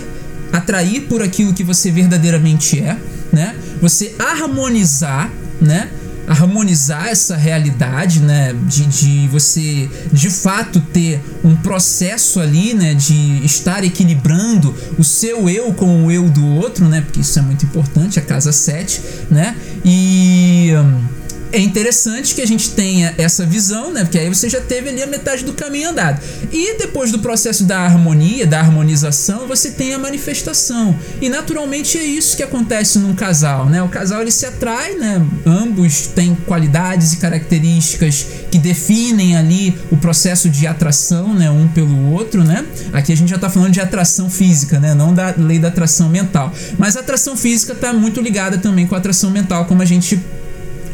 atrair 0.53 1.01
por 1.01 1.21
aquilo 1.21 1.53
que 1.53 1.65
você 1.65 1.91
verdadeiramente 1.91 2.79
é, 2.79 2.97
né, 3.31 3.53
você 3.81 4.15
harmonizar, 4.17 5.29
né, 5.59 5.89
harmonizar 6.27 7.07
essa 7.07 7.35
realidade, 7.35 8.19
né? 8.21 8.53
De, 8.67 8.85
de 8.85 9.27
você 9.27 9.89
de 10.11 10.29
fato 10.29 10.79
ter 10.79 11.21
um 11.43 11.55
processo 11.55 12.39
ali, 12.39 12.73
né? 12.73 12.93
De 12.93 13.45
estar 13.45 13.83
equilibrando 13.83 14.75
o 14.97 15.03
seu 15.03 15.49
eu 15.49 15.73
com 15.73 16.05
o 16.05 16.11
eu 16.11 16.29
do 16.29 16.45
outro, 16.45 16.87
né? 16.87 17.01
Porque 17.01 17.21
isso 17.21 17.37
é 17.39 17.41
muito 17.41 17.65
importante, 17.65 18.19
a 18.19 18.21
casa 18.21 18.51
7, 18.51 19.01
né? 19.29 19.55
E. 19.83 20.71
Hum, 20.75 21.20
é 21.51 21.59
interessante 21.59 22.33
que 22.33 22.41
a 22.41 22.47
gente 22.47 22.71
tenha 22.71 23.13
essa 23.17 23.45
visão, 23.45 23.91
né? 23.91 24.03
Porque 24.03 24.17
aí 24.17 24.29
você 24.29 24.49
já 24.49 24.61
teve 24.61 24.89
ali 24.89 25.03
a 25.03 25.07
metade 25.07 25.43
do 25.43 25.53
caminho 25.53 25.89
andado. 25.89 26.21
E 26.51 26.77
depois 26.77 27.11
do 27.11 27.19
processo 27.19 27.63
da 27.63 27.79
harmonia, 27.79 28.47
da 28.47 28.59
harmonização, 28.59 29.47
você 29.47 29.71
tem 29.71 29.93
a 29.93 29.99
manifestação. 29.99 30.97
E 31.21 31.29
naturalmente 31.29 31.97
é 31.97 32.03
isso 32.03 32.37
que 32.37 32.43
acontece 32.43 32.99
num 32.99 33.13
casal, 33.13 33.65
né? 33.65 33.83
O 33.83 33.89
casal 33.89 34.21
ele 34.21 34.31
se 34.31 34.45
atrai, 34.45 34.95
né? 34.95 35.21
Ambos 35.45 36.07
têm 36.07 36.35
qualidades 36.35 37.13
e 37.13 37.17
características 37.17 38.25
que 38.49 38.57
definem 38.57 39.35
ali 39.35 39.77
o 39.91 39.97
processo 39.97 40.49
de 40.49 40.65
atração, 40.65 41.33
né? 41.33 41.49
Um 41.49 41.67
pelo 41.67 42.11
outro, 42.11 42.43
né? 42.43 42.65
Aqui 42.93 43.11
a 43.11 43.17
gente 43.17 43.29
já 43.29 43.37
tá 43.37 43.49
falando 43.49 43.71
de 43.71 43.81
atração 43.81 44.29
física, 44.29 44.79
né? 44.79 44.93
Não 44.93 45.13
da 45.13 45.33
lei 45.37 45.59
da 45.59 45.67
atração 45.67 46.09
mental. 46.09 46.53
Mas 46.77 46.95
a 46.95 47.01
atração 47.01 47.35
física 47.35 47.75
tá 47.75 47.91
muito 47.91 48.21
ligada 48.21 48.57
também 48.57 48.87
com 48.87 48.95
a 48.95 48.97
atração 48.97 49.29
mental, 49.29 49.65
como 49.65 49.81
a 49.81 49.85
gente 49.85 50.19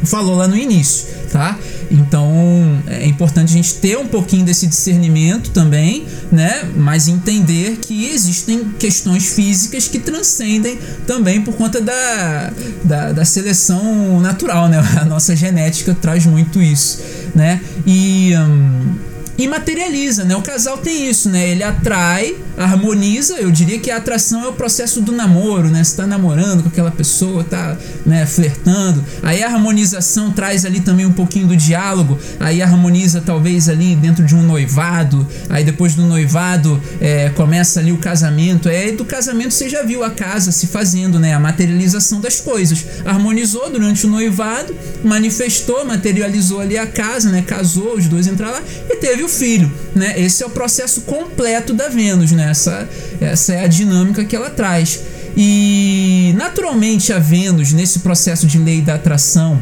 falou 0.04 0.36
lá 0.36 0.46
no 0.46 0.56
início, 0.56 1.06
tá? 1.30 1.58
Então 1.90 2.82
é 2.86 3.06
importante 3.06 3.50
a 3.50 3.56
gente 3.56 3.74
ter 3.74 3.96
um 3.96 4.06
pouquinho 4.06 4.44
desse 4.44 4.66
discernimento 4.66 5.50
também, 5.50 6.06
né? 6.30 6.68
Mas 6.76 7.08
entender 7.08 7.78
que 7.80 8.06
existem 8.06 8.64
questões 8.78 9.34
físicas 9.34 9.88
que 9.88 9.98
transcendem 9.98 10.78
também 11.06 11.40
por 11.40 11.54
conta 11.54 11.80
da, 11.80 12.52
da, 12.84 13.12
da 13.12 13.24
seleção 13.24 14.20
natural, 14.20 14.68
né? 14.68 14.78
A 15.00 15.04
nossa 15.04 15.34
genética 15.34 15.94
traz 15.94 16.26
muito 16.26 16.60
isso, 16.60 17.02
né? 17.34 17.60
E. 17.86 18.32
Hum, 18.36 19.07
e 19.38 19.46
materializa, 19.46 20.24
né? 20.24 20.34
O 20.34 20.42
casal 20.42 20.76
tem 20.78 21.08
isso, 21.08 21.28
né? 21.28 21.48
Ele 21.48 21.62
atrai, 21.62 22.34
harmoniza. 22.56 23.36
Eu 23.36 23.52
diria 23.52 23.78
que 23.78 23.88
a 23.88 23.98
atração 23.98 24.44
é 24.44 24.48
o 24.48 24.52
processo 24.52 25.00
do 25.00 25.12
namoro, 25.12 25.68
né? 25.68 25.84
Você 25.84 25.96
tá 25.96 26.08
namorando 26.08 26.64
com 26.64 26.68
aquela 26.68 26.90
pessoa, 26.90 27.44
tá, 27.44 27.76
né, 28.04 28.26
flertando. 28.26 29.04
Aí 29.22 29.40
a 29.40 29.46
harmonização 29.46 30.32
traz 30.32 30.64
ali 30.64 30.80
também 30.80 31.06
um 31.06 31.12
pouquinho 31.12 31.46
do 31.46 31.56
diálogo. 31.56 32.18
Aí 32.40 32.60
harmoniza 32.60 33.22
talvez 33.24 33.68
ali 33.68 33.94
dentro 33.94 34.24
de 34.24 34.34
um 34.34 34.42
noivado. 34.42 35.24
Aí 35.48 35.62
depois 35.62 35.94
do 35.94 36.02
noivado 36.02 36.82
é, 37.00 37.30
começa 37.30 37.78
ali 37.78 37.92
o 37.92 37.98
casamento. 37.98 38.68
Aí 38.68 38.90
do 38.90 39.04
casamento 39.04 39.54
você 39.54 39.68
já 39.68 39.84
viu 39.84 40.02
a 40.02 40.10
casa 40.10 40.50
se 40.50 40.66
fazendo, 40.66 41.20
né? 41.20 41.32
A 41.32 41.38
materialização 41.38 42.20
das 42.20 42.40
coisas. 42.40 42.84
Harmonizou 43.04 43.70
durante 43.70 44.04
o 44.04 44.10
noivado, 44.10 44.74
manifestou, 45.04 45.84
materializou 45.84 46.58
ali 46.58 46.76
a 46.76 46.88
casa, 46.88 47.30
né? 47.30 47.42
Casou, 47.42 47.94
os 47.94 48.08
dois 48.08 48.26
entraram 48.26 48.54
lá 48.54 48.62
e 48.90 48.96
teve 48.96 49.22
o 49.22 49.27
filho, 49.28 49.70
né? 49.94 50.20
Esse 50.20 50.42
é 50.42 50.46
o 50.46 50.50
processo 50.50 51.02
completo 51.02 51.72
da 51.72 51.88
Vênus, 51.88 52.32
né? 52.32 52.50
Essa, 52.50 52.88
essa 53.20 53.52
é 53.52 53.64
a 53.64 53.66
dinâmica 53.66 54.24
que 54.24 54.34
ela 54.34 54.50
traz. 54.50 55.00
E 55.36 56.34
naturalmente 56.36 57.12
a 57.12 57.18
Vênus, 57.18 57.72
nesse 57.72 58.00
processo 58.00 58.46
de 58.46 58.58
lei 58.58 58.80
da 58.80 58.94
atração, 58.94 59.60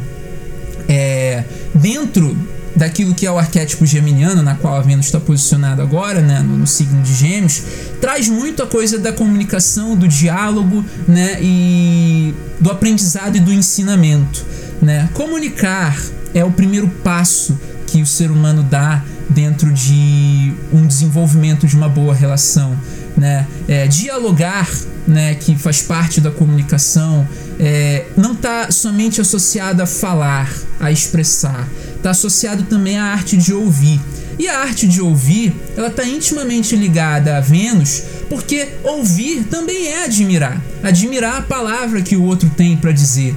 é, 0.89 1.45
dentro 1.75 2.37
daquilo 2.77 3.14
que 3.14 3.27
é 3.27 3.31
o 3.31 3.39
arquétipo 3.39 3.87
geminiano, 3.87 4.43
na 4.43 4.55
qual 4.55 4.77
a 4.77 4.83
Vênus 4.83 5.07
está 5.07 5.19
posicionada 5.19 5.83
agora, 5.83 6.21
né, 6.21 6.41
no, 6.41 6.59
no, 6.59 6.67
signo 6.67 7.03
de 7.03 7.14
Gêmeos, 7.14 7.62
traz 8.01 8.29
muito 8.29 8.62
a 8.62 8.67
coisa 8.67 8.99
da 8.99 9.12
comunicação, 9.12 9.97
do 9.97 10.07
diálogo, 10.07 10.85
né, 11.09 11.39
e 11.41 12.35
do 12.61 12.71
aprendizado 12.71 13.37
e 13.37 13.41
do 13.41 13.53
ensinamento, 13.53 14.45
né. 14.83 15.09
Comunicar 15.14 15.99
é 16.35 16.45
o 16.45 16.51
primeiro 16.51 16.87
passo 17.03 17.59
que 17.87 18.03
o 18.03 18.07
ser 18.07 18.31
humano 18.31 18.62
dá 18.62 19.03
dentro 19.29 19.72
de 19.72 20.53
um 20.72 20.87
desenvolvimento 20.87 21.66
de 21.66 21.77
uma 21.77 21.89
boa 21.89 22.14
relação, 22.14 22.77
né? 23.16 23.47
É, 23.66 23.87
dialogar, 23.87 24.68
né, 25.07 25.35
que 25.35 25.57
faz 25.57 25.83
parte 25.83 26.20
da 26.20 26.31
comunicação, 26.31 27.27
é, 27.59 28.07
não 28.16 28.33
está 28.33 28.70
somente 28.70 29.20
associado 29.20 29.83
a 29.83 29.87
falar, 29.87 30.53
a 30.79 30.91
expressar, 30.91 31.68
está 31.97 32.11
associado 32.11 32.64
também 32.64 32.99
à 32.99 33.05
arte 33.05 33.37
de 33.37 33.53
ouvir. 33.53 34.01
E 34.39 34.49
a 34.49 34.59
arte 34.61 34.87
de 34.87 35.01
ouvir, 35.01 35.55
ela 35.77 35.89
está 35.89 36.05
intimamente 36.05 36.77
ligada 36.77 37.39
a 37.39 37.41
Vênus, 37.41 38.03
porque 38.29 38.68
ouvir 38.85 39.45
também 39.45 39.87
é 39.87 40.05
admirar, 40.05 40.61
admirar 40.83 41.39
a 41.39 41.43
palavra 41.43 42.03
que 42.03 42.16
o 42.16 42.22
outro 42.22 42.51
tem 42.51 42.77
para 42.77 42.93
dizer. 42.93 43.35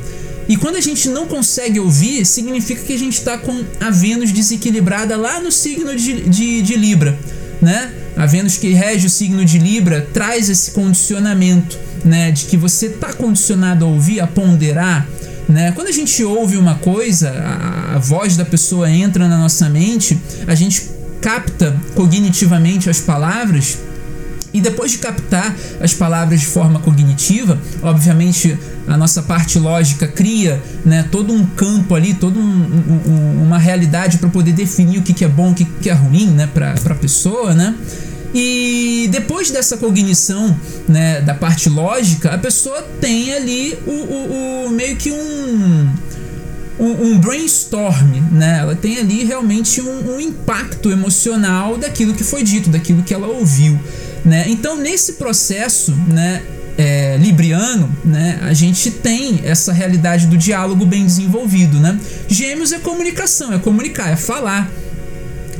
E 0.49 0.57
quando 0.57 0.77
a 0.77 0.81
gente 0.81 1.07
não 1.09 1.27
consegue 1.27 1.79
ouvir, 1.79 2.25
significa 2.25 2.81
que 2.81 2.91
a 2.91 2.97
gente 2.97 3.19
está 3.19 3.37
com 3.37 3.63
a 3.79 3.91
Vênus 3.91 4.31
desequilibrada 4.31 5.15
lá 5.15 5.39
no 5.39 5.51
signo 5.51 5.95
de, 5.95 6.27
de, 6.27 6.63
de 6.63 6.75
Libra, 6.75 7.15
né? 7.61 7.93
A 8.17 8.25
Vênus 8.25 8.57
que 8.57 8.69
rege 8.69 9.05
o 9.05 9.09
signo 9.11 9.45
de 9.45 9.59
Libra 9.59 10.07
traz 10.11 10.49
esse 10.49 10.71
condicionamento, 10.71 11.77
né? 12.03 12.31
De 12.31 12.45
que 12.45 12.57
você 12.57 12.87
está 12.87 13.13
condicionado 13.13 13.85
a 13.85 13.87
ouvir, 13.87 14.21
a 14.21 14.25
ponderar, 14.25 15.07
né? 15.47 15.71
Quando 15.73 15.89
a 15.89 15.91
gente 15.91 16.23
ouve 16.23 16.57
uma 16.57 16.75
coisa, 16.75 17.29
a, 17.29 17.97
a 17.97 17.99
voz 17.99 18.35
da 18.35 18.43
pessoa 18.43 18.89
entra 18.89 19.27
na 19.27 19.37
nossa 19.37 19.69
mente, 19.69 20.17
a 20.47 20.55
gente 20.55 20.89
capta 21.21 21.79
cognitivamente 21.93 22.89
as 22.89 22.99
palavras 22.99 23.77
e 24.51 24.59
depois 24.59 24.91
de 24.91 24.97
captar 24.97 25.55
as 25.79 25.93
palavras 25.93 26.39
de 26.39 26.47
forma 26.47 26.79
cognitiva, 26.79 27.59
obviamente 27.83 28.57
a 28.89 28.97
nossa 28.97 29.21
parte 29.21 29.59
lógica 29.59 30.07
cria 30.07 30.61
né, 30.83 31.05
todo 31.11 31.31
um 31.31 31.45
campo 31.45 31.93
ali, 31.93 32.15
toda 32.15 32.39
um, 32.39 33.03
um, 33.05 33.43
uma 33.43 33.59
realidade 33.59 34.17
para 34.17 34.29
poder 34.29 34.51
definir 34.51 34.97
o 34.97 35.03
que, 35.03 35.13
que 35.13 35.23
é 35.23 35.27
bom, 35.27 35.51
o 35.51 35.53
que, 35.53 35.63
que 35.63 35.89
é 35.89 35.93
ruim 35.93 36.27
né, 36.31 36.49
para 36.51 36.73
a 36.73 36.95
pessoa, 36.95 37.53
né? 37.53 37.75
E 38.33 39.07
depois 39.11 39.49
dessa 39.49 39.77
cognição 39.77 40.55
né, 40.87 41.21
da 41.21 41.33
parte 41.33 41.69
lógica, 41.69 42.33
a 42.33 42.37
pessoa 42.37 42.81
tem 42.99 43.33
ali 43.33 43.77
o, 43.87 43.91
o, 43.91 44.65
o 44.65 44.69
meio 44.69 44.95
que 44.97 45.11
um, 45.11 45.89
um, 46.79 47.05
um, 47.05 47.19
brainstorm, 47.19 48.21
né? 48.31 48.59
Ela 48.59 48.75
tem 48.75 48.97
ali 48.97 49.23
realmente 49.23 49.81
um, 49.81 50.15
um 50.15 50.19
impacto 50.19 50.91
emocional 50.91 51.77
daquilo 51.77 52.13
que 52.13 52.23
foi 52.23 52.43
dito, 52.43 52.69
daquilo 52.69 53.03
que 53.03 53.13
ela 53.13 53.27
ouviu. 53.27 53.79
Né? 54.23 54.45
Então, 54.47 54.77
nesse 54.77 55.13
processo 55.13 55.95
né, 56.07 56.41
é, 56.79 57.17
libriano, 57.17 57.93
né, 58.05 58.39
a 58.41 58.53
gente 58.53 58.89
tem 58.89 59.41
essa 59.43 59.73
realidade 59.73 60.27
do 60.27 60.37
diálogo 60.37 60.85
bem 60.85 61.05
desenvolvido. 61.05 61.77
Né? 61.77 61.99
Gêmeos 62.29 62.71
é 62.71 62.79
comunicação, 62.79 63.51
é 63.51 63.59
comunicar, 63.59 64.09
é 64.09 64.15
falar. 64.15 64.71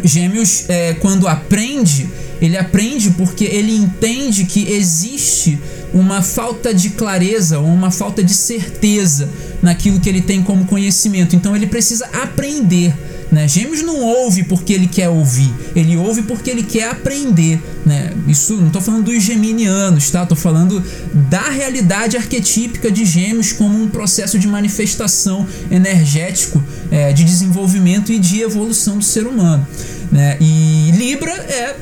Gêmeos, 0.01 0.63
é, 0.69 0.93
quando 0.93 1.27
aprende, 1.27 2.09
ele 2.41 2.57
aprende 2.57 3.09
porque 3.11 3.43
ele 3.43 3.75
entende 3.75 4.45
que 4.45 4.71
existe 4.71 5.59
uma 5.93 6.21
falta 6.21 6.73
de 6.73 6.91
clareza 6.91 7.59
ou 7.59 7.65
uma 7.65 7.91
falta 7.91 8.23
de 8.23 8.33
certeza 8.33 9.29
naquilo 9.61 9.99
que 9.99 10.07
ele 10.07 10.21
tem 10.21 10.41
como 10.41 10.63
conhecimento. 10.63 11.35
Então 11.35 11.53
ele 11.53 11.67
precisa 11.67 12.05
aprender. 12.13 12.93
Né? 13.31 13.47
Gêmeos 13.47 13.81
não 13.81 14.01
ouve 14.01 14.43
porque 14.43 14.73
ele 14.73 14.87
quer 14.87 15.09
ouvir, 15.09 15.53
ele 15.75 15.95
ouve 15.95 16.23
porque 16.23 16.49
ele 16.49 16.63
quer 16.63 16.89
aprender. 16.89 17.61
Né? 17.85 18.11
Isso 18.27 18.55
não 18.55 18.67
estou 18.67 18.81
falando 18.81 19.05
dos 19.05 19.23
geminianos, 19.23 20.09
tá? 20.09 20.23
Estou 20.23 20.37
falando 20.37 20.83
da 21.29 21.49
realidade 21.49 22.17
arquetípica 22.17 22.91
de 22.91 23.05
Gêmeos 23.05 23.51
como 23.51 23.81
um 23.81 23.87
processo 23.87 24.39
de 24.39 24.47
manifestação 24.47 25.47
energético, 25.69 26.63
é, 26.91 27.13
de 27.13 27.23
desenvolvimento 27.23 28.11
e 28.11 28.17
de 28.17 28.41
evolução 28.41 28.97
do 28.97 29.03
ser 29.03 29.27
humano. 29.27 29.65
Né? 30.11 30.37
E 30.41 30.91
Libra 30.97 31.31
é 31.31 31.75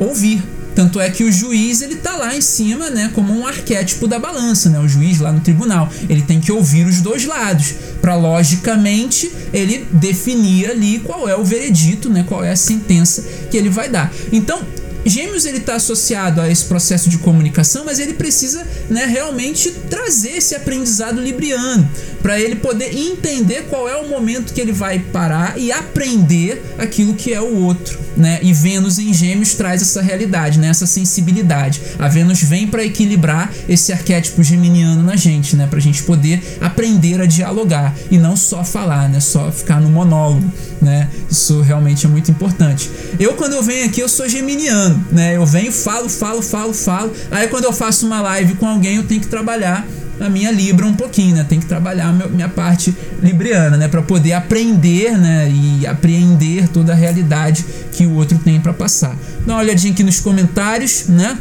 ouvir, 0.00 0.42
Tanto 0.78 1.00
é 1.00 1.10
que 1.10 1.24
o 1.24 1.32
juiz 1.32 1.82
ele 1.82 1.96
tá 1.96 2.14
lá 2.14 2.36
em 2.36 2.40
cima, 2.40 2.88
né, 2.88 3.10
como 3.12 3.36
um 3.36 3.44
arquétipo 3.44 4.06
da 4.06 4.16
balança, 4.16 4.70
né? 4.70 4.78
O 4.78 4.86
juiz 4.86 5.18
lá 5.18 5.32
no 5.32 5.40
tribunal, 5.40 5.90
ele 6.08 6.22
tem 6.22 6.38
que 6.38 6.52
ouvir 6.52 6.86
os 6.86 7.00
dois 7.00 7.24
lados 7.24 7.74
para 8.00 8.14
logicamente 8.14 9.30
ele 9.52 9.86
definir 9.92 10.70
ali 10.70 11.00
qual 11.00 11.28
é 11.28 11.36
o 11.36 11.44
veredito, 11.44 12.08
né? 12.08 12.24
Qual 12.26 12.42
é 12.44 12.50
a 12.50 12.56
sentença 12.56 13.22
que 13.50 13.56
ele 13.56 13.68
vai 13.68 13.88
dar. 13.88 14.12
Então, 14.32 14.60
Gêmeos 15.08 15.44
ele 15.44 15.58
está 15.58 15.74
associado 15.76 16.40
a 16.40 16.50
esse 16.50 16.64
processo 16.64 17.08
de 17.08 17.18
comunicação, 17.18 17.84
mas 17.84 17.98
ele 17.98 18.14
precisa 18.14 18.66
né, 18.88 19.06
realmente 19.06 19.70
trazer 19.88 20.36
esse 20.36 20.54
aprendizado 20.54 21.20
libriano 21.20 21.88
para 22.22 22.40
ele 22.40 22.56
poder 22.56 22.94
entender 22.96 23.66
qual 23.68 23.88
é 23.88 23.96
o 23.96 24.08
momento 24.08 24.52
que 24.52 24.60
ele 24.60 24.72
vai 24.72 24.98
parar 24.98 25.58
e 25.58 25.70
aprender 25.70 26.62
aquilo 26.78 27.14
que 27.14 27.32
é 27.32 27.40
o 27.40 27.54
outro, 27.62 27.98
né? 28.16 28.40
E 28.42 28.52
Vênus 28.52 28.98
em 28.98 29.14
Gêmeos 29.14 29.54
traz 29.54 29.82
essa 29.82 30.02
realidade, 30.02 30.58
né? 30.58 30.68
Essa 30.68 30.86
sensibilidade. 30.86 31.80
A 31.98 32.08
Vênus 32.08 32.42
vem 32.42 32.66
para 32.66 32.84
equilibrar 32.84 33.52
esse 33.68 33.92
arquétipo 33.92 34.42
geminiano 34.42 35.02
na 35.02 35.16
gente, 35.16 35.54
né? 35.54 35.68
A 35.70 35.80
gente 35.80 36.02
poder 36.02 36.42
aprender 36.60 37.20
a 37.20 37.26
dialogar 37.26 37.94
e 38.10 38.18
não 38.18 38.36
só 38.36 38.64
falar, 38.64 39.08
né? 39.08 39.20
Só 39.20 39.52
ficar 39.52 39.80
no 39.80 39.88
monólogo, 39.88 40.52
né? 40.82 41.08
Isso 41.30 41.60
realmente 41.60 42.04
é 42.04 42.08
muito 42.08 42.30
importante. 42.30 42.90
Eu 43.18 43.34
quando 43.34 43.52
eu 43.52 43.62
venho 43.62 43.86
aqui 43.86 44.00
eu 44.00 44.08
sou 44.08 44.28
geminiano 44.28 44.97
né? 45.10 45.36
Eu 45.36 45.46
venho, 45.46 45.72
falo, 45.72 46.08
falo, 46.08 46.42
falo, 46.42 46.72
falo. 46.72 47.12
Aí 47.30 47.48
quando 47.48 47.64
eu 47.64 47.72
faço 47.72 48.06
uma 48.06 48.20
live 48.20 48.54
com 48.54 48.66
alguém, 48.66 48.96
eu 48.96 49.04
tenho 49.04 49.20
que 49.20 49.28
trabalhar 49.28 49.86
a 50.20 50.28
minha 50.28 50.50
Libra 50.50 50.86
um 50.86 50.94
pouquinho, 50.94 51.36
né? 51.36 51.44
Tem 51.48 51.60
que 51.60 51.66
trabalhar 51.66 52.08
a 52.08 52.12
minha 52.12 52.48
parte 52.48 52.94
libriana, 53.22 53.76
né? 53.76 53.88
Para 53.88 54.02
poder 54.02 54.32
aprender, 54.32 55.16
né? 55.16 55.50
E 55.50 55.86
apreender 55.86 56.68
toda 56.68 56.92
a 56.92 56.94
realidade 56.94 57.64
que 57.92 58.04
o 58.06 58.14
outro 58.14 58.38
tem 58.38 58.60
para 58.60 58.72
passar. 58.72 59.14
Dá 59.46 59.54
uma 59.54 59.62
olhadinha 59.62 59.92
aqui 59.92 60.02
nos 60.02 60.20
comentários, 60.20 61.06
né? 61.08 61.38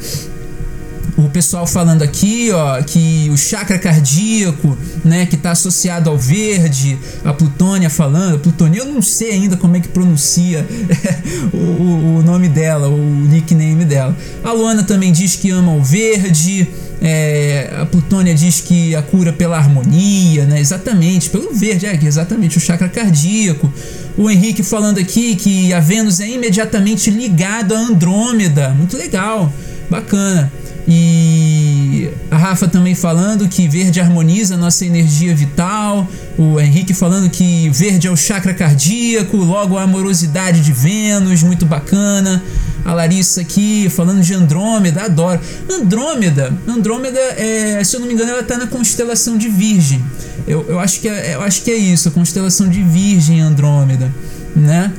O 1.16 1.30
pessoal 1.30 1.66
falando 1.66 2.02
aqui, 2.04 2.52
ó, 2.52 2.82
que 2.82 3.30
o 3.32 3.38
chakra 3.38 3.80
cardíaco, 3.80 4.78
né, 5.04 5.26
que 5.26 5.36
está 5.36 5.52
associado 5.52 6.10
ao 6.10 6.18
verde, 6.18 6.98
a 7.24 7.34
Plutônia 7.34 7.90
falando, 7.90 8.40
Plutônia, 8.40 8.80
eu 8.80 8.86
não 8.86 9.02
sei 9.02 9.32
ainda 9.32 9.58
como 9.58 9.76
é 9.76 9.80
que 9.80 9.88
pronuncia 9.88 10.68
o, 11.54 12.18
o, 12.18 12.24
nome 12.24 12.48
dela, 12.48 12.88
o 12.88 12.98
nickname 12.98 13.86
dela. 13.86 14.16
A 14.44 14.52
Luana 14.52 14.84
também 14.84 15.12
diz 15.12 15.36
que 15.36 15.50
ama 15.50 15.74
o 15.74 15.82
verde. 15.82 16.68
É, 17.00 17.76
a 17.80 17.86
Plutônia 17.86 18.34
diz 18.34 18.60
que 18.60 18.96
a 18.96 19.04
cura 19.04 19.32
pela 19.32 19.56
harmonia, 19.56 20.46
né? 20.46 20.60
Exatamente, 20.60 21.30
pelo 21.30 21.54
verde, 21.54 21.86
é 21.86 22.00
exatamente 22.04 22.58
o 22.58 22.60
chakra 22.60 22.90
cardíaco. 22.90 23.72
O 24.18 24.32
Henrique 24.32 24.64
falando 24.64 24.98
aqui 24.98 25.36
que 25.36 25.72
a 25.74 25.80
Vênus 25.80 26.20
é 26.20 26.28
imediatamente 26.28 27.12
ligado 27.12 27.76
a 27.76 27.78
Andrômeda, 27.78 28.70
muito 28.70 28.98
legal, 28.98 29.54
bacana. 29.90 30.52
E 30.88 32.10
a 32.32 32.38
Rafa 32.38 32.66
também 32.66 32.96
falando 32.96 33.48
que 33.48 33.68
verde 33.68 34.00
harmoniza 34.00 34.56
nossa 34.56 34.86
energia 34.86 35.36
vital. 35.36 36.08
O 36.38 36.60
Henrique 36.60 36.94
falando 36.94 37.30
que 37.30 37.70
verde 37.72 38.08
é 38.08 38.12
o 38.12 38.16
chakra 38.16 38.54
cardíaco, 38.54 39.36
logo 39.36 39.78
a 39.78 39.84
amorosidade 39.84 40.62
de 40.62 40.72
Vênus, 40.72 41.44
muito 41.44 41.66
bacana. 41.66 42.42
A 42.86 42.94
Larissa 42.94 43.42
aqui 43.42 43.90
falando 43.90 44.22
de 44.22 44.34
Andrômeda, 44.34 45.04
adoro. 45.04 45.42
Andrômeda, 45.70 46.58
Andrômeda, 46.66 47.20
é, 47.20 47.84
se 47.84 47.98
eu 47.98 48.00
não 48.00 48.08
me 48.08 48.14
engano, 48.14 48.32
ela 48.32 48.42
está 48.42 48.58
na 48.58 48.68
constelação 48.68 49.38
de 49.38 49.50
Virgem. 49.50 50.02
Eu, 50.48 50.66
eu, 50.70 50.80
acho 50.80 51.02
que 51.02 51.10
é, 51.10 51.36
eu 51.36 51.42
acho 51.42 51.64
que 51.64 51.72
é 51.72 51.76
isso, 51.76 52.08
a 52.08 52.12
constelação 52.12 52.70
de 52.70 52.82
Virgem 52.82 53.42
Andrômeda, 53.42 54.10
né? 54.56 54.94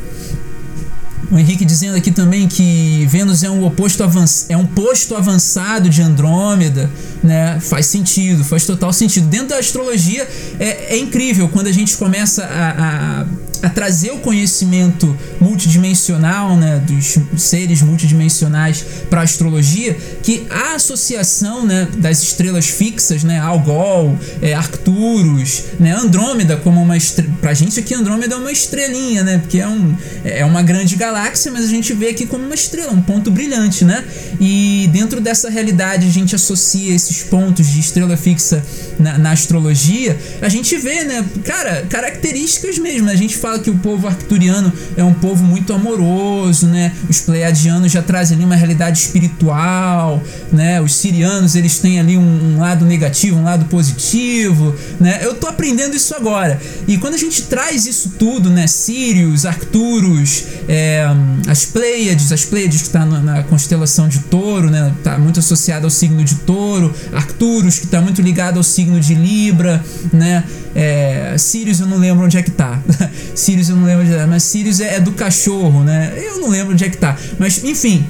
O 1.30 1.38
Henrique 1.38 1.64
dizendo 1.64 1.96
aqui 1.96 2.10
também 2.10 2.48
que 2.48 3.06
Vênus 3.06 3.42
é 3.42 3.50
um 3.50 3.64
oposto 3.64 4.02
é 4.48 4.56
um 4.56 4.66
posto 4.66 5.14
avançado 5.14 5.90
de 5.90 6.00
Andrômeda, 6.00 6.90
né? 7.22 7.60
Faz 7.60 7.86
sentido, 7.86 8.42
faz 8.44 8.64
total 8.64 8.92
sentido. 8.92 9.26
Dentro 9.26 9.48
da 9.48 9.58
astrologia 9.58 10.26
é, 10.58 10.94
é 10.94 10.98
incrível 10.98 11.48
quando 11.48 11.66
a 11.66 11.72
gente 11.72 11.96
começa 11.96 12.44
a, 12.44 13.20
a 13.20 13.26
a 13.62 13.68
trazer 13.68 14.10
o 14.12 14.18
conhecimento 14.18 15.16
multidimensional, 15.40 16.56
né, 16.56 16.82
dos 16.86 17.18
seres 17.40 17.82
multidimensionais 17.82 18.84
para 19.10 19.20
a 19.20 19.24
astrologia, 19.24 19.96
que 20.22 20.46
a 20.50 20.74
associação, 20.74 21.64
né, 21.64 21.88
das 21.96 22.22
estrelas 22.22 22.66
fixas, 22.66 23.24
né, 23.24 23.38
Algol, 23.38 24.16
é, 24.40 24.54
Arcturus, 24.54 25.64
né, 25.78 25.92
Andrômeda 25.92 26.56
como 26.56 26.82
uma 26.82 26.96
para 27.40 27.50
a 27.50 27.54
gente 27.54 27.78
aqui 27.78 27.94
Andrômeda 27.94 28.34
é 28.34 28.38
uma 28.38 28.52
estrelinha, 28.52 29.22
né, 29.22 29.38
porque 29.38 29.58
é, 29.58 29.68
um, 29.68 29.96
é 30.24 30.44
uma 30.44 30.62
grande 30.62 30.96
galáxia, 30.96 31.50
mas 31.50 31.64
a 31.64 31.68
gente 31.68 31.92
vê 31.92 32.08
aqui 32.10 32.26
como 32.26 32.44
uma 32.44 32.54
estrela, 32.54 32.92
um 32.92 33.02
ponto 33.02 33.30
brilhante, 33.30 33.84
né, 33.84 34.04
e 34.40 34.88
dentro 34.92 35.20
dessa 35.20 35.48
realidade 35.48 36.06
a 36.06 36.10
gente 36.10 36.34
associa 36.34 36.94
esses 36.94 37.22
pontos 37.22 37.66
de 37.66 37.80
estrela 37.80 38.16
fixa 38.16 38.62
na, 38.98 39.18
na 39.18 39.30
astrologia, 39.32 40.18
a 40.40 40.48
gente 40.48 40.76
vê, 40.76 41.04
né, 41.04 41.24
cara, 41.44 41.86
características 41.88 42.78
mesmo, 42.78 43.08
a 43.08 43.16
gente 43.16 43.36
fala 43.36 43.47
fala 43.48 43.58
que 43.58 43.70
o 43.70 43.78
povo 43.78 44.06
arcturiano 44.06 44.70
é 44.94 45.02
um 45.02 45.14
povo 45.14 45.42
muito 45.42 45.72
amoroso, 45.72 46.66
né? 46.66 46.92
Os 47.08 47.20
pleiadianos 47.20 47.90
já 47.90 48.02
trazem 48.02 48.36
ali 48.36 48.44
uma 48.44 48.56
realidade 48.56 48.98
espiritual, 48.98 50.22
né? 50.52 50.80
Os 50.82 50.94
sirianos, 50.96 51.54
eles 51.54 51.78
têm 51.78 51.98
ali 51.98 52.18
um, 52.18 52.56
um 52.56 52.58
lado 52.58 52.84
negativo, 52.84 53.38
um 53.38 53.44
lado 53.44 53.64
positivo, 53.66 54.74
né? 55.00 55.20
Eu 55.22 55.34
tô 55.34 55.46
aprendendo 55.46 55.96
isso 55.96 56.14
agora. 56.14 56.60
E 56.86 56.98
quando 56.98 57.14
a 57.14 57.18
gente 57.18 57.42
traz 57.44 57.86
isso 57.86 58.14
tudo, 58.18 58.50
né? 58.50 58.66
Sírios, 58.66 59.46
Arcturus, 59.46 60.44
é, 60.68 61.06
as 61.46 61.64
Pleiades, 61.64 62.30
as 62.32 62.44
Pleiades 62.44 62.82
que 62.82 62.88
está 62.88 63.06
na, 63.06 63.20
na, 63.20 63.42
constelação 63.44 64.08
de 64.08 64.18
Touro, 64.20 64.68
né? 64.70 64.92
Tá 65.02 65.18
muito 65.18 65.40
associado 65.40 65.86
ao 65.86 65.90
signo 65.90 66.22
de 66.22 66.34
Touro, 66.34 66.94
Arcturus 67.14 67.78
que 67.78 67.86
está 67.86 68.00
muito 68.00 68.20
ligado 68.20 68.58
ao 68.58 68.62
signo 68.62 69.00
de 69.00 69.14
Libra, 69.14 69.82
né? 70.12 70.44
É, 70.74 71.34
Sirius 71.38 71.80
eu 71.80 71.86
não 71.86 71.96
lembro 71.96 72.24
onde 72.24 72.36
é 72.36 72.42
que 72.42 72.50
tá. 72.50 72.82
Sirius 73.34 73.68
eu 73.68 73.76
não 73.76 73.84
lembro 73.84 74.04
onde 74.04 74.14
é, 74.14 74.26
mas 74.26 74.42
Sirius 74.44 74.80
é, 74.80 74.96
é, 74.96 75.00
do 75.00 75.12
cachorro, 75.12 75.82
né? 75.84 76.12
Eu 76.16 76.40
não 76.40 76.48
lembro 76.48 76.72
onde 76.72 76.84
é 76.84 76.88
que 76.88 76.96
tá. 76.96 77.16
Mas 77.38 77.62
enfim, 77.64 78.04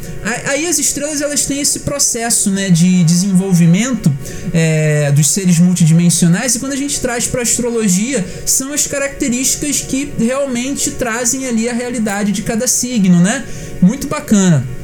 aí 0.46 0.66
as 0.66 0.78
estrelas 0.78 1.20
elas 1.20 1.46
têm 1.46 1.61
esse 1.61 1.80
processo, 1.80 2.50
né, 2.50 2.70
de 2.70 3.04
desenvolvimento 3.04 4.12
é, 4.52 5.11
dos 5.12 5.28
seres 5.30 5.59
multidimensionais 5.59 6.54
e 6.54 6.59
quando 6.59 6.72
a 6.72 6.76
gente 6.76 7.00
traz 7.00 7.26
para 7.26 7.42
astrologia 7.42 8.24
são 8.46 8.72
as 8.72 8.86
características 8.86 9.80
que 9.80 10.12
realmente 10.18 10.92
trazem 10.92 11.46
ali 11.46 11.68
a 11.68 11.72
realidade 11.72 12.32
de 12.32 12.42
cada 12.42 12.66
signo, 12.66 13.20
né? 13.20 13.44
Muito 13.80 14.09
bacana 14.09 14.78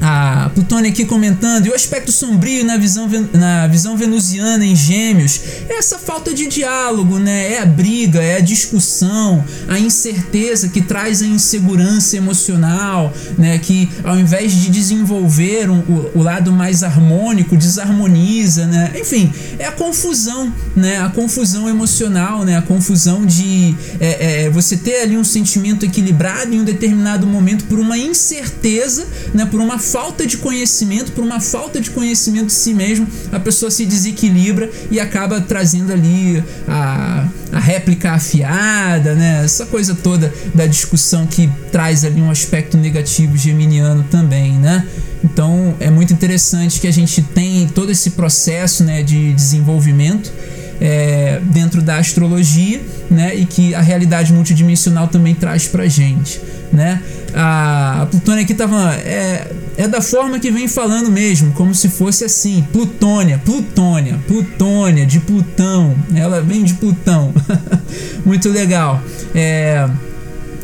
a 0.00 0.50
Plutônia 0.54 0.90
aqui 0.90 1.04
comentando, 1.04 1.66
e 1.66 1.70
o 1.70 1.74
aspecto 1.74 2.12
sombrio 2.12 2.64
na 2.64 2.76
visão, 2.76 3.08
na 3.32 3.66
visão 3.66 3.96
venusiana 3.96 4.64
em 4.64 4.76
Gêmeos 4.76 5.40
é 5.68 5.78
essa 5.78 5.98
falta 5.98 6.32
de 6.34 6.46
diálogo, 6.46 7.18
né? 7.18 7.54
É 7.54 7.60
a 7.60 7.66
briga, 7.66 8.22
é 8.22 8.36
a 8.36 8.40
discussão, 8.40 9.44
a 9.68 9.78
incerteza 9.78 10.68
que 10.68 10.80
traz 10.80 11.22
a 11.22 11.26
insegurança 11.26 12.16
emocional, 12.16 13.12
né? 13.38 13.58
Que 13.58 13.88
ao 14.04 14.18
invés 14.18 14.52
de 14.52 14.70
desenvolver 14.70 15.70
um, 15.70 15.78
o, 15.80 16.10
o, 16.14 16.22
lado 16.22 16.52
mais 16.52 16.82
harmônico, 16.82 17.56
desarmoniza, 17.56 18.66
né? 18.66 18.92
Enfim, 18.98 19.32
é 19.58 19.66
a 19.66 19.72
confusão, 19.72 20.52
né? 20.74 21.00
A 21.00 21.08
confusão 21.08 21.68
emocional, 21.68 22.44
né? 22.44 22.56
A 22.56 22.62
confusão 22.62 23.24
de 23.24 23.74
é, 24.00 24.44
é, 24.44 24.50
você 24.50 24.76
ter 24.76 25.02
ali 25.02 25.16
um 25.16 25.24
sentimento 25.24 25.84
equilibrado 25.84 26.54
em 26.54 26.60
um 26.60 26.64
determinado 26.64 27.26
momento 27.26 27.64
por 27.64 27.78
uma 27.78 27.96
incerteza, 27.96 29.06
né? 29.34 29.44
Por 29.46 29.60
uma 29.60 29.78
falta 29.86 30.26
de 30.26 30.36
conhecimento, 30.36 31.12
por 31.12 31.22
uma 31.22 31.40
falta 31.40 31.80
de 31.80 31.90
conhecimento 31.90 32.46
de 32.46 32.52
si 32.52 32.74
mesmo, 32.74 33.06
a 33.32 33.38
pessoa 33.38 33.70
se 33.70 33.86
desequilibra 33.86 34.70
e 34.90 34.98
acaba 34.98 35.40
trazendo 35.40 35.92
ali 35.92 36.42
a, 36.66 37.28
a 37.52 37.58
réplica 37.58 38.12
afiada, 38.12 39.14
né? 39.14 39.42
Essa 39.44 39.66
coisa 39.66 39.94
toda 39.94 40.32
da 40.54 40.66
discussão 40.66 41.26
que 41.26 41.48
traz 41.70 42.04
ali 42.04 42.20
um 42.20 42.30
aspecto 42.30 42.76
negativo 42.76 43.36
geminiano 43.36 44.04
também, 44.10 44.52
né? 44.52 44.86
Então 45.24 45.74
é 45.80 45.90
muito 45.90 46.12
interessante 46.12 46.80
que 46.80 46.86
a 46.86 46.92
gente 46.92 47.22
tem 47.22 47.66
todo 47.68 47.90
esse 47.90 48.10
processo 48.10 48.84
né, 48.84 49.02
de 49.02 49.32
desenvolvimento 49.32 50.32
é, 50.80 51.40
dentro 51.44 51.82
da 51.82 51.98
astrologia, 51.98 52.80
né? 53.10 53.34
E 53.34 53.46
que 53.46 53.74
a 53.74 53.80
realidade 53.80 54.32
multidimensional 54.32 55.08
também 55.08 55.34
traz 55.34 55.66
pra 55.66 55.86
gente, 55.86 56.40
né? 56.72 57.02
A, 57.34 58.02
a 58.02 58.06
Plutônia 58.06 58.44
aqui 58.44 58.54
tava 58.54 58.94
é, 58.94 59.50
é 59.76 59.88
da 59.88 60.00
forma 60.00 60.38
que 60.38 60.50
vem 60.50 60.68
falando 60.68 61.10
mesmo, 61.10 61.52
como 61.52 61.74
se 61.74 61.88
fosse 61.88 62.24
assim, 62.24 62.66
Plutônia, 62.72 63.40
Plutônia, 63.44 64.18
Plutônia 64.26 65.06
de 65.06 65.20
Plutão, 65.20 65.94
ela 66.14 66.40
vem 66.40 66.64
de 66.64 66.74
Plutão, 66.74 67.32
muito 68.24 68.48
legal. 68.48 69.02
É, 69.34 69.88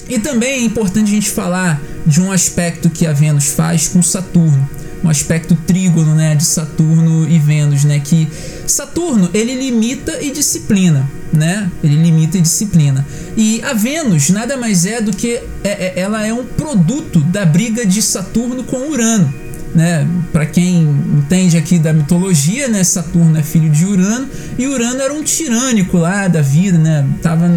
e 0.08 0.18
também 0.18 0.50
é 0.50 0.62
importante 0.62 1.08
a 1.10 1.14
gente 1.14 1.30
falar 1.30 1.80
de 2.06 2.20
um 2.20 2.32
aspecto 2.32 2.90
que 2.90 3.06
a 3.06 3.12
Vênus 3.12 3.52
faz 3.52 3.88
com 3.88 4.02
Saturno 4.02 4.68
um 5.04 5.08
aspecto 5.08 5.56
trígono, 5.66 6.14
né, 6.14 6.34
de 6.34 6.44
Saturno 6.44 7.28
e 7.28 7.38
Vênus, 7.38 7.84
né, 7.84 8.00
que 8.00 8.28
Saturno 8.66 9.28
ele 9.34 9.54
limita 9.54 10.22
e 10.22 10.30
disciplina, 10.30 11.08
né? 11.32 11.70
Ele 11.82 11.96
limita 11.96 12.38
e 12.38 12.40
disciplina. 12.40 13.04
E 13.36 13.60
a 13.62 13.72
Vênus 13.72 14.30
nada 14.30 14.56
mais 14.56 14.86
é 14.86 15.00
do 15.00 15.10
que 15.14 15.40
é, 15.64 15.68
é, 15.68 15.92
ela 15.96 16.24
é 16.26 16.32
um 16.32 16.44
produto 16.44 17.20
da 17.20 17.44
briga 17.44 17.84
de 17.84 18.00
Saturno 18.00 18.62
com 18.64 18.90
Urano. 18.90 19.32
né? 19.74 20.06
Para 20.32 20.46
quem 20.46 20.82
entende 21.18 21.56
aqui 21.56 21.78
da 21.78 21.92
mitologia, 21.92 22.68
né? 22.68 22.84
Saturno 22.84 23.38
é 23.38 23.42
filho 23.42 23.70
de 23.70 23.84
Urano 23.84 24.28
e 24.58 24.66
Urano 24.66 25.00
era 25.00 25.12
um 25.12 25.22
tirânico 25.22 25.96
lá 25.98 26.28
da 26.28 26.42
vida, 26.42 26.78
né? 26.78 27.06
Tava 27.22 27.48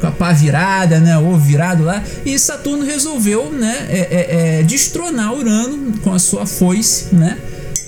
com 0.00 0.06
a 0.06 0.10
pá 0.10 0.32
virada, 0.32 0.98
né? 1.00 1.18
Ou 1.18 1.36
virado 1.38 1.84
lá. 1.84 2.02
E 2.24 2.38
Saturno 2.38 2.84
resolveu, 2.84 3.50
né? 3.52 3.86
É, 3.88 3.98
é, 3.98 4.60
é, 4.60 4.62
destronar 4.62 5.34
Urano 5.34 5.98
com 6.02 6.12
a 6.12 6.18
sua 6.18 6.46
foice, 6.46 7.14
né? 7.14 7.36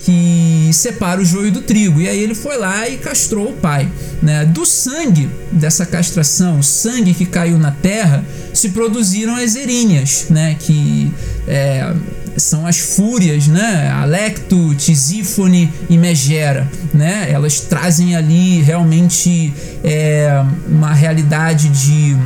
que 0.03 0.71
separa 0.73 1.21
o 1.21 1.25
joio 1.25 1.51
do 1.51 1.61
trigo. 1.61 2.01
E 2.01 2.09
aí 2.09 2.19
ele 2.19 2.33
foi 2.33 2.57
lá 2.57 2.89
e 2.89 2.97
castrou 2.97 3.49
o 3.49 3.53
pai. 3.53 3.87
Né? 4.21 4.45
Do 4.45 4.65
sangue 4.65 5.29
dessa 5.51 5.85
castração, 5.85 6.59
o 6.59 6.63
sangue 6.63 7.13
que 7.13 7.25
caiu 7.25 7.57
na 7.57 7.71
terra, 7.71 8.23
se 8.53 8.69
produziram 8.69 9.35
as 9.35 9.55
erinhas, 9.55 10.25
né? 10.29 10.55
que 10.59 11.11
é, 11.47 11.93
são 12.37 12.65
as 12.65 12.77
fúrias, 12.77 13.47
né? 13.47 13.89
Alecto, 13.89 14.73
Tisífone 14.75 15.71
e 15.89 15.97
Megera, 15.97 16.69
né? 16.93 17.29
Elas 17.31 17.61
trazem 17.61 18.15
ali 18.15 18.61
realmente 18.61 19.53
é, 19.83 20.43
uma 20.67 20.93
realidade 20.93 21.69
de 21.69 22.17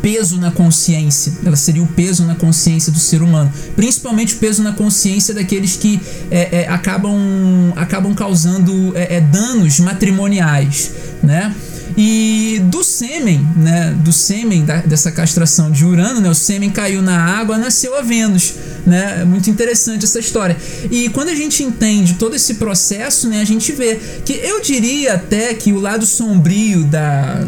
peso 0.00 0.38
na 0.38 0.50
consciência. 0.50 1.32
Ela 1.44 1.56
seria 1.56 1.82
o 1.82 1.86
peso 1.86 2.24
na 2.24 2.34
consciência 2.34 2.90
do 2.90 2.98
ser 2.98 3.22
humano, 3.22 3.52
principalmente 3.76 4.34
o 4.34 4.38
peso 4.38 4.62
na 4.62 4.72
consciência 4.72 5.34
daqueles 5.34 5.76
que 5.76 6.00
é, 6.30 6.62
é, 6.62 6.68
acabam 6.68 7.72
acabam 7.76 8.14
causando 8.14 8.92
é, 8.96 9.16
é 9.16 9.20
danos 9.20 9.80
matrimoniais, 9.80 10.90
né? 11.22 11.54
E 11.96 12.60
do 12.64 12.82
sêmen, 12.82 13.46
né, 13.56 13.94
do 14.02 14.12
sêmen 14.12 14.64
da, 14.64 14.78
dessa 14.78 15.12
castração 15.12 15.70
de 15.70 15.84
Urano, 15.84 16.20
né, 16.20 16.28
o 16.28 16.34
sêmen 16.34 16.70
caiu 16.70 17.00
na 17.00 17.16
água, 17.16 17.56
nasceu 17.56 17.96
a 17.96 18.02
Vênus, 18.02 18.54
né? 18.84 19.20
É 19.20 19.24
muito 19.24 19.48
interessante 19.48 20.04
essa 20.04 20.18
história. 20.18 20.56
E 20.90 21.08
quando 21.10 21.28
a 21.28 21.34
gente 21.34 21.62
entende 21.62 22.14
todo 22.14 22.34
esse 22.34 22.54
processo, 22.54 23.28
né, 23.28 23.40
a 23.40 23.44
gente 23.44 23.70
vê 23.72 24.00
que 24.24 24.32
eu 24.32 24.60
diria 24.60 25.14
até 25.14 25.54
que 25.54 25.72
o 25.72 25.80
lado 25.80 26.04
sombrio 26.04 26.84
da 26.84 27.46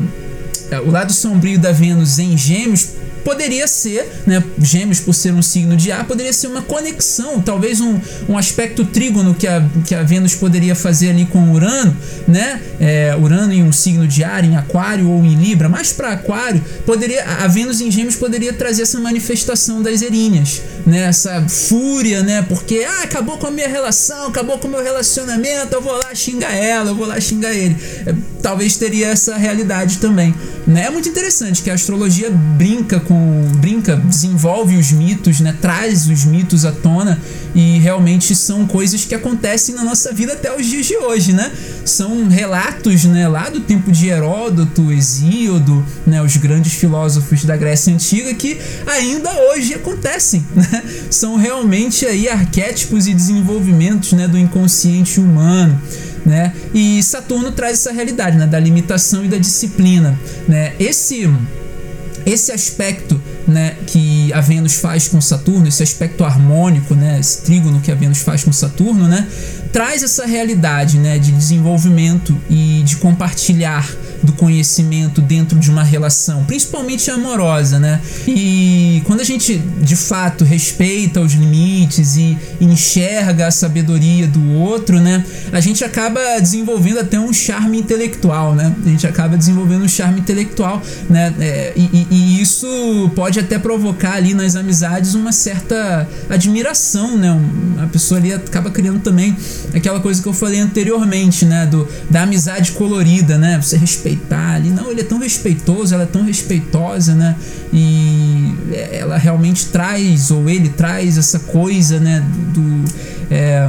o 0.84 0.90
lado 0.90 1.12
sombrio 1.12 1.59
da 1.59 1.70
Vênus 1.70 2.18
em 2.18 2.36
Gêmeos 2.36 2.88
poderia 3.26 3.66
ser, 3.66 4.22
né, 4.24 4.40
Gêmeos 4.62 5.00
por 5.00 5.12
ser 5.12 5.32
um 5.32 5.42
signo 5.42 5.76
de 5.76 5.90
ar, 5.90 6.06
poderia 6.06 6.32
ser 6.32 6.46
uma 6.46 6.62
conexão, 6.62 7.42
talvez 7.42 7.80
um, 7.80 7.98
um 8.28 8.38
aspecto 8.38 8.84
trígono 8.84 9.34
que 9.34 9.48
a, 9.48 9.68
que 9.84 9.96
a 9.96 10.04
Vênus 10.04 10.36
poderia 10.36 10.76
fazer 10.76 11.10
ali 11.10 11.24
com 11.26 11.50
Urano, 11.50 11.96
né? 12.28 12.62
É, 12.78 13.16
Urano 13.20 13.52
em 13.52 13.64
um 13.64 13.72
signo 13.72 14.06
de 14.06 14.22
ar, 14.22 14.44
em 14.44 14.54
Aquário 14.56 15.10
ou 15.10 15.24
em 15.24 15.34
Libra, 15.34 15.68
mais 15.68 15.92
para 15.92 16.12
Aquário, 16.12 16.62
poderia 16.86 17.24
a 17.24 17.48
Vênus 17.48 17.80
em 17.80 17.90
Gêmeos 17.90 18.14
poderia 18.14 18.52
trazer 18.52 18.82
essa 18.82 19.00
manifestação 19.00 19.82
das 19.82 20.02
erinhas, 20.02 20.62
né? 20.86 21.00
Essa 21.00 21.44
fúria, 21.48 22.22
né? 22.22 22.42
Porque 22.48 22.86
ah, 22.88 23.02
acabou 23.02 23.38
com 23.38 23.48
a 23.48 23.50
minha 23.50 23.66
relação, 23.66 24.28
acabou 24.28 24.56
com 24.58 24.68
o 24.68 24.70
meu 24.70 24.84
relacionamento, 24.84 25.74
eu 25.74 25.82
vou 25.82 25.98
lá 25.98 26.14
xingar 26.14 26.54
ela, 26.54 26.90
eu 26.90 26.94
vou 26.94 27.08
lá 27.08 27.20
xingar 27.20 27.52
ele. 27.52 27.76
É, 28.06 28.14
talvez 28.47 28.76
teria 28.76 29.09
essa 29.09 29.36
realidade 29.36 29.99
também, 29.99 30.32
né? 30.68 30.84
É 30.84 30.90
muito 30.90 31.09
interessante 31.09 31.64
que 31.64 31.68
a 31.68 31.74
astrologia 31.74 32.30
brinca 32.30 33.01
com 33.01 33.42
brinca, 33.57 33.97
desenvolve 33.97 34.76
os 34.76 34.92
mitos, 34.92 35.40
né? 35.40 35.53
Traz 35.61 36.07
os 36.07 36.24
mitos 36.24 36.64
à 36.64 36.70
tona 36.70 37.20
e 37.57 37.78
realmente 37.78 38.36
são 38.36 38.64
coisas 38.64 39.05
que 39.05 39.16
acontecem 39.16 39.74
na 39.74 39.82
nossa 39.82 40.12
vida 40.12 40.34
até 40.34 40.57
os 40.57 40.64
dias 40.64 40.86
de 40.86 40.97
hoje, 40.97 41.32
né? 41.32 41.51
São 41.84 42.28
relatos, 42.28 43.05
né, 43.05 43.26
lá 43.26 43.49
do 43.49 43.61
tempo 43.61 43.90
de 43.90 44.07
Heródoto, 44.07 44.92
Hesíodo, 44.92 45.84
né, 46.07 46.22
os 46.22 46.36
grandes 46.36 46.74
filósofos 46.74 47.44
da 47.44 47.57
Grécia 47.57 47.92
antiga 47.92 48.32
que 48.32 48.61
ainda 48.86 49.28
hoje 49.51 49.74
acontecem, 49.74 50.47
né? 50.55 50.84
São 51.11 51.34
realmente 51.34 52.07
aí 52.07 52.28
arquétipos 52.28 53.09
e 53.09 53.14
desenvolvimentos, 53.14 54.12
né, 54.12 54.28
do 54.28 54.38
inconsciente 54.38 55.18
humano. 55.18 55.80
Né? 56.26 56.52
E 56.74 57.00
Saturno 57.04 57.52
traz 57.52 57.74
essa 57.74 57.92
realidade 57.92 58.36
né, 58.36 58.48
da 58.48 58.58
limitação 58.58 59.24
e 59.24 59.28
da 59.28 59.38
disciplina. 59.38 60.18
Né? 60.48 60.74
Esse 60.78 61.30
esse 62.26 62.50
aspecto 62.50 63.22
né, 63.46 63.76
que 63.86 64.32
a 64.32 64.40
Vênus 64.40 64.74
faz 64.74 65.06
com 65.06 65.20
Saturno, 65.20 65.68
esse 65.68 65.80
aspecto 65.80 66.24
harmônico, 66.24 66.92
né, 66.92 67.20
esse 67.20 67.42
trígono 67.42 67.80
que 67.80 67.92
a 67.92 67.94
Vênus 67.94 68.18
faz 68.18 68.42
com 68.42 68.52
Saturno, 68.52 69.06
né, 69.06 69.28
traz 69.72 70.02
essa 70.02 70.26
realidade 70.26 70.98
né, 70.98 71.20
de 71.20 71.30
desenvolvimento 71.30 72.36
e 72.50 72.82
de 72.84 72.96
compartilhar 72.96 73.88
do 74.26 74.32
conhecimento 74.32 75.20
dentro 75.20 75.58
de 75.58 75.70
uma 75.70 75.84
relação, 75.84 76.44
principalmente 76.44 77.10
amorosa, 77.10 77.78
né? 77.78 78.00
E 78.26 79.00
quando 79.06 79.20
a 79.20 79.24
gente 79.24 79.56
de 79.56 79.94
fato 79.94 80.44
respeita 80.44 81.20
os 81.20 81.32
limites 81.32 82.16
e 82.16 82.36
enxerga 82.60 83.46
a 83.46 83.50
sabedoria 83.50 84.26
do 84.26 84.52
outro, 84.54 85.00
né? 85.00 85.24
A 85.52 85.60
gente 85.60 85.84
acaba 85.84 86.20
desenvolvendo 86.40 86.98
até 86.98 87.18
um 87.18 87.32
charme 87.32 87.78
intelectual, 87.78 88.54
né? 88.54 88.74
A 88.84 88.88
gente 88.88 89.06
acaba 89.06 89.36
desenvolvendo 89.36 89.84
um 89.84 89.88
charme 89.88 90.20
intelectual, 90.20 90.82
né? 91.08 91.32
É, 91.38 91.72
e, 91.76 92.06
e, 92.10 92.40
isso 92.42 92.66
pode 93.14 93.38
até 93.38 93.58
provocar 93.58 94.14
ali 94.14 94.34
nas 94.34 94.56
amizades 94.56 95.14
uma 95.14 95.30
certa 95.30 96.08
admiração, 96.28 97.16
né? 97.16 97.40
A 97.78 97.86
pessoa 97.86 98.18
ali 98.18 98.32
acaba 98.32 98.70
criando 98.70 99.00
também 99.00 99.36
aquela 99.72 100.00
coisa 100.00 100.20
que 100.20 100.28
eu 100.28 100.32
falei 100.32 100.58
anteriormente, 100.58 101.44
né? 101.44 101.64
Do, 101.66 101.86
da 102.10 102.22
amizade 102.22 102.72
colorida, 102.72 103.38
né? 103.38 103.60
Você 103.62 103.76
respeitar 104.16 104.54
ali. 104.54 104.70
Não, 104.70 104.90
ele 104.90 105.00
é 105.00 105.04
tão 105.04 105.18
respeitoso, 105.18 105.94
ela 105.94 106.04
é 106.04 106.06
tão 106.06 106.24
respeitosa, 106.24 107.14
né? 107.14 107.36
E 107.72 108.54
ela 108.92 109.16
realmente 109.16 109.66
traz, 109.66 110.30
ou 110.30 110.48
ele 110.48 110.70
traz 110.70 111.18
essa 111.18 111.38
coisa, 111.38 112.00
né? 112.00 112.24
Do. 112.52 113.16
É, 113.28 113.68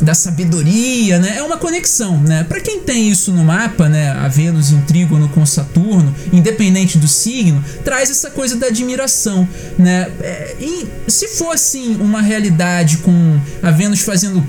da 0.00 0.14
sabedoria, 0.14 1.18
né? 1.18 1.36
É 1.38 1.42
uma 1.42 1.56
conexão, 1.56 2.20
né? 2.20 2.44
Para 2.44 2.60
quem 2.60 2.80
tem 2.80 3.10
isso 3.10 3.32
no 3.32 3.44
mapa, 3.44 3.88
né? 3.88 4.10
A 4.10 4.28
Vênus 4.28 4.70
em 4.70 4.80
trígono 4.82 5.28
com 5.28 5.44
Saturno, 5.44 6.14
independente 6.32 6.98
do 6.98 7.08
signo, 7.08 7.62
traz 7.84 8.10
essa 8.10 8.30
coisa 8.30 8.56
da 8.56 8.66
admiração, 8.68 9.48
né? 9.78 10.08
É, 10.20 10.56
e 10.60 10.86
se 11.08 11.28
fosse 11.28 11.78
assim, 11.78 11.96
uma 12.00 12.20
realidade 12.20 12.98
com 12.98 13.40
a 13.62 13.70
Vênus 13.70 14.02
fazendo 14.02 14.44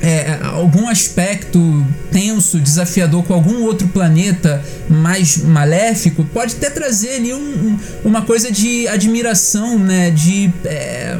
é, 0.00 0.38
algum 0.42 0.88
aspecto 0.88 1.86
tenso, 2.10 2.60
desafiador 2.60 3.24
com 3.24 3.34
algum 3.34 3.62
outro 3.62 3.88
planeta 3.88 4.62
mais 4.88 5.36
maléfico, 5.38 6.24
pode 6.24 6.54
até 6.56 6.70
trazer 6.70 7.16
ali 7.16 7.32
um, 7.32 7.38
um, 7.38 7.78
uma 8.04 8.22
coisa 8.22 8.50
de 8.50 8.86
admiração, 8.88 9.78
né? 9.78 10.10
De. 10.10 10.52
É, 10.64 11.18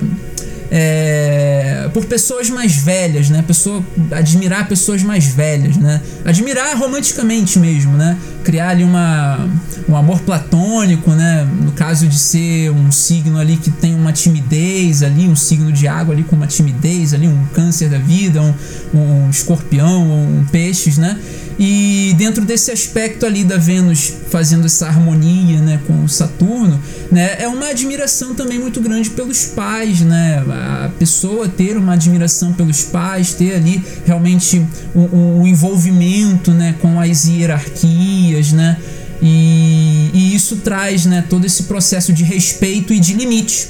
é, 0.77 1.89
por 1.93 2.05
pessoas 2.07 2.51
mais 2.51 2.75
velhas, 2.75 3.31
né? 3.31 3.45
Pessoa, 3.47 3.85
admirar 4.11 4.67
pessoas 4.69 5.03
mais 5.03 5.25
velhas, 5.27 5.77
né? 5.77 6.01
Admirar 6.25 6.77
romanticamente 6.77 7.59
mesmo, 7.59 7.93
né? 7.97 8.19
Criar 8.45 8.69
ali 8.69 8.85
uma, 8.85 9.49
um 9.89 9.97
amor 9.97 10.21
platônico, 10.21 11.11
né? 11.11 11.49
No 11.63 11.73
caso 11.73 12.07
de 12.07 12.19
ser 12.19 12.71
um 12.71 12.93
signo 12.93 13.39
ali 13.39 13.57
que 13.57 13.71
tem 13.71 13.95
uma 13.95 14.13
timidez 14.13 15.03
ali, 15.03 15.27
um 15.27 15.35
signo 15.35 15.73
de 15.73 15.89
água 15.89 16.15
ali 16.15 16.23
com 16.23 16.37
uma 16.37 16.47
timidez 16.47 17.15
ali, 17.15 17.27
um 17.27 17.45
câncer 17.53 17.89
da 17.89 17.99
vida, 17.99 18.41
um, 18.43 18.55
um 18.95 19.31
escorpião, 19.31 20.03
um 20.03 20.45
peixes, 20.51 20.99
né? 20.99 21.19
E 21.59 22.15
dentro 22.19 22.45
desse 22.45 22.71
aspecto 22.71 23.25
ali 23.25 23.45
da 23.45 23.57
Vênus 23.57 24.13
fazendo 24.29 24.67
essa 24.67 24.89
harmonia, 24.89 25.61
né, 25.61 25.81
com 25.87 26.09
Saturno, 26.09 26.81
né, 27.13 27.37
é 27.39 27.47
uma 27.47 27.69
admiração 27.69 28.35
também 28.35 28.59
muito 28.59 28.81
grande 28.81 29.11
pelos 29.11 29.45
pais, 29.45 30.01
né? 30.01 30.43
A 30.85 30.91
pessoa 30.99 31.49
ter 31.49 31.77
uma 31.77 31.93
admiração 31.93 32.53
pelos 32.53 32.83
pais, 32.83 33.35
ter 33.35 33.55
ali 33.55 33.83
realmente 34.05 34.67
um, 34.95 35.43
um 35.43 35.47
envolvimento, 35.47 36.51
né, 36.51 36.75
com 36.81 36.99
as 36.99 37.27
hierarquias, 37.27 38.34
né? 38.53 38.77
E, 39.23 40.11
e 40.13 40.35
isso 40.35 40.57
traz, 40.57 41.07
né, 41.07 41.25
todo 41.29 41.47
esse 41.47 41.65
processo 41.65 42.13
de 42.13 42.25
respeito 42.25 42.93
e 42.93 43.01
de 43.01 43.15
limite, 43.15 43.69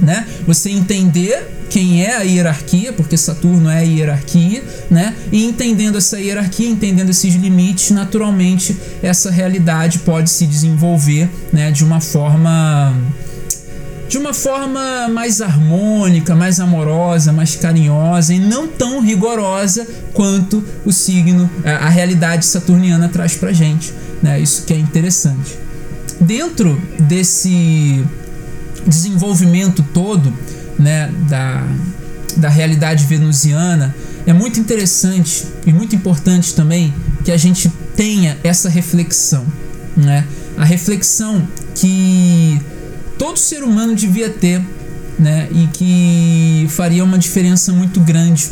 né? 0.00 0.26
Você 0.46 0.70
entender 0.70 1.56
quem 1.70 2.04
é 2.04 2.16
a 2.16 2.22
hierarquia, 2.22 2.92
porque 2.92 3.16
Saturno 3.16 3.68
é 3.68 3.78
a 3.78 3.82
hierarquia, 3.82 4.62
né? 4.90 5.14
E 5.30 5.44
entendendo 5.44 5.98
essa 5.98 6.18
hierarquia, 6.18 6.68
entendendo 6.68 7.10
esses 7.10 7.34
limites, 7.34 7.90
naturalmente 7.90 8.76
essa 9.02 9.30
realidade 9.30 10.00
pode 10.00 10.30
se 10.30 10.46
desenvolver, 10.46 11.28
né, 11.52 11.70
de 11.70 11.84
uma 11.84 12.00
forma 12.00 12.94
de 14.08 14.16
uma 14.16 14.32
forma 14.32 15.06
mais 15.08 15.40
harmônica, 15.42 16.34
mais 16.34 16.58
amorosa, 16.58 17.30
mais 17.30 17.54
carinhosa 17.56 18.32
e 18.32 18.38
não 18.40 18.66
tão 18.66 19.00
rigorosa 19.00 19.86
quanto 20.14 20.64
o 20.84 20.92
signo, 20.92 21.48
a 21.64 21.88
realidade 21.88 22.46
saturniana 22.46 23.08
traz 23.08 23.34
pra 23.36 23.52
gente, 23.52 23.92
né? 24.22 24.40
Isso 24.40 24.64
que 24.64 24.72
é 24.72 24.78
interessante. 24.78 25.58
Dentro 26.20 26.80
desse 26.98 28.02
desenvolvimento 28.86 29.84
todo, 29.92 30.32
né, 30.78 31.12
da, 31.28 31.62
da 32.36 32.48
realidade 32.48 33.04
venusiana, 33.04 33.94
é 34.26 34.32
muito 34.32 34.58
interessante 34.58 35.46
e 35.66 35.72
muito 35.72 35.94
importante 35.94 36.54
também 36.54 36.94
que 37.24 37.30
a 37.30 37.36
gente 37.36 37.70
tenha 37.94 38.38
essa 38.42 38.68
reflexão, 38.68 39.44
né? 39.96 40.24
A 40.56 40.64
reflexão 40.64 41.46
que 41.74 42.60
todo 43.18 43.38
ser 43.38 43.62
humano 43.62 43.94
devia 43.94 44.30
ter 44.30 44.62
né? 45.18 45.48
E 45.50 45.66
que 45.72 46.66
faria 46.70 47.02
uma 47.02 47.18
diferença 47.18 47.72
muito 47.72 48.00
grande 48.00 48.48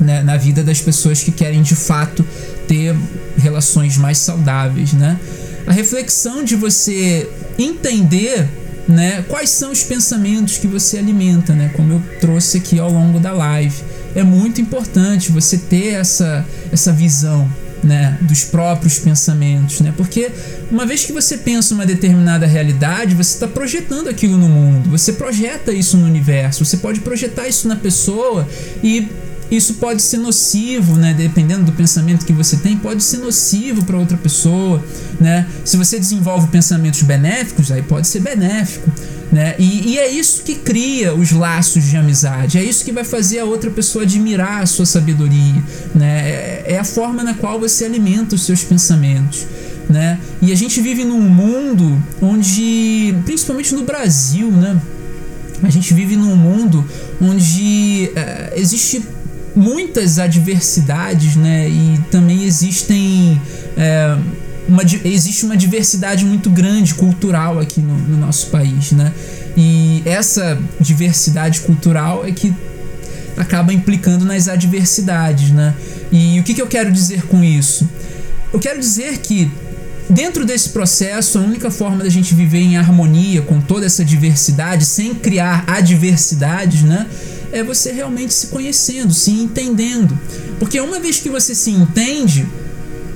né, 0.00 0.22
na 0.22 0.36
vida 0.36 0.64
das 0.64 0.80
pessoas 0.80 1.22
que 1.22 1.30
querem 1.30 1.62
de 1.62 1.76
fato 1.76 2.24
ter 2.66 2.96
relações 3.36 3.96
mais 3.96 4.18
saudáveis, 4.18 4.92
né? 4.94 5.18
A 5.66 5.72
reflexão 5.72 6.42
de 6.42 6.56
você 6.56 7.28
entender 7.58 8.48
né, 8.88 9.24
quais 9.28 9.50
são 9.50 9.70
os 9.70 9.84
pensamentos 9.84 10.58
que 10.58 10.66
você 10.66 10.98
alimenta, 10.98 11.54
né, 11.54 11.70
como 11.76 11.92
eu 11.92 12.02
trouxe 12.20 12.58
aqui 12.58 12.80
ao 12.80 12.90
longo 12.90 13.20
da 13.20 13.32
live. 13.32 13.76
É 14.14 14.24
muito 14.24 14.60
importante 14.60 15.30
você 15.30 15.56
ter 15.56 15.94
essa, 15.94 16.44
essa 16.72 16.92
visão 16.92 17.48
né, 17.82 18.16
dos 18.20 18.44
próprios 18.44 18.98
pensamentos, 18.98 19.80
né? 19.80 19.92
Porque 19.96 20.30
uma 20.70 20.86
vez 20.86 21.04
que 21.04 21.12
você 21.12 21.36
pensa 21.36 21.74
uma 21.74 21.84
determinada 21.84 22.46
realidade, 22.46 23.14
você 23.14 23.34
está 23.34 23.48
projetando 23.48 24.08
aquilo 24.08 24.36
no 24.36 24.48
mundo, 24.48 24.90
você 24.90 25.12
projeta 25.12 25.72
isso 25.72 25.96
no 25.96 26.06
universo, 26.06 26.64
você 26.64 26.76
pode 26.76 27.00
projetar 27.00 27.48
isso 27.48 27.66
na 27.66 27.76
pessoa 27.76 28.48
e 28.82 29.08
isso 29.50 29.74
pode 29.74 30.00
ser 30.00 30.16
nocivo, 30.16 30.96
né? 30.96 31.12
Dependendo 31.12 31.64
do 31.64 31.72
pensamento 31.72 32.24
que 32.24 32.32
você 32.32 32.56
tem, 32.56 32.76
pode 32.76 33.02
ser 33.02 33.18
nocivo 33.18 33.84
para 33.84 33.98
outra 33.98 34.16
pessoa, 34.16 34.82
né? 35.20 35.46
Se 35.64 35.76
você 35.76 35.98
desenvolve 35.98 36.48
pensamentos 36.48 37.02
benéficos, 37.02 37.70
aí 37.70 37.82
pode 37.82 38.08
ser 38.08 38.20
benéfico, 38.20 38.90
né? 39.32 39.54
E, 39.58 39.92
e, 39.92 39.98
é 39.98 40.08
isso 40.08 40.42
que 40.42 40.56
cria 40.56 41.14
os 41.14 41.32
laços 41.32 41.84
de 41.84 41.96
amizade, 41.96 42.58
é 42.58 42.62
isso 42.62 42.84
que 42.84 42.92
vai 42.92 43.02
fazer 43.02 43.38
a 43.38 43.46
outra 43.46 43.70
pessoa 43.70 44.04
admirar 44.04 44.62
a 44.62 44.66
sua 44.66 44.84
sabedoria, 44.84 45.62
né? 45.94 46.28
É, 46.28 46.64
é 46.74 46.78
a 46.78 46.84
forma 46.84 47.22
na 47.22 47.32
qual 47.32 47.58
você 47.58 47.86
alimenta 47.86 48.34
os 48.34 48.44
seus 48.44 48.62
pensamentos. 48.62 49.46
Né? 49.88 50.18
E 50.40 50.52
a 50.52 50.54
gente 50.54 50.80
vive 50.80 51.04
num 51.04 51.20
mundo 51.20 52.00
onde, 52.20 53.14
principalmente 53.26 53.74
no 53.74 53.82
Brasil, 53.82 54.50
né? 54.50 54.80
A 55.62 55.68
gente 55.68 55.92
vive 55.92 56.16
num 56.16 56.34
mundo 56.36 56.84
onde 57.20 58.10
uh, 58.12 58.58
existe 58.58 59.02
muitas 59.54 60.18
adversidades, 60.18 61.36
né? 61.36 61.68
E 61.68 62.00
também 62.10 62.44
existem 62.44 63.40
é, 63.76 64.16
uma, 64.68 64.82
existe 65.04 65.44
uma 65.44 65.56
diversidade 65.56 66.24
muito 66.24 66.50
grande 66.50 66.94
cultural 66.94 67.58
aqui 67.58 67.80
no, 67.80 67.96
no, 67.96 68.16
nosso 68.16 68.48
país, 68.48 68.92
né? 68.92 69.12
E 69.56 70.02
essa 70.04 70.58
diversidade 70.80 71.60
cultural 71.60 72.24
é 72.26 72.32
que 72.32 72.54
acaba 73.36 73.72
implicando 73.72 74.24
nas 74.24 74.48
adversidades, 74.48 75.50
né? 75.50 75.74
E 76.10 76.38
o 76.40 76.42
que, 76.42 76.54
que 76.54 76.62
eu 76.62 76.66
quero 76.66 76.90
dizer 76.92 77.22
com 77.26 77.42
isso? 77.42 77.88
Eu 78.52 78.60
quero 78.60 78.78
dizer 78.78 79.18
que 79.18 79.50
dentro 80.08 80.44
desse 80.44 80.70
processo, 80.70 81.38
a 81.38 81.40
única 81.40 81.70
forma 81.70 82.04
da 82.04 82.10
gente 82.10 82.34
viver 82.34 82.60
em 82.60 82.76
harmonia 82.76 83.42
com 83.42 83.60
toda 83.60 83.86
essa 83.86 84.04
diversidade, 84.04 84.84
sem 84.84 85.14
criar 85.14 85.64
adversidades, 85.66 86.82
né? 86.82 87.06
é 87.52 87.62
você 87.62 87.92
realmente 87.92 88.32
se 88.32 88.46
conhecendo, 88.48 89.12
se 89.12 89.30
entendendo. 89.30 90.18
Porque 90.58 90.80
uma 90.80 90.98
vez 90.98 91.18
que 91.18 91.28
você 91.28 91.54
se 91.54 91.70
entende, 91.70 92.48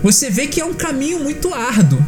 você 0.07 0.31
vê 0.31 0.47
que 0.47 0.61
é 0.61 0.65
um 0.65 0.73
caminho 0.73 1.19
muito 1.19 1.53
árduo. 1.53 1.99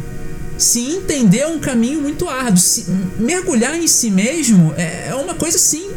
Se 0.57 0.79
entender 0.79 1.39
é 1.39 1.47
um 1.47 1.59
caminho 1.59 2.01
muito 2.01 2.29
árduo. 2.29 2.57
Se 2.57 2.85
mergulhar 3.17 3.75
em 3.75 3.87
si 3.87 4.09
mesmo 4.09 4.73
é, 4.77 5.07
é 5.09 5.15
uma 5.15 5.35
coisa 5.35 5.57
assim 5.57 5.91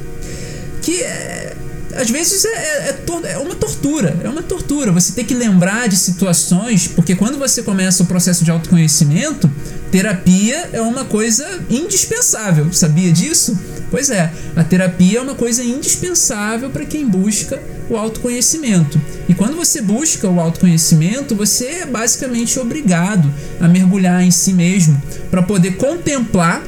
que 0.83 1.01
é, 1.01 1.55
às 1.95 2.11
vezes 2.11 2.45
é, 2.45 2.49
é, 2.49 2.89
é, 2.89 3.33
é, 3.35 3.39
uma 3.39 3.55
tortura. 3.55 4.17
É 4.25 4.29
uma 4.29 4.43
tortura. 4.43 4.91
Você 4.91 5.13
tem 5.13 5.25
que 5.25 5.33
lembrar 5.33 5.89
de 5.89 5.97
situações, 5.97 6.89
porque 6.89 7.15
quando 7.15 7.39
você 7.39 7.63
começa 7.63 8.03
o 8.03 8.07
processo 8.07 8.43
de 8.43 8.51
autoconhecimento, 8.51 9.49
terapia 9.93 10.71
é 10.73 10.81
uma 10.81 11.05
coisa 11.05 11.47
indispensável. 11.71 12.73
Sabia 12.73 13.13
disso? 13.13 13.57
Pois 13.93 14.09
é, 14.09 14.33
a 14.57 14.65
terapia 14.65 15.19
é 15.19 15.21
uma 15.21 15.35
coisa 15.35 15.63
indispensável 15.63 16.71
para 16.71 16.87
quem 16.87 17.07
busca 17.07 17.61
o 17.91 17.97
autoconhecimento. 17.99 18.99
E 19.29 19.35
quando 19.35 19.55
você 19.55 19.83
busca 19.83 20.27
o 20.27 20.41
autoconhecimento, 20.41 21.37
você 21.37 21.67
é 21.67 21.87
basicamente 21.87 22.59
obrigado 22.59 23.31
a 23.61 23.69
mergulhar 23.69 24.23
em 24.23 24.31
si 24.31 24.55
mesmo 24.55 25.01
para 25.31 25.43
poder 25.43 25.77
contemplar 25.77 26.63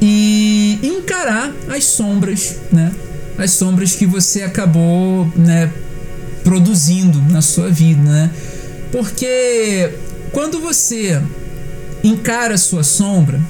e 0.00 0.78
encarar 0.80 1.52
as 1.68 1.82
sombras, 1.82 2.54
né? 2.70 2.92
As 3.36 3.50
sombras 3.50 3.96
que 3.96 4.06
você 4.06 4.42
acabou, 4.42 5.28
né, 5.34 5.72
produzindo 6.44 7.20
na 7.32 7.42
sua 7.42 7.68
vida, 7.68 8.00
né? 8.00 8.30
Porque 8.92 9.90
quando 10.30 10.60
você 10.60 11.20
encara 12.04 12.54
a 12.54 12.58
sua 12.58 12.84
sombra, 12.84 13.40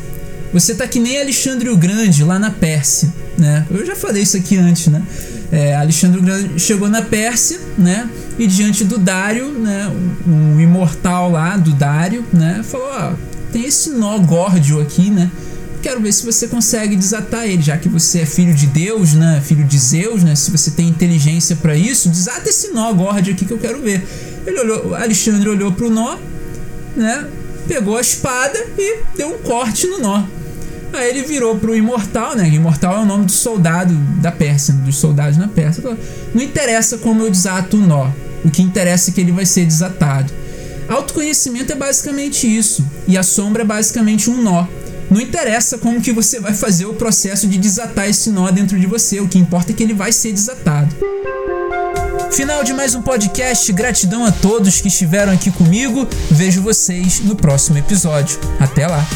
você 0.52 0.74
tá 0.74 0.86
que 0.86 0.98
nem 0.98 1.20
Alexandre 1.20 1.68
o 1.68 1.76
Grande 1.76 2.24
lá 2.24 2.38
na 2.38 2.50
Pérsia, 2.50 3.12
né? 3.38 3.66
Eu 3.70 3.84
já 3.84 3.96
falei 3.96 4.22
isso 4.22 4.36
aqui 4.36 4.56
antes, 4.56 4.86
né? 4.88 5.02
É, 5.52 5.76
Alexandre 5.76 6.18
o 6.18 6.22
Grande 6.22 6.58
chegou 6.58 6.88
na 6.88 7.02
Pérsia, 7.02 7.60
né? 7.78 8.08
E 8.38 8.46
diante 8.46 8.84
do 8.84 8.98
Dário, 8.98 9.50
né? 9.52 9.90
Um, 10.26 10.60
imortal 10.60 11.30
lá 11.30 11.56
do 11.56 11.72
Dário, 11.72 12.24
né? 12.32 12.62
Falou: 12.62 12.88
ó, 12.90 13.12
tem 13.52 13.64
esse 13.64 13.90
nó 13.90 14.18
górdio 14.18 14.80
aqui, 14.80 15.10
né? 15.10 15.30
Quero 15.82 16.00
ver 16.00 16.12
se 16.12 16.26
você 16.26 16.48
consegue 16.48 16.96
desatar 16.96 17.46
ele, 17.46 17.62
já 17.62 17.76
que 17.76 17.88
você 17.88 18.20
é 18.20 18.26
filho 18.26 18.52
de 18.52 18.66
Deus, 18.66 19.14
né? 19.14 19.40
Filho 19.44 19.64
de 19.64 19.78
Zeus, 19.78 20.24
né? 20.24 20.34
Se 20.34 20.50
você 20.50 20.70
tem 20.70 20.88
inteligência 20.88 21.54
para 21.54 21.76
isso, 21.76 22.08
desata 22.08 22.48
esse 22.48 22.72
nó 22.72 22.92
górdio 22.92 23.32
aqui 23.32 23.44
que 23.44 23.52
eu 23.52 23.58
quero 23.58 23.80
ver. 23.80 24.04
Ele 24.44 24.58
olhou, 24.58 24.94
Alexandre 24.94 25.48
olhou 25.48 25.70
pro 25.72 25.88
nó, 25.88 26.16
né? 26.96 27.26
Pegou 27.66 27.96
a 27.96 28.00
espada 28.00 28.58
e 28.78 28.98
deu 29.16 29.34
um 29.34 29.38
corte 29.38 29.86
no 29.86 29.98
nó. 29.98 30.24
Aí 30.92 31.10
ele 31.10 31.22
virou 31.22 31.56
pro 31.56 31.74
Imortal, 31.74 32.36
né? 32.36 32.48
Imortal 32.48 32.96
é 32.96 33.00
o 33.00 33.04
nome 33.04 33.26
do 33.26 33.32
soldado 33.32 33.94
da 34.20 34.32
Pérsia, 34.32 34.72
dos 34.72 34.96
soldados 34.96 35.36
na 35.36 35.48
Pérsia. 35.48 35.82
Não 36.34 36.42
interessa 36.42 36.98
como 36.98 37.22
eu 37.22 37.30
desato 37.30 37.76
o 37.76 37.80
nó. 37.80 38.10
O 38.44 38.50
que 38.50 38.62
interessa 38.62 39.10
é 39.10 39.12
que 39.12 39.20
ele 39.20 39.32
vai 39.32 39.44
ser 39.44 39.66
desatado. 39.66 40.32
Autoconhecimento 40.88 41.72
é 41.72 41.76
basicamente 41.76 42.46
isso. 42.46 42.84
E 43.08 43.18
a 43.18 43.22
sombra 43.22 43.62
é 43.62 43.66
basicamente 43.66 44.30
um 44.30 44.40
nó. 44.40 44.66
Não 45.10 45.20
interessa 45.20 45.78
como 45.78 46.00
que 46.00 46.12
você 46.12 46.40
vai 46.40 46.54
fazer 46.54 46.86
o 46.86 46.94
processo 46.94 47.46
de 47.46 47.58
desatar 47.58 48.08
esse 48.08 48.30
nó 48.30 48.50
dentro 48.50 48.78
de 48.78 48.86
você. 48.86 49.20
O 49.20 49.28
que 49.28 49.38
importa 49.38 49.72
é 49.72 49.74
que 49.74 49.82
ele 49.82 49.94
vai 49.94 50.12
ser 50.12 50.32
desatado. 50.32 50.94
Final 52.32 52.62
de 52.62 52.72
mais 52.72 52.94
um 52.94 53.02
podcast. 53.02 53.72
Gratidão 53.72 54.24
a 54.24 54.32
todos 54.32 54.80
que 54.80 54.88
estiveram 54.88 55.32
aqui 55.32 55.50
comigo. 55.50 56.06
Vejo 56.30 56.62
vocês 56.62 57.20
no 57.20 57.34
próximo 57.34 57.78
episódio. 57.78 58.38
Até 58.60 58.86
lá. 58.86 59.06